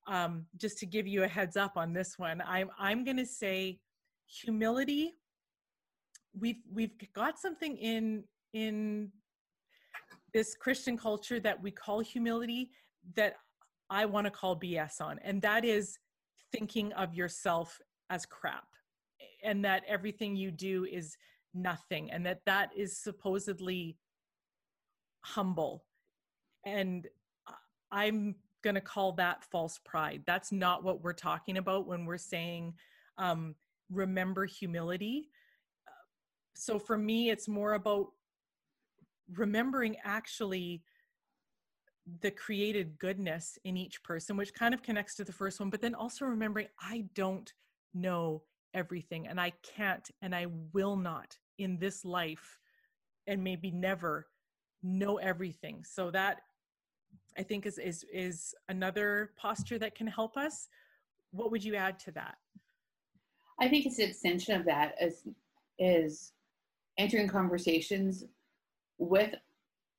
um, 0.08 0.46
just 0.58 0.78
to 0.80 0.86
give 0.86 1.08
you 1.08 1.24
a 1.24 1.28
heads 1.28 1.58
up 1.58 1.74
on 1.76 1.94
this 1.94 2.18
one, 2.18 2.42
I'm 2.46 2.70
I'm 2.80 3.04
going 3.04 3.18
to 3.18 3.26
say 3.26 3.80
humility. 4.28 5.14
We've 6.38 6.62
we've 6.72 6.92
got 7.14 7.40
something 7.40 7.78
in 7.78 8.24
in 8.54 9.12
this 10.34 10.56
Christian 10.56 10.98
culture 10.98 11.40
that 11.40 11.62
we 11.62 11.72
call 11.72 12.00
humility 12.00 12.72
that 13.16 13.36
I 13.90 14.06
want 14.06 14.26
to 14.26 14.32
call 14.32 14.60
BS 14.60 15.02
on, 15.02 15.20
and 15.24 15.42
that 15.42 15.64
is 15.66 15.98
thinking 16.52 16.94
of 16.94 17.14
yourself 17.14 17.80
as 18.10 18.26
crap 18.26 18.68
and 19.44 19.64
that 19.66 19.84
everything 19.88 20.36
you 20.36 20.52
do 20.52 20.86
is 20.86 21.18
nothing 21.54 22.12
and 22.12 22.26
that 22.26 22.42
that 22.46 22.70
is 22.76 22.98
supposedly 22.98 23.98
humble. 25.22 25.84
And 26.66 27.08
I'm 27.92 28.36
going 28.64 28.76
to 28.76 28.82
call 28.82 29.12
that 29.14 29.44
false 29.44 29.80
pride. 29.86 30.24
That's 30.26 30.52
not 30.52 30.84
what 30.84 31.04
we're 31.04 31.14
talking 31.14 31.58
about 31.58 31.88
when 31.88 32.06
we're 32.06 32.18
saying 32.18 32.74
um, 33.18 33.56
remember 33.90 34.46
humility. 34.46 35.30
So 36.56 36.80
for 36.80 36.98
me, 36.98 37.30
it's 37.30 37.48
more 37.48 37.74
about 37.74 38.08
remembering 39.36 39.96
actually 40.04 40.84
the 42.22 42.32
created 42.32 43.00
goodness 43.00 43.58
in 43.64 43.78
each 43.78 44.04
person, 44.04 44.36
which 44.36 44.54
kind 44.54 44.74
of 44.74 44.84
connects 44.84 45.16
to 45.16 45.24
the 45.24 45.32
first 45.32 45.60
one, 45.60 45.70
but 45.70 45.82
then 45.82 45.96
also 45.96 46.26
remembering 46.26 46.68
I 46.80 47.06
don't 47.16 47.52
know 47.94 48.44
everything 48.74 49.28
and 49.28 49.40
I 49.40 49.52
can't 49.62 50.10
and 50.22 50.36
I 50.36 50.48
will 50.74 50.96
not 50.96 51.38
in 51.58 51.78
this 51.78 52.04
life 52.04 52.60
and 53.28 53.44
maybe 53.44 53.72
never 53.72 54.28
know 54.82 55.18
everything. 55.18 55.84
So 55.86 56.12
that 56.12 56.42
I 57.38 57.44
think 57.44 57.66
is 57.66 57.78
is 57.78 58.06
is 58.12 58.54
another 58.68 59.32
posture 59.38 59.80
that 59.80 59.96
can 59.96 60.08
help 60.08 60.36
us. 60.38 60.68
What 61.32 61.52
would 61.52 61.64
you 61.64 61.76
add 61.76 62.00
to 62.00 62.12
that? 62.12 62.36
I 63.60 63.68
think 63.68 63.86
it's 63.86 64.00
an 64.00 64.10
extension 64.10 64.60
of 64.60 64.66
that 64.66 64.96
is 65.02 65.24
is 65.80 66.34
entering 66.98 67.28
conversations 67.28 68.26
with 69.00 69.34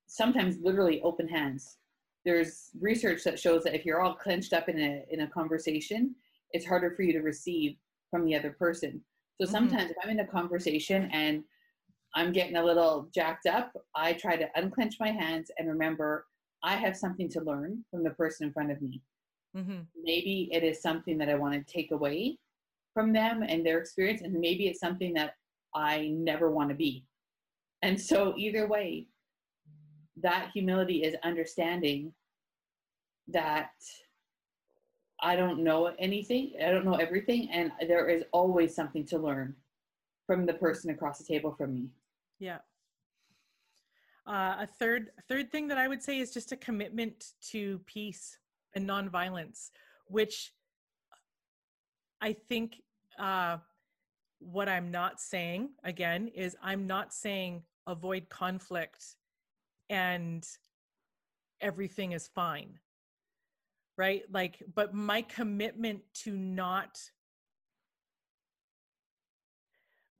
sometimes 0.07 0.57
literally 0.61 1.01
open 1.01 1.27
hands 1.27 1.77
there's 2.25 2.71
research 2.81 3.23
that 3.23 3.39
shows 3.39 3.63
that 3.63 3.75
if 3.75 3.85
you're 3.85 4.01
all 4.01 4.15
clenched 4.15 4.51
up 4.51 4.67
in 4.67 4.79
a 4.79 5.05
in 5.11 5.21
a 5.21 5.27
conversation, 5.27 6.15
it's 6.51 6.65
harder 6.65 6.91
for 6.91 7.03
you 7.03 7.13
to 7.13 7.21
receive 7.21 7.77
from 8.09 8.25
the 8.25 8.35
other 8.35 8.51
person. 8.51 9.01
So 9.39 9.47
sometimes 9.47 9.83
mm-hmm. 9.83 9.91
if 9.91 9.97
I'm 10.03 10.09
in 10.09 10.19
a 10.19 10.27
conversation 10.27 11.09
and 11.13 11.43
I'm 12.15 12.31
getting 12.31 12.55
a 12.55 12.63
little 12.63 13.09
jacked 13.13 13.45
up, 13.45 13.73
I 13.95 14.13
try 14.13 14.37
to 14.37 14.47
unclench 14.55 14.95
my 14.99 15.11
hands 15.11 15.51
and 15.57 15.69
remember 15.69 16.25
I 16.63 16.75
have 16.75 16.97
something 16.97 17.29
to 17.29 17.41
learn 17.41 17.83
from 17.91 18.03
the 18.03 18.11
person 18.11 18.47
in 18.47 18.53
front 18.53 18.71
of 18.71 18.81
me. 18.81 19.01
Mm-hmm. 19.55 19.81
Maybe 20.03 20.49
it 20.51 20.63
is 20.63 20.81
something 20.81 21.17
that 21.19 21.29
I 21.29 21.35
want 21.35 21.53
to 21.53 21.73
take 21.73 21.91
away 21.91 22.37
from 22.95 23.11
them 23.13 23.43
and 23.43 23.63
their 23.63 23.77
experience, 23.77 24.21
and 24.21 24.33
maybe 24.33 24.67
it's 24.67 24.79
something 24.79 25.13
that 25.13 25.35
I 25.75 26.07
never 26.07 26.49
want 26.49 26.69
to 26.69 26.75
be. 26.75 27.05
And 27.83 27.99
so, 27.99 28.33
either 28.37 28.67
way, 28.67 29.07
that 30.23 30.49
humility 30.53 31.03
is 31.03 31.15
understanding 31.23 32.13
that 33.27 33.71
I 35.21 35.35
don't 35.35 35.63
know 35.63 35.93
anything, 35.99 36.53
I 36.65 36.71
don't 36.71 36.85
know 36.85 36.95
everything, 36.95 37.49
and 37.51 37.71
there 37.81 38.07
is 38.07 38.23
always 38.31 38.73
something 38.73 39.05
to 39.07 39.19
learn 39.19 39.53
from 40.25 40.45
the 40.45 40.53
person 40.53 40.89
across 40.89 41.19
the 41.19 41.25
table 41.25 41.53
from 41.55 41.73
me. 41.73 41.89
Yeah. 42.39 42.59
Uh, 44.25 44.55
a 44.61 44.67
third 44.79 45.11
third 45.27 45.51
thing 45.51 45.67
that 45.67 45.77
I 45.77 45.87
would 45.87 46.01
say 46.01 46.19
is 46.19 46.33
just 46.33 46.51
a 46.51 46.57
commitment 46.57 47.33
to 47.51 47.79
peace 47.85 48.39
and 48.73 48.87
nonviolence, 48.87 49.69
which 50.07 50.53
I 52.21 52.33
think 52.33 52.81
uh, 53.19 53.57
what 54.39 54.69
I'm 54.69 54.91
not 54.91 55.19
saying 55.19 55.69
again 55.83 56.29
is 56.35 56.55
I'm 56.61 56.87
not 56.87 57.13
saying 57.13 57.63
avoid 57.87 58.29
conflict 58.29 59.15
and 59.89 60.45
everything 61.61 62.11
is 62.11 62.27
fine 62.27 62.79
right? 63.97 64.23
Like 64.31 64.61
but 64.73 64.93
my 64.93 65.21
commitment 65.21 66.01
to 66.23 66.35
not 66.35 66.99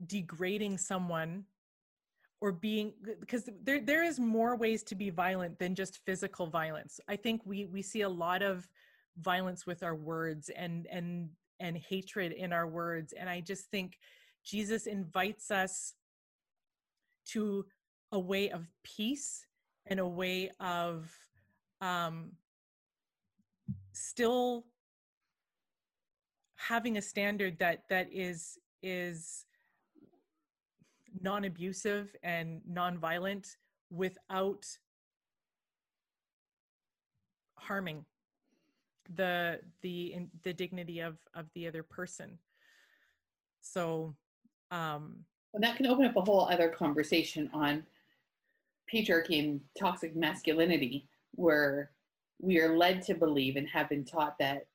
degrading 0.06 0.78
someone 0.78 1.46
or 2.41 2.52
being 2.52 2.93
because 3.20 3.50
there 3.64 3.82
there 3.82 4.04
is 4.04 4.20
more 4.20 4.56
ways 4.56 4.84
to 4.84 4.96
be 4.96 5.10
violent 5.10 5.58
than 5.60 5.76
just 5.76 6.00
physical 6.06 6.48
violence. 6.48 7.00
I 7.08 7.16
think 7.16 7.41
we 7.46 7.66
we 7.66 7.82
see 7.82 8.02
a 8.02 8.10
lot 8.10 8.41
of 8.41 8.68
violence 9.18 9.66
with 9.66 9.84
our 9.84 9.96
words 9.96 10.50
and 10.50 10.88
and 10.88 11.30
and 11.60 11.78
hatred 11.78 12.32
in 12.32 12.51
our 12.51 12.68
words 12.68 13.14
and 13.18 13.30
i 13.30 13.39
just 13.39 13.66
think 13.72 13.97
Jesus 14.45 14.86
invites 14.86 15.49
us 15.49 15.95
to 17.30 17.66
a 18.12 18.20
way 18.20 18.51
of 18.51 18.68
peace 18.84 19.45
and 19.88 19.99
a 19.99 20.08
way 20.08 20.51
of 20.60 21.12
um, 21.82 22.32
still 23.91 24.66
having 26.56 26.97
a 26.97 27.01
standard 27.01 27.58
that 27.60 27.84
that 27.89 28.08
is 28.12 28.58
is 28.82 29.45
non-abusive 31.22 32.16
and 32.24 32.62
non-violent 32.68 33.47
without 33.89 34.66
harming 37.58 38.06
the 39.16 39.60
the 39.82 40.16
the 40.43 40.53
dignity 40.53 40.99
of 40.99 41.18
of 41.34 41.45
the 41.53 41.68
other 41.68 41.84
person. 41.84 42.38
So 43.62 44.16
um 44.72 45.26
and 45.53 45.64
that 45.64 45.78
can 45.78 45.88
open 45.88 46.06
up 46.06 46.16
a 46.16 46.22
whole 46.22 46.47
other 46.49 46.70
conversation 46.70 47.49
on 47.53 47.84
patriarchy 48.93 49.39
and 49.39 49.62
toxic 49.80 50.16
masculinity 50.16 51.08
where 51.32 51.91
we 52.41 52.60
are 52.60 52.78
led 52.78 53.01
to 53.03 53.16
believe 53.16 53.56
and 53.56 53.68
have 53.70 53.89
been 53.89 54.03
taught 54.03 54.38
that 54.39 54.68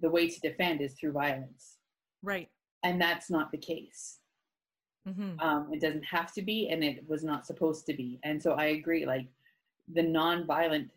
the 0.00 0.10
way 0.10 0.28
to 0.28 0.40
defend 0.40 0.80
is 0.80 0.94
through 0.94 1.12
violence. 1.12 1.76
Right. 2.22 2.48
And 2.82 3.00
that's 3.00 3.30
not 3.30 3.50
the 3.50 3.58
case. 3.58 4.18
Mm-hmm. 5.08 5.38
um, 5.38 5.68
it 5.72 5.80
doesn't 5.80 6.02
have 6.02 6.32
to 6.32 6.42
be 6.42 6.68
and 6.68 6.82
it 6.82 7.08
was 7.08 7.22
not 7.22 7.46
supposed 7.46 7.86
to 7.86 7.94
be. 7.94 8.18
And 8.24 8.42
so 8.42 8.54
i 8.54 8.64
agree 8.66 9.06
like 9.06 9.28
the 9.94 10.02
non-violent 10.02 10.90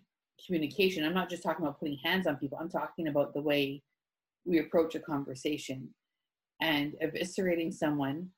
communication. 0.45 1.05
I'm 1.05 1.13
not 1.13 1.29
just 1.29 1.43
talking 1.43 1.65
about 1.65 1.79
putting 1.79 1.97
hands 1.97 2.27
on 2.27 2.37
people. 2.37 2.57
I'm 2.59 2.69
talking 2.69 3.07
about 3.07 3.33
the 3.33 3.41
way 3.41 3.83
we 4.45 4.59
approach 4.59 4.95
a 4.95 4.99
conversation. 4.99 5.89
And 6.61 6.95
eviscerating 7.01 7.73
someone 7.73 8.29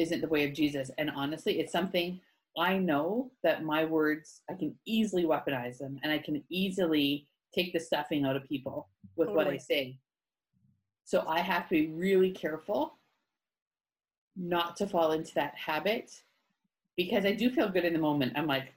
isn't 0.00 0.20
the 0.20 0.28
way 0.28 0.44
of 0.46 0.54
jesus. 0.54 0.90
And 0.98 1.10
honestly 1.10 1.60
it's 1.60 1.72
something 1.72 2.20
i 2.58 2.76
know 2.76 3.30
that 3.44 3.62
my 3.62 3.84
words 3.84 4.42
i 4.50 4.54
can 4.54 4.74
easily 4.86 5.24
weaponize 5.24 5.78
them 5.78 6.00
and 6.02 6.10
i 6.12 6.18
can 6.18 6.42
easily 6.50 7.28
take 7.54 7.72
the 7.72 7.78
stuffing 7.78 8.24
out 8.24 8.34
of 8.34 8.44
people 8.48 8.88
with 9.16 9.28
totally. 9.28 9.44
what 9.44 9.54
i 9.54 9.58
say. 9.58 9.98
So 11.04 11.24
i 11.28 11.40
have 11.40 11.68
to 11.68 11.70
be 11.70 11.92
really 11.92 12.30
careful 12.30 12.98
not 14.36 14.76
to 14.76 14.86
fall 14.86 15.12
into 15.12 15.34
that 15.34 15.54
habit 15.54 16.10
because 16.96 17.24
i 17.24 17.32
do 17.32 17.50
feel 17.50 17.68
good 17.68 17.84
in 17.84 17.92
the 17.92 17.98
moment. 17.98 18.32
I'm 18.36 18.46
like 18.46 18.72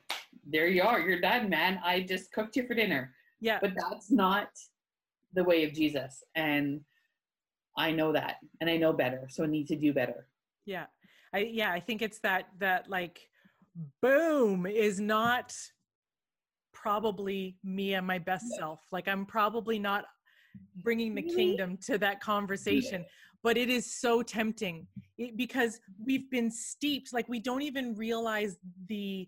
there 0.46 0.68
you 0.68 0.84
are. 0.84 1.00
You're 1.00 1.22
done, 1.22 1.50
man. 1.50 1.80
I 1.84 2.02
just 2.02 2.32
cooked 2.32 2.56
you 2.56 2.66
for 2.68 2.74
dinner. 2.74 3.14
Yeah. 3.42 3.60
But 3.62 3.74
that's 3.76 4.12
not 4.12 4.50
the 5.34 5.44
way 5.44 5.64
of 5.64 5.74
Jesus. 5.74 6.24
And 6.36 6.82
I 7.78 7.92
know 7.92 8.12
that 8.14 8.36
and 8.62 8.70
I 8.70 8.78
know 8.78 8.94
better. 8.94 9.28
So 9.30 9.44
I 9.44 9.48
need 9.48 9.68
to 9.68 9.76
do 9.76 9.94
better. 9.94 10.28
Yeah. 10.66 10.86
I 11.34 11.40
yeah, 11.40 11.72
I 11.72 11.80
think 11.80 12.02
it's 12.02 12.20
that 12.20 12.46
that 12.60 12.90
like 12.90 13.20
boom 14.02 14.66
is 14.66 15.00
not 15.00 15.54
probably 16.74 17.58
me 17.64 17.96
and 17.96 18.06
my 18.06 18.20
best 18.20 18.46
self. 18.58 18.80
Like 18.92 19.08
I'm 19.08 19.26
probably 19.26 19.80
not 19.80 20.06
bringing 20.84 21.16
the 21.16 21.24
kingdom 21.24 21.78
to 21.88 21.98
that 21.98 22.22
conversation 22.22 23.04
but 23.44 23.58
it 23.58 23.70
is 23.70 23.94
so 23.94 24.24
tempting 24.24 24.88
it, 25.18 25.38
because 25.38 25.80
we've 26.04 26.30
been 26.32 26.50
steeped 26.50 27.14
like 27.14 27.28
we 27.28 27.40
don't 27.40 27.62
even 27.62 27.94
realize 27.96 28.58
the 28.88 29.28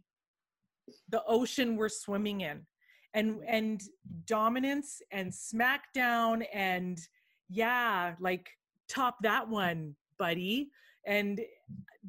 the 1.10 1.24
ocean 1.28 1.76
we're 1.76 1.90
swimming 1.90 2.42
in. 2.42 2.66
And 3.14 3.40
and 3.48 3.82
dominance 4.26 5.02
and 5.12 5.32
smackdown 5.32 6.46
and 6.54 7.00
yeah 7.48 8.14
like 8.20 8.50
top 8.90 9.18
that 9.22 9.48
one 9.48 9.96
buddy. 10.20 10.70
And 11.08 11.40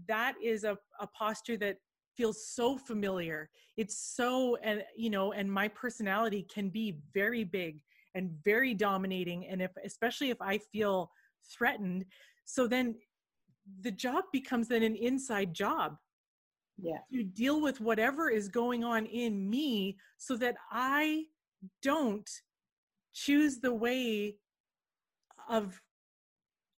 that 0.09 0.35
is 0.43 0.65
a, 0.65 0.77
a 1.01 1.07
posture 1.07 1.57
that 1.59 1.77
feels 2.17 2.49
so 2.49 2.77
familiar. 2.77 3.51
It's 3.77 3.97
so 3.97 4.57
and 4.63 4.83
you 4.97 5.11
know 5.11 5.33
and 5.33 5.51
my 5.51 5.69
personality 5.69 6.47
can 6.53 6.71
be 6.71 6.99
very 7.15 7.45
big 7.45 7.79
and 8.15 8.31
very 8.45 8.75
dominating. 8.75 9.47
And 9.47 9.63
if 9.63 9.71
especially 9.85 10.31
if 10.31 10.41
i 10.41 10.59
feel 10.59 11.11
threatened 11.49 12.05
so 12.45 12.67
then 12.67 12.95
the 13.81 13.91
job 13.91 14.25
becomes 14.33 14.69
then 14.69 14.83
an 14.83 14.97
inside 14.97 15.53
job 15.53 15.97
yeah. 16.81 16.99
to 17.13 17.23
deal 17.23 17.61
with 17.61 17.81
whatever 17.81 18.31
is 18.31 18.49
going 18.49 18.85
on 18.85 19.07
in 19.07 19.49
me 19.49 19.97
so 20.19 20.37
that 20.37 20.57
I 20.71 21.25
don't 21.83 22.29
choose 23.13 23.59
the 23.59 23.73
way 23.73 24.37
of 25.49 25.81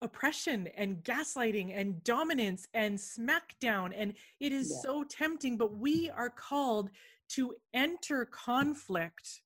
oppression 0.01 0.67
and 0.77 1.03
gaslighting 1.03 1.77
and 1.77 2.03
dominance 2.03 2.67
and 2.73 2.97
smackdown. 2.97 3.91
And 3.95 4.13
it 4.39 4.51
is 4.51 4.71
yeah. 4.71 4.81
so 4.81 5.03
tempting, 5.03 5.57
but 5.57 5.77
we 5.77 6.09
are 6.09 6.29
called 6.29 6.89
to 7.29 7.53
enter 7.73 8.25
conflict, 8.25 9.41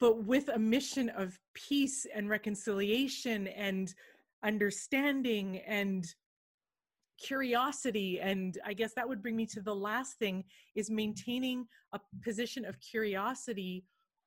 but 0.00 0.24
with 0.24 0.48
a 0.48 0.58
mission 0.58 1.08
of 1.10 1.38
peace 1.54 2.06
and 2.14 2.28
reconciliation 2.28 3.48
and 3.48 3.92
understanding 4.42 5.58
and 5.66 6.06
curiosity 7.20 8.20
and 8.20 8.58
i 8.66 8.72
guess 8.72 8.92
that 8.94 9.08
would 9.08 9.22
bring 9.22 9.36
me 9.36 9.46
to 9.46 9.60
the 9.60 9.74
last 9.74 10.18
thing 10.18 10.42
is 10.74 10.90
maintaining 10.90 11.64
a 11.92 12.00
position 12.22 12.64
of 12.64 12.78
curiosity 12.80 13.84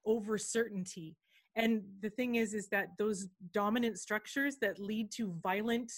over 0.07 0.37
certainty. 0.37 1.15
And 1.55 1.83
the 2.01 2.09
thing 2.09 2.35
is 2.35 2.53
is 2.53 2.69
that 2.69 2.89
those 2.97 3.27
dominant 3.53 3.99
structures 3.99 4.57
that 4.61 4.79
lead 4.79 5.11
to 5.17 5.35
violent 5.43 5.91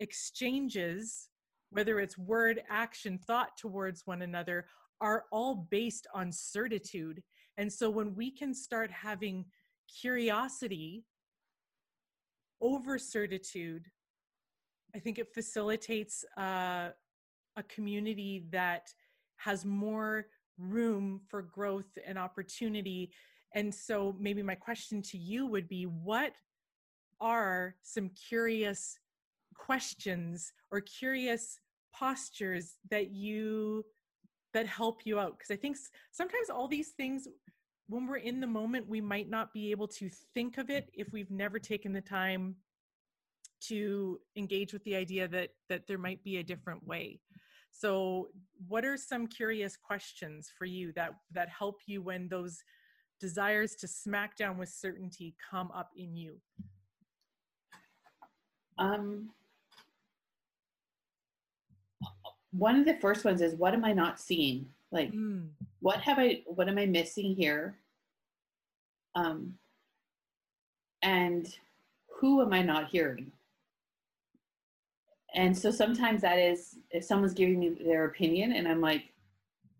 exchanges 0.00 1.28
whether 1.70 1.98
it's 1.98 2.16
word 2.16 2.62
action 2.70 3.18
thought 3.18 3.56
towards 3.58 4.06
one 4.06 4.22
another 4.22 4.66
are 5.00 5.24
all 5.32 5.66
based 5.72 6.06
on 6.14 6.30
certitude. 6.30 7.20
And 7.56 7.72
so 7.72 7.90
when 7.90 8.14
we 8.14 8.30
can 8.30 8.54
start 8.54 8.92
having 8.92 9.44
curiosity 10.00 11.04
over 12.60 12.96
certitude 12.96 13.86
I 14.94 14.98
think 14.98 15.18
it 15.18 15.34
facilitates 15.34 16.24
uh, 16.36 16.90
a 17.56 17.62
community 17.68 18.44
that 18.50 18.92
has 19.36 19.64
more 19.64 20.26
room 20.58 21.20
for 21.28 21.42
growth 21.42 21.98
and 22.06 22.18
opportunity. 22.18 23.10
And 23.54 23.74
so, 23.74 24.14
maybe 24.18 24.42
my 24.42 24.54
question 24.54 25.02
to 25.02 25.18
you 25.18 25.46
would 25.46 25.68
be 25.68 25.84
what 25.84 26.32
are 27.20 27.74
some 27.82 28.10
curious 28.10 28.98
questions 29.54 30.52
or 30.70 30.80
curious 30.80 31.58
postures 31.94 32.74
that 32.90 33.10
you 33.10 33.84
that 34.52 34.66
help 34.66 35.02
you 35.04 35.18
out 35.18 35.38
because 35.38 35.50
i 35.50 35.56
think 35.56 35.76
sometimes 36.10 36.50
all 36.50 36.66
these 36.66 36.90
things 36.90 37.28
when 37.88 38.06
we're 38.06 38.16
in 38.16 38.40
the 38.40 38.46
moment 38.46 38.88
we 38.88 39.00
might 39.00 39.30
not 39.30 39.52
be 39.52 39.70
able 39.70 39.86
to 39.86 40.08
think 40.34 40.58
of 40.58 40.70
it 40.70 40.90
if 40.92 41.12
we've 41.12 41.30
never 41.30 41.58
taken 41.58 41.92
the 41.92 42.00
time 42.00 42.56
to 43.68 44.18
engage 44.36 44.72
with 44.72 44.84
the 44.84 44.96
idea 44.96 45.28
that 45.28 45.50
that 45.68 45.86
there 45.86 45.98
might 45.98 46.22
be 46.24 46.38
a 46.38 46.42
different 46.42 46.86
way. 46.86 47.20
So 47.70 48.28
what 48.68 48.84
are 48.84 48.96
some 48.96 49.26
curious 49.26 49.76
questions 49.76 50.50
for 50.56 50.64
you 50.64 50.92
that 50.92 51.14
that 51.32 51.48
help 51.48 51.80
you 51.86 52.02
when 52.02 52.28
those 52.28 52.62
desires 53.20 53.74
to 53.76 53.88
smack 53.88 54.36
down 54.36 54.58
with 54.58 54.68
certainty 54.68 55.34
come 55.50 55.70
up 55.72 55.90
in 55.96 56.14
you? 56.16 56.36
Um 58.78 59.30
one 62.52 62.76
of 62.78 62.86
the 62.86 62.96
first 63.00 63.24
ones 63.24 63.40
is 63.40 63.56
what 63.56 63.74
am 63.74 63.84
i 63.84 63.92
not 63.92 64.20
seeing? 64.20 64.66
Like 64.92 65.12
mm. 65.12 65.48
what 65.80 66.00
have 66.00 66.18
i 66.18 66.42
what 66.46 66.68
am 66.68 66.78
i 66.78 66.86
missing 66.86 67.34
here? 67.34 67.76
Um 69.16 69.54
and 71.02 71.52
who 72.20 72.40
am 72.40 72.52
i 72.52 72.62
not 72.62 72.88
hearing 72.88 73.32
and 75.34 75.56
so 75.56 75.70
sometimes 75.70 76.22
that 76.22 76.38
is 76.38 76.76
if 76.90 77.04
someone's 77.04 77.34
giving 77.34 77.58
me 77.58 77.76
their 77.84 78.06
opinion 78.06 78.52
and 78.52 78.66
i'm 78.66 78.80
like 78.80 79.12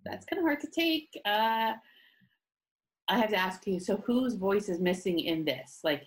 that's 0.05 0.27
kind 0.27 0.39
of 0.39 0.45
hard 0.45 0.61
to 0.61 0.69
take 0.69 1.19
uh, 1.25 1.73
i 3.09 3.19
have 3.19 3.31
to 3.31 3.37
ask 3.37 3.67
you 3.67 3.81
so 3.81 3.97
whose 4.07 4.35
voice 4.35 4.69
is 4.69 4.81
missing 4.81 5.19
in 5.21 5.45
this? 5.45 5.81
Like 5.83 6.05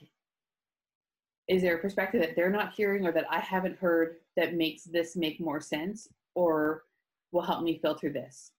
is 1.47 1.61
there 1.61 1.77
a 1.77 1.81
perspective 1.81 2.21
that 2.21 2.35
they're 2.35 2.49
not 2.49 2.73
hearing 2.73 3.05
or 3.05 3.11
that 3.13 3.25
i 3.31 3.39
haven't 3.39 3.77
heard 3.77 4.17
that 4.35 4.55
makes 4.55 4.83
this 4.83 5.15
make 5.15 5.39
more 5.39 5.61
sense 5.61 6.09
or 6.35 6.83
will 7.31 7.41
help 7.41 7.63
me 7.63 7.79
filter 7.79 8.09
this? 8.09 8.51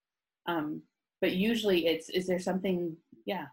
Um, 0.46 0.82
but 1.20 1.32
usually 1.32 1.86
it's 1.86 2.08
is 2.10 2.26
there 2.26 2.38
something 2.38 2.96
yeah 3.26 3.46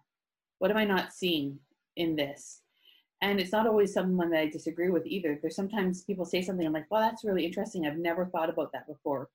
what 0.60 0.72
am 0.72 0.78
i 0.78 0.86
not 0.86 1.14
seeing 1.14 1.60
in 1.98 2.16
this 2.16 2.62
and 3.26 3.40
it's 3.40 3.52
not 3.52 3.66
always 3.66 3.92
someone 3.92 4.30
that 4.30 4.40
I 4.40 4.50
disagree 4.50 4.92
with 4.92 5.08
either. 5.08 5.40
There's 5.42 5.56
sometimes 5.56 6.04
people 6.04 6.26
say 6.26 6.44
something, 6.44 6.66
I'm 6.66 6.74
like, 6.74 6.86
well, 6.92 7.02
that's 7.02 7.24
really 7.24 7.44
interesting. 7.44 7.88
I've 7.88 7.98
never 7.98 8.28
thought 8.28 8.52
about 8.52 8.72
that 8.74 8.86
before. 8.88 9.30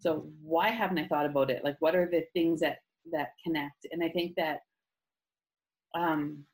So 0.00 0.28
why 0.42 0.70
haven't 0.70 0.98
I 0.98 1.06
thought 1.06 1.26
about 1.26 1.48
it? 1.48 1.62
Like, 1.62 1.76
what 1.78 1.94
are 1.94 2.08
the 2.10 2.24
things 2.32 2.60
that 2.60 2.78
that 3.12 3.34
connect? 3.44 3.86
And 3.92 4.02
I 4.02 4.08
think 4.08 4.34
that 4.34 4.62
um, 5.94 6.44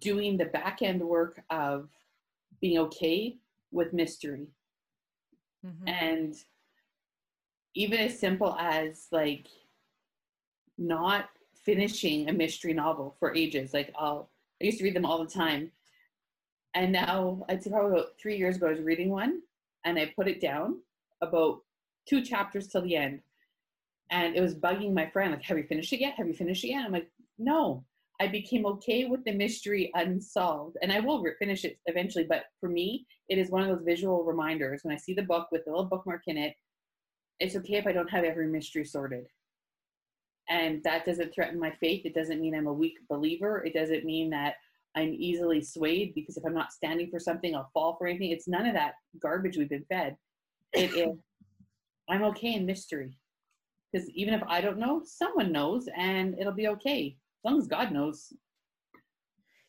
doing 0.00 0.36
the 0.36 0.46
back 0.46 0.82
end 0.82 1.00
work 1.00 1.42
of 1.50 1.88
being 2.60 2.78
okay 2.78 3.36
with 3.70 3.92
mystery. 3.92 4.48
Mhm. 5.64 5.88
And 5.88 6.34
even 7.74 8.00
as 8.00 8.18
simple 8.18 8.54
as 8.58 9.06
like 9.12 9.46
not 10.76 11.28
finishing 11.54 12.28
a 12.28 12.32
mystery 12.32 12.72
novel 12.72 13.14
for 13.20 13.34
ages. 13.34 13.72
Like 13.74 13.92
I'll 13.96 14.30
I 14.60 14.66
used 14.66 14.78
to 14.78 14.84
read 14.84 14.96
them 14.96 15.06
all 15.06 15.24
the 15.24 15.30
time. 15.30 15.70
And 16.74 16.92
now 16.92 17.44
I'd 17.48 17.62
say 17.62 17.70
probably 17.70 17.98
about 17.98 18.12
three 18.20 18.36
years 18.36 18.56
ago 18.56 18.68
I 18.68 18.72
was 18.72 18.80
reading 18.80 19.10
one 19.10 19.40
and 19.84 19.98
I 19.98 20.12
put 20.14 20.28
it 20.28 20.40
down 20.40 20.80
about 21.20 21.60
two 22.08 22.22
chapters 22.22 22.68
till 22.68 22.82
the 22.82 22.96
end. 22.96 23.20
And 24.10 24.36
it 24.36 24.40
was 24.40 24.54
bugging 24.54 24.94
my 24.94 25.08
friend, 25.10 25.32
like, 25.32 25.42
have 25.42 25.58
you 25.58 25.64
finished 25.64 25.92
it 25.92 26.00
yet? 26.00 26.14
Have 26.14 26.26
you 26.26 26.34
finished 26.34 26.64
it 26.64 26.68
yet? 26.68 26.84
I'm 26.84 26.92
like, 26.92 27.10
no. 27.38 27.84
I 28.20 28.26
became 28.26 28.66
okay 28.66 29.04
with 29.04 29.24
the 29.24 29.32
mystery 29.32 29.92
unsolved. 29.94 30.76
And 30.82 30.92
I 30.92 30.98
will 31.00 31.24
finish 31.38 31.64
it 31.64 31.78
eventually, 31.86 32.24
but 32.24 32.46
for 32.58 32.68
me, 32.68 33.06
it 33.28 33.38
is 33.38 33.50
one 33.50 33.62
of 33.62 33.68
those 33.68 33.84
visual 33.84 34.24
reminders. 34.24 34.80
When 34.82 34.94
I 34.94 34.98
see 34.98 35.14
the 35.14 35.22
book 35.22 35.48
with 35.52 35.64
the 35.64 35.70
little 35.70 35.86
bookmark 35.86 36.22
in 36.26 36.36
it, 36.36 36.54
it's 37.38 37.54
okay 37.56 37.74
if 37.74 37.86
I 37.86 37.92
don't 37.92 38.10
have 38.10 38.24
every 38.24 38.48
mystery 38.48 38.84
sorted. 38.84 39.26
And 40.48 40.82
that 40.84 41.04
doesn't 41.04 41.34
threaten 41.34 41.58
my 41.58 41.70
faith. 41.80 42.02
It 42.04 42.14
doesn't 42.14 42.40
mean 42.40 42.54
I'm 42.54 42.66
a 42.66 42.72
weak 42.72 42.96
believer. 43.08 43.62
It 43.64 43.74
doesn't 43.74 44.04
mean 44.04 44.30
that 44.30 44.54
I'm 44.96 45.14
easily 45.14 45.62
swayed 45.62 46.14
because 46.14 46.36
if 46.36 46.44
I'm 46.44 46.54
not 46.54 46.72
standing 46.72 47.10
for 47.10 47.20
something, 47.20 47.54
I'll 47.54 47.70
fall 47.74 47.96
for 47.96 48.06
anything. 48.06 48.30
It's 48.30 48.48
none 48.48 48.66
of 48.66 48.74
that 48.74 48.94
garbage 49.20 49.56
we've 49.56 49.68
been 49.68 49.84
fed. 49.88 50.16
It 50.72 50.92
is, 50.94 51.16
I'm 52.08 52.22
okay 52.24 52.54
in 52.54 52.66
mystery. 52.66 53.18
Because 53.92 54.08
even 54.10 54.34
if 54.34 54.42
I 54.48 54.60
don't 54.60 54.78
know, 54.78 55.02
someone 55.04 55.52
knows 55.52 55.88
and 55.96 56.34
it'll 56.38 56.52
be 56.52 56.68
okay. 56.68 57.16
As 57.44 57.50
long 57.50 57.58
as 57.58 57.66
God 57.66 57.92
knows. 57.92 58.32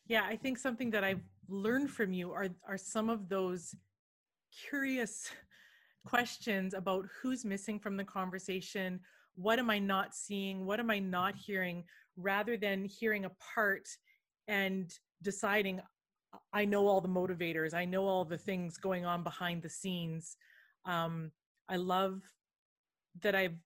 Yeah, 0.06 0.24
I 0.24 0.36
think 0.36 0.58
something 0.58 0.90
that 0.90 1.04
I've 1.04 1.22
learned 1.48 1.90
from 1.90 2.12
you 2.12 2.32
are 2.32 2.48
are 2.66 2.78
some 2.78 3.08
of 3.08 3.28
those 3.28 3.74
curious 4.68 5.30
questions 6.04 6.74
about 6.74 7.06
who's 7.20 7.44
missing 7.44 7.78
from 7.78 7.96
the 7.96 8.04
conversation, 8.04 9.00
what 9.40 9.58
am 9.58 9.70
I 9.70 9.78
not 9.78 10.14
seeing, 10.14 10.66
what 10.66 10.80
am 10.80 10.90
I 10.90 10.98
not 10.98 11.34
hearing, 11.36 11.84
rather 12.16 12.56
than 12.56 12.84
hearing 12.84 13.24
a 13.24 13.30
part 13.54 13.88
and 14.48 14.92
deciding 15.22 15.80
I 16.52 16.64
know 16.64 16.86
all 16.86 17.00
the 17.00 17.08
motivators, 17.08 17.74
I 17.74 17.84
know 17.84 18.06
all 18.06 18.24
the 18.24 18.38
things 18.38 18.76
going 18.76 19.04
on 19.04 19.22
behind 19.22 19.62
the 19.62 19.68
scenes. 19.68 20.36
Um, 20.84 21.32
I 21.68 21.76
love 21.76 22.22
that 23.22 23.34
I've 23.34 23.56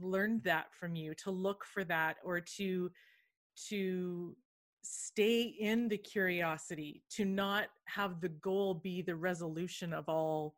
learned 0.00 0.42
that 0.44 0.66
from 0.78 0.96
you 0.96 1.14
to 1.14 1.30
look 1.30 1.64
for 1.64 1.84
that 1.84 2.16
or 2.24 2.40
to 2.56 2.90
to 3.68 4.36
stay 4.82 5.42
in 5.42 5.88
the 5.88 5.98
curiosity 5.98 7.02
to 7.10 7.24
not 7.24 7.66
have 7.86 8.20
the 8.20 8.28
goal 8.28 8.74
be 8.74 9.02
the 9.02 9.14
resolution 9.14 9.92
of 9.92 10.08
all 10.08 10.54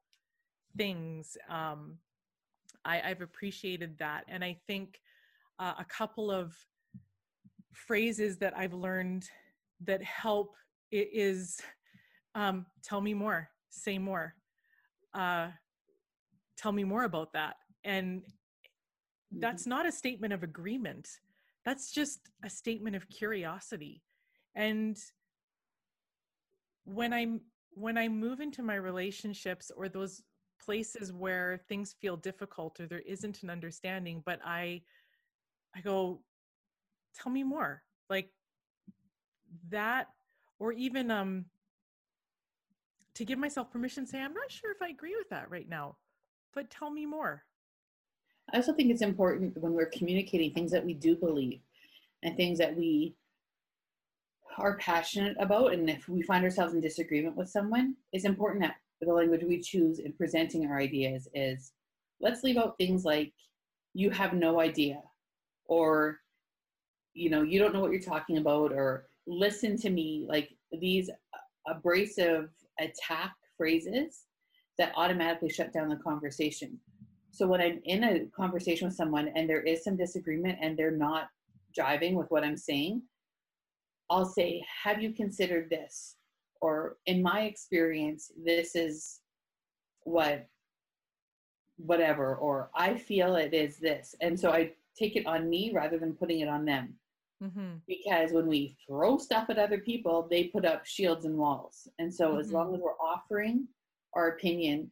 things 0.77 1.37
um, 1.49 1.97
I, 2.85 3.01
i've 3.03 3.23
appreciated 3.23 3.99
that. 3.99 4.25
And 4.29 4.45
i 4.45 4.57
think 4.67 5.01
uh, 5.59 5.75
a 5.79 5.85
couple 5.85 6.31
of 6.31 6.55
phrases 7.73 8.39
that 8.39 8.57
i've 8.57 8.75
learned 8.75 9.25
that 9.83 10.03
help 10.03 10.55
is 10.93 11.61
um, 12.35 12.67
tell 12.83 13.01
me 13.01 13.15
more 13.15 13.49
say 13.71 13.99
more 13.99 14.35
uh, 15.15 15.49
tell 16.61 16.73
me 16.73 16.85
more 16.85 17.05
about 17.05 17.33
that. 17.33 17.57
And 17.85 18.23
that's 19.39 19.67
not 19.67 19.87
a 19.87 19.93
statement 19.93 20.33
of 20.33 20.43
agreement. 20.43 21.09
That's 21.65 21.93
just 21.93 22.21
a 22.45 22.51
statement 22.51 22.97
of 22.97 23.09
curiosity. 23.09 24.03
And 24.55 24.99
when 26.85 27.13
i'm 27.13 27.41
when 27.73 27.97
i 27.97 28.09
move 28.09 28.41
into 28.41 28.63
my 28.63 28.75
relationships 28.75 29.71
or 29.77 29.89
those 29.89 30.23
places 30.65 31.13
where 31.13 31.61
things 31.69 31.95
feel 32.01 32.17
difficult 32.17 32.79
or 32.81 32.87
there 32.87 33.01
isn't 33.01 33.43
an 33.43 33.51
understanding 33.51 34.23
but 34.25 34.41
i 34.45 34.81
i 35.75 35.81
go 35.81 36.21
tell 37.15 37.33
me 37.33 37.43
more 37.43 37.83
like 38.09 38.31
that 39.71 40.09
or 40.59 40.73
even 40.73 41.11
um 41.11 41.45
to 43.15 43.25
give 43.25 43.39
myself 43.39 43.71
permission 43.71 44.07
say 44.07 44.21
i'm 44.21 44.35
not 44.35 44.51
sure 44.51 44.71
if 44.71 44.83
i 44.83 44.89
agree 44.89 45.17
with 45.17 45.29
that 45.31 45.51
right 45.51 45.69
now 45.69 45.97
but 46.55 46.71
tell 46.71 46.91
me 46.91 47.07
more 47.07 47.45
I 48.53 48.57
also 48.57 48.73
think 48.73 48.91
it's 48.91 49.03
important 49.03 49.57
when 49.59 49.73
we're 49.73 49.87
communicating 49.87 50.53
things 50.53 50.73
that 50.73 50.85
we 50.85 50.95
do 50.95 51.17
believe 51.17 51.61
and 52.23 52.37
things 52.37 52.59
that 52.59 52.77
we 52.77 53.15
are 54.59 54.77
passionate 54.79 55.37
about. 55.39 55.73
And 55.73 55.89
if 55.89 56.09
we 56.09 56.23
find 56.23 56.45
ourselves 56.45 56.75
in 56.75 56.81
disagreement 56.81 57.37
with 57.37 57.49
someone, 57.49 57.95
it's 58.13 58.25
important 58.25 58.63
that 58.63 58.77
the 59.01 59.13
language 59.13 59.43
we 59.45 59.61
choose 59.61 59.99
in 59.99 60.13
presenting 60.13 60.67
our 60.67 60.79
ideas 60.79 61.29
is 61.35 61.73
let's 62.21 62.43
leave 62.43 62.57
out 62.57 62.77
things 62.79 63.05
like, 63.05 63.33
you 63.93 64.11
have 64.11 64.35
no 64.35 64.61
idea, 64.61 65.01
or, 65.67 66.19
you 67.15 67.29
know, 67.29 67.43
you 67.43 67.59
don't 67.59 67.75
know 67.75 67.81
what 67.81 67.91
you're 67.91 68.01
talking 68.01 68.39
about, 68.39 68.73
or 68.73 69.07
listen 69.27 69.77
to 69.79 69.91
me. 69.91 70.27
Like 70.29 70.51
these 70.81 71.11
abrasive 71.67 72.51
attack 72.79 73.35
phrases 73.57 74.27
that 74.79 74.93
automatically 74.97 75.51
shut 75.51 75.73
down 75.73 75.89
the 75.89 75.97
conversation. 75.97 76.79
So 77.33 77.47
when 77.47 77.61
I'm 77.61 77.81
in 77.85 78.05
a 78.05 78.27
conversation 78.37 78.87
with 78.89 78.97
someone 78.97 79.29
and 79.35 79.49
there 79.49 79.63
is 79.63 79.85
some 79.85 79.97
disagreement 79.97 80.59
and 80.61 80.77
they're 80.77 80.91
not 80.91 81.29
driving 81.75 82.15
with 82.15 82.31
what 82.31 82.45
I'm 82.45 82.57
saying, 82.57 83.03
I'll 84.09 84.25
say, 84.25 84.63
Have 84.85 85.03
you 85.03 85.13
considered 85.13 85.71
this? 85.71 86.17
Or 86.61 86.99
in 87.07 87.23
my 87.23 87.43
experience, 87.43 88.31
this 88.45 88.77
is 88.77 89.21
what, 90.05 90.47
whatever, 91.77 92.37
or 92.37 92.71
I 92.75 92.95
feel 92.97 93.37
it 93.37 93.55
is 93.55 93.79
this. 93.79 94.15
And 94.21 94.39
so 94.39 94.51
I 94.51 94.73
take 94.99 95.17
it 95.17 95.27
on 95.27 95.49
me 95.49 95.73
rather 95.75 95.99
than 95.99 96.15
putting 96.15 96.41
it 96.41 96.49
on 96.49 96.65
them. 96.65 96.95
mm-hmm. 97.43 97.77
Because 97.89 98.33
when 98.33 98.47
we 98.47 98.77
throw 98.87 99.17
stuff 99.17 99.49
at 99.49 99.59
other 99.59 99.79
people, 99.79 100.27
they 100.31 100.45
put 100.45 100.67
up 100.67 100.85
shields 100.85 101.25
and 101.25 101.39
walls. 101.39 101.89
And 101.99 102.13
so 102.15 102.37
as 102.37 102.49
Mhm. 102.51 102.53
long 102.53 102.75
as 102.75 102.81
we're 102.83 102.99
offering 103.01 103.67
our 104.13 104.29
opinion, 104.29 104.91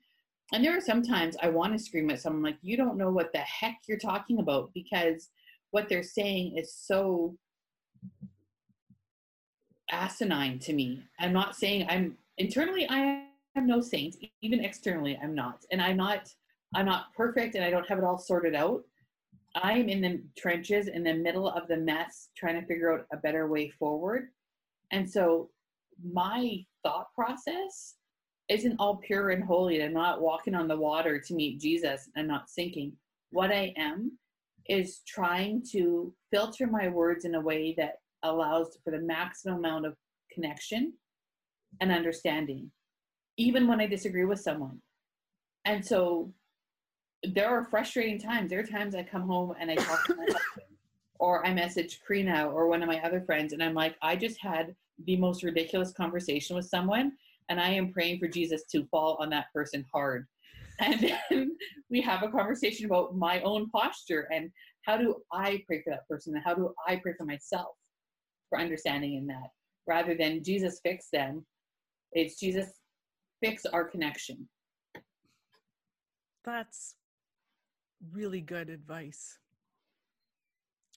and 0.55 0.65
there 0.65 0.75
are 0.75 0.81
sometimes 0.81 1.37
I 1.43 1.51
want 1.51 1.75
to 1.75 1.79
scream 1.79 2.09
at 2.09 2.21
someone 2.21 2.43
like, 2.43 2.57
you 2.63 2.79
don't 2.79 2.97
know 2.97 3.11
what 3.11 3.33
the 3.35 3.41
heck 3.41 3.81
you're 3.87 3.99
talking 3.99 4.39
about 4.39 4.73
because 4.73 5.29
what 5.73 5.91
they're 5.91 6.03
saying 6.03 6.57
is 6.57 6.73
so 6.73 7.37
asinine 9.91 10.59
to 10.61 10.73
me. 10.73 11.03
I'm 11.19 11.33
not 11.33 11.57
saying 11.57 11.87
I'm 11.89 12.17
internally 12.39 12.87
I 12.89 13.25
am 13.57 13.67
no 13.67 13.81
saint, 13.81 14.17
even 14.43 14.65
externally 14.65 15.19
I'm 15.23 15.35
not. 15.35 15.65
And 15.71 15.81
I'm 15.81 15.97
not 15.97 16.29
I'm 16.75 16.87
not 16.87 17.15
perfect 17.17 17.55
and 17.55 17.65
I 17.65 17.71
don't 17.71 17.89
have 17.89 17.99
it 17.99 18.05
all 18.05 18.19
sorted 18.19 18.55
out. 18.55 18.83
I'm 19.55 19.89
in 19.89 20.01
the 20.01 20.23
trenches 20.37 20.89
in 20.89 21.03
the 21.03 21.15
middle 21.15 21.49
of 21.49 21.67
the 21.69 21.77
mess 21.77 22.29
trying 22.37 22.61
to 22.61 22.67
figure 22.67 22.93
out 22.93 23.07
a 23.13 23.17
better 23.17 23.49
way 23.49 23.71
forward. 23.71 24.29
And 24.91 25.09
so 25.09 25.51
my 26.13 26.65
thought 26.83 27.13
process 27.15 27.95
isn't 28.49 28.77
all 28.79 28.97
pure 28.97 29.31
and 29.31 29.45
holy 29.45 29.83
I'm 29.83 29.93
not 29.93 30.21
walking 30.23 30.55
on 30.55 30.69
the 30.69 30.77
water 30.77 31.19
to 31.19 31.35
meet 31.35 31.61
Jesus 31.61 32.09
and 32.17 32.29
not 32.29 32.51
sinking. 32.51 32.93
What 33.31 33.51
I 33.51 33.75
am 33.77 34.19
is 34.69 35.01
trying 35.07 35.63
to 35.73 36.13
filter 36.31 36.67
my 36.67 36.89
words 36.89 37.25
in 37.25 37.35
a 37.35 37.41
way 37.41 37.75
that 37.79 37.97
allows 38.23 38.79
for 38.85 38.91
the 38.91 39.01
maximum 39.01 39.59
amount 39.59 39.87
of 39.87 39.95
connection 40.33 40.93
and 41.81 41.93
understanding, 41.93 42.71
even 43.37 43.67
when 43.67 43.81
I 43.81 43.87
disagree 43.87 44.25
with 44.25 44.41
someone. 44.41 44.81
And 45.65 45.85
so 45.85 46.33
there 47.23 47.49
are 47.49 47.65
frustrating 47.65 48.19
times. 48.19 48.51
There 48.51 48.61
are 48.61 48.65
times 48.65 48.95
I 48.95 49.03
come 49.03 49.23
home 49.23 49.55
and 49.59 49.71
I 49.71 49.75
talk 49.77 50.05
to 50.07 50.17
my 50.17 50.25
husband, 50.27 50.77
or 51.19 51.45
I 51.45 51.53
message 51.53 52.01
Karina 52.07 52.49
or 52.49 52.69
one 52.69 52.83
of 52.83 52.89
my 52.89 53.01
other 53.01 53.21
friends, 53.21 53.53
and 53.53 53.63
I'm 53.63 53.75
like, 53.75 53.97
I 54.03 54.17
just 54.17 54.41
had 54.41 54.75
the 55.05 55.17
most 55.17 55.43
ridiculous 55.43 55.93
conversation 55.93 56.57
with 56.57 56.67
someone, 56.67 57.13
and 57.49 57.61
I 57.61 57.71
am 57.71 57.93
praying 57.93 58.19
for 58.19 58.29
Jesus 58.29 58.65
to 58.73 58.87
fall 58.87 59.17
on 59.21 59.31
that 59.31 59.47
person 59.53 59.85
hard. 59.93 60.27
And 60.81 61.13
then 61.29 61.57
we 61.91 62.01
have 62.03 62.23
a 62.23 62.29
conversation 62.29 62.87
about 62.87 63.17
my 63.17 63.41
own 63.41 63.69
posture 63.71 64.29
and 64.33 64.49
how 64.87 64.97
do 64.97 65.17
I 65.33 65.65
pray 65.67 65.83
for 65.83 65.91
that 65.91 66.07
person 66.07 66.37
and 66.37 66.45
how 66.45 66.55
do 66.55 66.73
I 66.87 66.95
pray 66.97 67.15
for 67.19 67.25
myself 67.25 67.71
for 68.49 68.59
understanding 68.59 69.15
in 69.15 69.27
that 69.27 69.51
rather 69.87 70.15
than 70.15 70.43
Jesus 70.45 70.81
fix 70.83 71.09
them. 71.13 71.45
It's 72.13 72.39
Jesus 72.39 72.73
fix 73.43 73.65
our 73.67 73.85
connection. 73.85 74.49
that's 76.45 76.95
really 78.13 78.41
good 78.41 78.71
advice 78.71 79.39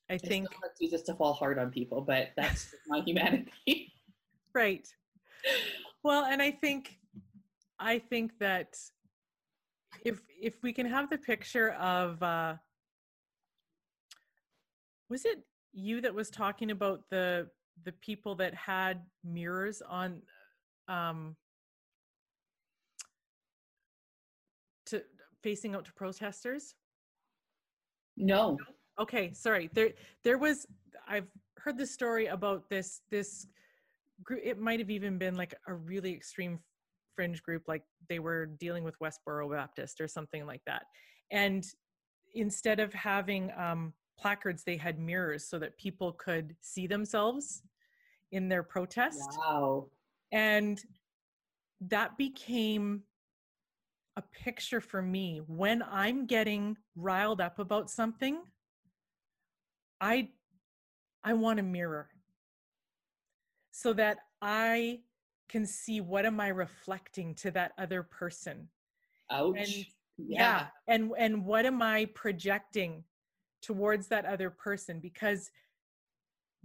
i 0.09 0.13
I 0.13 0.17
think 0.17 0.47
Jesus 0.79 1.01
to 1.03 1.13
fall 1.15 1.33
hard 1.33 1.57
on 1.59 1.71
people, 1.71 1.99
but 2.01 2.29
that's 2.37 2.73
my 2.87 3.01
humanity. 3.05 3.91
right 4.53 4.87
well 6.03 6.25
and 6.25 6.41
i 6.41 6.51
think 6.51 6.99
i 7.79 7.97
think 7.99 8.31
that 8.39 8.75
if 10.05 10.21
if 10.41 10.61
we 10.63 10.71
can 10.73 10.85
have 10.85 11.09
the 11.09 11.17
picture 11.17 11.71
of 11.71 12.21
uh 12.23 12.55
was 15.09 15.25
it 15.25 15.39
you 15.73 16.01
that 16.01 16.13
was 16.13 16.29
talking 16.29 16.71
about 16.71 17.01
the 17.09 17.47
the 17.83 17.91
people 17.93 18.35
that 18.35 18.53
had 18.53 19.01
mirrors 19.23 19.81
on 19.81 20.21
um 20.87 21.35
to 24.85 25.01
facing 25.41 25.75
out 25.75 25.85
to 25.85 25.93
protesters? 25.93 26.75
No. 28.17 28.57
Okay, 28.99 29.31
sorry. 29.33 29.69
There 29.73 29.91
there 30.23 30.37
was 30.37 30.67
I've 31.07 31.27
heard 31.57 31.77
the 31.77 31.87
story 31.87 32.27
about 32.27 32.69
this 32.69 33.01
this 33.09 33.47
group 34.23 34.41
it 34.43 34.59
might 34.59 34.79
have 34.79 34.89
even 34.89 35.17
been 35.17 35.35
like 35.35 35.55
a 35.67 35.73
really 35.73 36.13
extreme 36.13 36.59
fringe 37.15 37.41
group 37.43 37.63
like 37.67 37.83
they 38.09 38.19
were 38.19 38.45
dealing 38.45 38.83
with 38.83 38.97
Westboro 38.99 39.51
Baptist 39.51 40.01
or 40.01 40.07
something 40.07 40.45
like 40.45 40.61
that. 40.65 40.83
And 41.31 41.65
instead 42.33 42.79
of 42.79 42.93
having 42.93 43.51
um, 43.57 43.93
placards, 44.21 44.63
they 44.63 44.77
had 44.77 44.99
mirrors 44.99 45.45
so 45.45 45.57
that 45.59 45.77
people 45.77 46.13
could 46.13 46.55
see 46.61 46.87
themselves 46.87 47.63
in 48.31 48.47
their 48.47 48.63
protest. 48.63 49.37
Wow. 49.37 49.87
And 50.31 50.81
that 51.81 52.17
became 52.17 53.01
a 54.17 54.21
picture 54.21 54.81
for 54.81 55.01
me 55.01 55.41
when 55.47 55.83
I'm 55.83 56.25
getting 56.25 56.77
riled 56.95 57.41
up 57.41 57.59
about 57.59 57.89
something. 57.89 58.39
I 59.99 60.29
I 61.23 61.33
want 61.33 61.59
a 61.59 61.63
mirror 61.63 62.09
so 63.71 63.93
that 63.93 64.17
I 64.41 64.99
can 65.49 65.65
see 65.65 66.01
what 66.01 66.25
am 66.25 66.39
I 66.39 66.47
reflecting 66.49 67.35
to 67.35 67.51
that 67.51 67.73
other 67.77 68.03
person. 68.03 68.67
Ouch. 69.29 69.55
And 69.57 69.85
yeah. 70.17 70.39
yeah 70.39 70.67
and 70.87 71.11
and 71.17 71.45
what 71.45 71.65
am 71.65 71.81
i 71.81 72.05
projecting 72.13 73.03
towards 73.61 74.07
that 74.07 74.25
other 74.25 74.49
person 74.49 74.99
because 74.99 75.49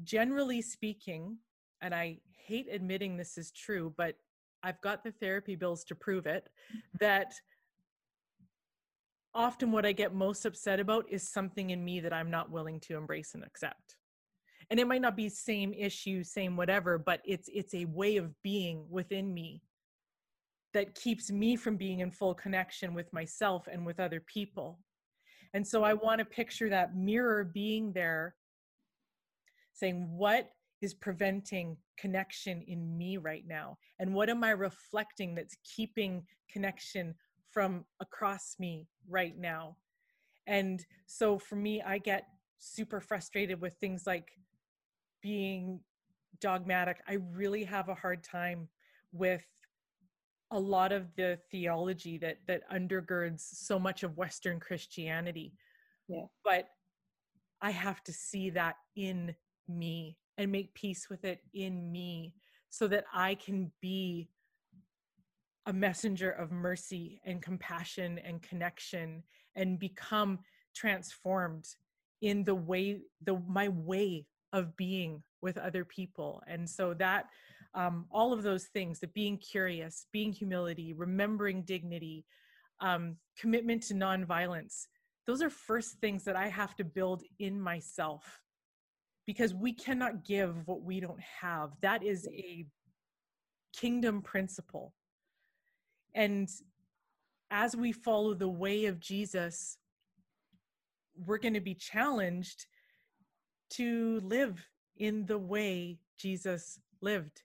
generally 0.03 0.61
speaking 0.63 1.37
and 1.83 1.95
i 1.95 2.19
hate 2.47 2.67
admitting 2.71 3.17
this 3.17 3.39
is 3.39 3.51
true 3.51 3.93
but 3.97 4.17
i've 4.63 4.81
got 4.81 5.03
the 5.03 5.13
therapy 5.13 5.57
bills 5.57 5.85
to 5.85 5.95
prove 5.95 6.27
it 6.27 6.49
mm-hmm. 6.71 6.79
that 7.01 7.35
often 9.35 9.73
what 9.73 9.87
i 9.87 9.93
get 9.93 10.15
most 10.15 10.45
upset 10.45 10.81
about 10.81 11.05
is 11.11 11.29
something 11.29 11.71
in 11.71 11.85
me 11.85 12.01
that 12.01 12.13
i'm 12.13 12.31
not 12.31 12.51
willing 12.51 12.81
to 12.81 12.97
embrace 12.97 13.35
and 13.35 13.45
accept 13.45 13.97
and 14.71 14.81
it 14.81 14.87
might 14.87 15.03
not 15.03 15.17
be 15.17 15.29
same 15.29 15.73
issue 15.73 16.23
same 16.23 16.57
whatever 16.57 16.99
but 16.99 17.21
it's 17.25 17.49
it's 17.53 17.75
a 17.75 17.85
way 17.87 18.17
of 18.17 18.31
being 18.43 18.85
within 18.91 19.33
me 19.33 19.63
that 20.77 20.95
keeps 20.95 21.33
me 21.33 21.57
from 21.57 21.79
being 21.79 22.01
in 22.01 22.11
full 22.11 22.35
connection 22.35 22.93
with 22.93 23.11
myself 23.11 23.67
and 23.73 23.87
with 23.87 23.99
other 23.99 24.21
people. 24.21 24.79
And 25.57 25.67
so 25.67 25.83
I 25.83 25.95
want 25.95 26.19
to 26.19 26.27
picture 26.27 26.69
that 26.69 26.95
mirror 26.95 27.43
being 27.43 27.91
there 27.95 28.35
saying, 29.73 30.07
What 30.11 30.51
is 30.83 30.93
preventing 30.93 31.79
connection 31.97 32.61
in 32.69 32.99
me 32.99 33.17
right 33.17 33.43
now? 33.47 33.79
And 33.99 34.13
what 34.13 34.29
am 34.29 34.45
I 34.45 34.51
reflecting 34.51 35.35
that's 35.35 35.57
keeping 35.65 36.27
connection 36.53 37.15
from 37.51 37.87
across 38.01 38.57
me 38.59 38.87
right 39.09 39.33
now? 39.39 39.79
And 40.47 40.85
so 41.07 41.39
for 41.39 41.57
me, 41.57 41.81
I 41.81 41.97
get 41.97 42.27
super 42.59 43.01
frustrated 43.01 43.59
with 43.59 43.73
things 43.81 44.07
like 44.07 44.29
being 45.23 45.81
dogmatic. 46.39 46.99
I 47.09 47.17
really 47.33 47.65
have 47.65 47.89
a 47.89 47.95
hard 47.95 48.23
time 48.23 48.69
with 49.11 49.47
a 50.51 50.59
lot 50.59 50.93
of 50.93 51.15
the 51.17 51.39
theology 51.51 52.19
that 52.19 52.39
that 52.47 52.63
undergirds 52.71 53.41
so 53.41 53.79
much 53.79 54.03
of 54.03 54.17
western 54.17 54.61
christianity 54.61 55.53
yeah. 56.09 56.23
but 56.45 56.69
i 57.61 57.71
have 57.71 58.03
to 58.05 58.13
see 58.13 58.51
that 58.51 58.77
in 58.97 59.35
me 59.69 60.17
and 60.39 60.53
make 60.53 60.73
peace 60.75 61.09
with 61.11 61.25
it 61.25 61.41
in 61.55 61.91
me 61.91 62.33
so 62.71 62.87
that 62.87 63.05
i 63.13 63.35
can 63.35 63.71
be 63.81 64.29
a 65.67 65.73
messenger 65.73 66.31
of 66.31 66.53
mercy 66.53 67.21
and 67.25 67.43
compassion 67.43 68.21
and 68.25 68.41
connection 68.41 69.23
and 69.57 69.81
become 69.81 70.39
transformed 70.75 71.67
in 72.23 72.45
the 72.45 72.55
way 72.55 73.01
the 73.25 73.37
my 73.49 73.69
way 73.69 74.27
of 74.53 74.77
being 74.77 75.23
with 75.43 75.59
other 75.59 75.85
people. 75.85 76.43
And 76.47 76.69
so 76.69 76.95
that 76.95 77.27
um, 77.77 78.07
all 78.11 78.33
of 78.33 78.43
those 78.43 78.65
things 78.65 78.99
the 78.99 79.07
being 79.09 79.39
curious 79.39 80.07
being 80.13 80.33
humility 80.33 80.93
remembering 80.93 81.63
dignity 81.63 82.25
um, 82.81 83.17
commitment 83.39 83.83
to 83.83 83.95
nonviolence 83.95 84.87
those 85.27 85.43
are 85.43 85.51
first 85.51 85.99
things 86.01 86.25
that 86.25 86.37
i 86.37 86.49
have 86.49 86.75
to 86.75 86.85
build 86.85 87.23
in 87.39 87.61
myself 87.61 88.43
because 89.27 89.53
we 89.53 89.73
cannot 89.73 90.25
give 90.25 90.55
what 90.69 90.83
we 90.83 91.01
don't 91.01 91.21
have. 91.21 91.73
That 91.83 92.05
is 92.05 92.29
a 92.33 92.65
kingdom 93.77 94.23
principle. 94.23 94.95
And 96.15 96.49
as 97.51 97.77
we 97.77 97.93
follow 97.93 98.35
the 98.35 98.49
way 98.49 98.87
of 98.87 98.99
jesus 98.99 99.79
we're 101.25 101.39
going 101.39 101.55
to 101.55 101.61
be 101.61 101.75
challenged 101.75 102.67
to 103.71 104.21
live 104.23 104.69
in 104.97 105.25
the 105.27 105.39
way 105.39 105.99
jesus 106.19 106.81
lived 107.01 107.43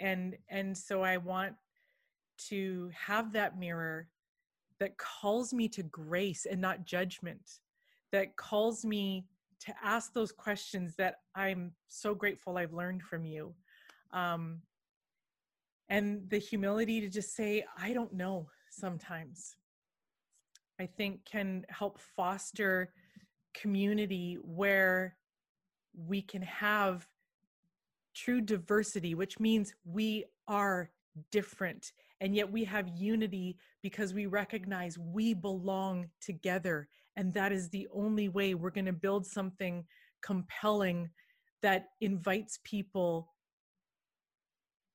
and 0.00 0.36
and 0.48 0.76
so 0.76 1.02
i 1.02 1.16
want 1.16 1.54
to 2.36 2.90
have 2.94 3.32
that 3.32 3.58
mirror 3.58 4.08
that 4.78 4.96
calls 4.96 5.52
me 5.52 5.68
to 5.68 5.82
grace 5.84 6.46
and 6.46 6.60
not 6.60 6.84
judgment 6.84 7.60
that 8.12 8.34
calls 8.36 8.84
me 8.84 9.26
to 9.60 9.74
ask 9.82 10.12
those 10.12 10.32
questions 10.32 10.94
that 10.96 11.16
i'm 11.34 11.72
so 11.88 12.14
grateful 12.14 12.58
i've 12.58 12.72
learned 12.72 13.02
from 13.02 13.24
you. 13.24 13.54
Um, 14.12 14.62
and 15.88 16.28
the 16.30 16.38
humility 16.38 17.00
to 17.00 17.08
just 17.08 17.36
say 17.36 17.64
i 17.78 17.92
don't 17.92 18.12
know 18.12 18.48
sometimes. 18.70 19.56
I 20.78 20.86
think 20.86 21.24
can 21.24 21.66
help 21.68 22.00
foster 22.16 22.92
community 23.52 24.38
where 24.42 25.16
we 25.94 26.22
can 26.22 26.42
have 26.42 27.06
true 28.14 28.40
diversity, 28.40 29.14
which 29.14 29.38
means 29.38 29.74
we 29.84 30.24
are 30.48 30.90
different. 31.30 31.92
And 32.20 32.34
yet 32.34 32.50
we 32.50 32.64
have 32.64 32.88
unity 32.88 33.56
because 33.82 34.12
we 34.12 34.26
recognize 34.26 34.98
we 34.98 35.34
belong 35.34 36.08
together. 36.20 36.88
And 37.16 37.32
that 37.34 37.52
is 37.52 37.68
the 37.68 37.88
only 37.92 38.28
way 38.28 38.54
we're 38.54 38.70
going 38.70 38.86
to 38.86 38.92
build 38.92 39.26
something 39.26 39.84
compelling 40.22 41.10
that 41.62 41.88
invites 42.00 42.58
people 42.64 43.32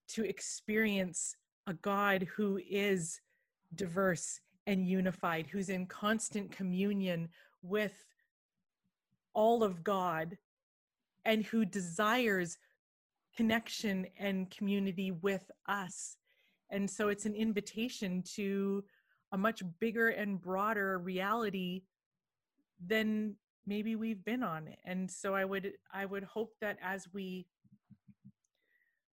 to 0.10 0.24
experience 0.24 1.36
a 1.68 1.74
God 1.74 2.28
who 2.36 2.60
is 2.70 3.20
diverse 3.74 4.40
and 4.68 4.88
unified, 4.88 5.48
who's 5.52 5.70
in 5.70 5.88
constant 5.88 6.52
communion 6.52 7.30
with 7.64 8.06
all 9.34 9.64
of 9.64 9.84
God, 9.84 10.38
and 11.26 11.44
who 11.44 11.66
desires 11.66 12.58
connection 13.36 14.08
and 14.20 14.50
community 14.50 15.12
with 15.12 15.50
us. 15.68 16.18
And 16.70 16.90
so 16.90 17.10
it's 17.10 17.26
an 17.26 17.36
invitation 17.36 18.24
to 18.36 18.84
a 19.32 19.38
much 19.38 19.62
bigger 19.80 20.10
and 20.10 20.42
broader 20.42 20.98
reality 21.00 21.84
than 22.86 23.36
maybe 23.66 23.96
we've 23.96 24.24
been 24.24 24.44
on. 24.44 24.70
And 24.86 25.10
so 25.10 25.36
I 25.36 25.46
would 25.46 25.74
I 25.94 26.06
would 26.06 26.24
hope 26.24 26.54
that 26.62 26.78
as 26.82 27.08
we 27.14 27.48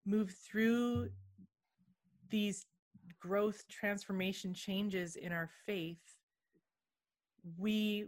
move 0.05 0.31
through 0.31 1.09
these 2.29 2.65
growth 3.19 3.67
transformation 3.69 4.53
changes 4.53 5.15
in 5.15 5.31
our 5.31 5.49
faith, 5.65 6.17
we 7.57 8.05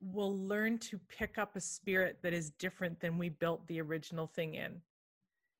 will 0.00 0.38
learn 0.38 0.78
to 0.78 0.98
pick 1.08 1.38
up 1.38 1.56
a 1.56 1.60
spirit 1.60 2.18
that 2.22 2.32
is 2.32 2.50
different 2.50 3.00
than 3.00 3.18
we 3.18 3.28
built 3.28 3.66
the 3.66 3.80
original 3.80 4.26
thing 4.26 4.54
in 4.54 4.80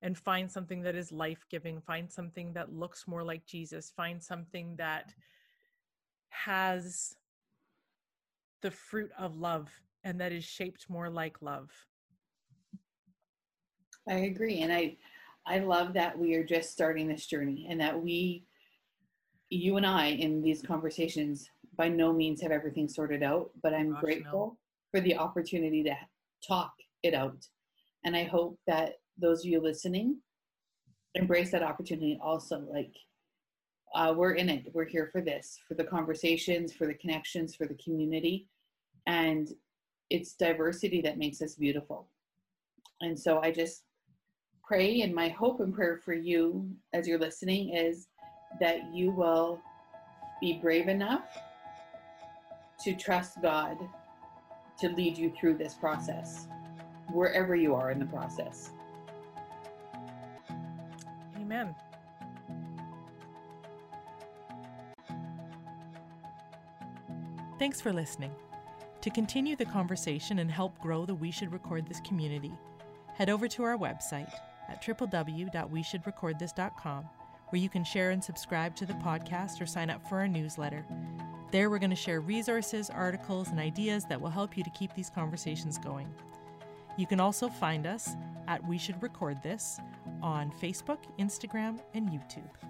and 0.03 0.17
find 0.17 0.51
something 0.51 0.83
that 0.83 0.95
is 0.95 1.11
life 1.11 1.45
giving, 1.51 1.81
find 1.81 2.11
something 2.11 2.53
that 2.53 2.73
looks 2.73 3.09
more 3.09 3.23
like 3.23 3.45
Jesus, 3.47 3.93
find 3.97 4.23
something 4.23 4.77
that 4.77 5.13
has 6.29 7.17
the 8.63 8.71
fruit 8.71 9.11
of 9.19 9.39
love 9.39 9.69
and 10.05 10.21
that 10.21 10.33
is 10.33 10.45
shaped 10.45 10.89
more 10.89 11.11
like 11.11 11.43
love. 11.43 11.71
I 14.09 14.15
agree. 14.15 14.61
And 14.61 14.73
I 14.73 14.97
I 15.47 15.61
love 15.61 15.95
that 15.95 16.19
we 16.19 16.35
are 16.35 16.45
just 16.45 16.71
starting 16.71 17.09
this 17.09 17.27
journey 17.27 17.67
and 17.71 17.81
that 17.81 18.01
we 18.01 18.45
you 19.51 19.77
and 19.79 19.87
I 19.87 20.09
in 20.09 20.43
these 20.43 20.63
conversations 20.63 21.49
by 21.77 21.89
no 21.89 22.13
means 22.13 22.43
have 22.43 22.53
everything 22.53 22.89
sorted 22.89 23.23
out, 23.23 23.51
but 23.63 23.73
I'm 23.73 23.93
Gosh, 23.93 24.01
grateful 24.01 24.47
no. 24.47 24.57
for 24.91 25.01
the 25.01 25.17
opportunity 25.17 25.83
to 25.85 25.95
talk 26.47 26.73
it 27.03 27.15
out. 27.15 27.47
And 28.05 28.15
I 28.17 28.25
hope 28.25 28.59
that 28.67 28.95
those 29.19 29.41
of 29.41 29.47
you 29.47 29.61
listening 29.61 30.19
embrace 31.15 31.51
that 31.51 31.63
opportunity 31.63 32.19
also 32.23 32.61
like 32.73 32.95
uh, 33.95 34.13
we're 34.15 34.33
in 34.33 34.49
it. 34.49 34.67
We're 34.75 34.85
here 34.85 35.09
for 35.11 35.21
this 35.21 35.59
for 35.67 35.75
the 35.75 35.85
conversations 35.85 36.73
for 36.73 36.87
the 36.87 36.95
connections 36.95 37.55
for 37.55 37.67
the 37.67 37.79
community. 37.83 38.47
And 39.07 39.49
it's 40.11 40.35
diversity 40.35 41.01
that 41.03 41.19
makes 41.19 41.41
us 41.43 41.55
beautiful. 41.55 42.09
And 43.01 43.19
so 43.19 43.41
i 43.41 43.51
just 43.51 43.85
pray 44.67 45.01
and 45.01 45.15
my 45.15 45.29
hope 45.29 45.61
and 45.61 45.75
prayer 45.75 46.01
for 46.05 46.13
you 46.13 46.71
as 46.93 47.09
you're 47.09 47.19
listening 47.19 47.75
is 47.75 48.09
that 48.61 48.93
you 48.93 49.11
will 49.11 49.61
be 50.41 50.59
brave 50.61 50.89
enough 50.89 51.39
to 52.85 52.95
trust 52.95 53.41
God 53.43 53.79
to 54.79 54.89
lead 54.91 55.17
you 55.17 55.33
through 55.39 55.57
this 55.57 55.75
process, 55.75 56.47
wherever 57.13 57.57
you 57.57 57.75
are 57.75 57.91
in 57.91 57.99
the 57.99 58.07
process. 58.07 58.71
Amen. 61.49 61.75
Thanks 67.59 67.81
for 67.81 67.91
listening. 67.91 68.33
To 69.01 69.09
continue 69.09 69.57
the 69.57 69.65
conversation 69.65 70.41
and 70.41 70.51
help 70.51 70.79
grow 70.79 71.07
the 71.07 71.15
We 71.15 71.31
Should 71.31 71.53
Record 71.53 71.89
This 71.89 72.01
community, 72.01 72.53
head 73.15 73.31
over 73.31 73.49
to 73.49 73.63
our 73.63 73.79
website 73.79 74.31
at 74.69 74.85
www.weshouldrecordthis.com 74.85 77.05
where 77.49 77.63
you 77.63 77.71
can 77.71 77.83
share 77.83 78.11
and 78.11 78.23
subscribe 78.23 78.77
to 78.77 78.85
the 78.85 78.93
podcast 78.95 79.63
or 79.63 79.67
sign 79.67 79.89
up 79.89 80.07
for 80.07 80.19
our 80.19 80.29
newsletter. 80.29 80.85
There, 81.51 81.71
we're 81.71 81.79
going 81.79 81.89
to 81.89 81.97
share 81.97 82.21
resources, 82.21 82.91
articles, 82.91 83.49
and 83.49 83.59
ideas 83.59 84.05
that 84.05 84.21
will 84.21 84.29
help 84.29 84.55
you 84.55 84.63
to 84.65 84.71
keep 84.71 84.95
these 84.95 85.09
conversations 85.09 85.79
going. 85.79 86.13
You 86.99 87.07
can 87.07 87.21
also 87.21 87.49
find 87.49 87.87
us 87.87 88.17
at 88.49 88.67
We 88.67 88.77
Should 88.77 89.03
Record 89.03 89.43
This 89.43 89.81
on 90.23 90.51
Facebook, 90.51 90.99
Instagram, 91.19 91.81
and 91.95 92.09
YouTube. 92.09 92.68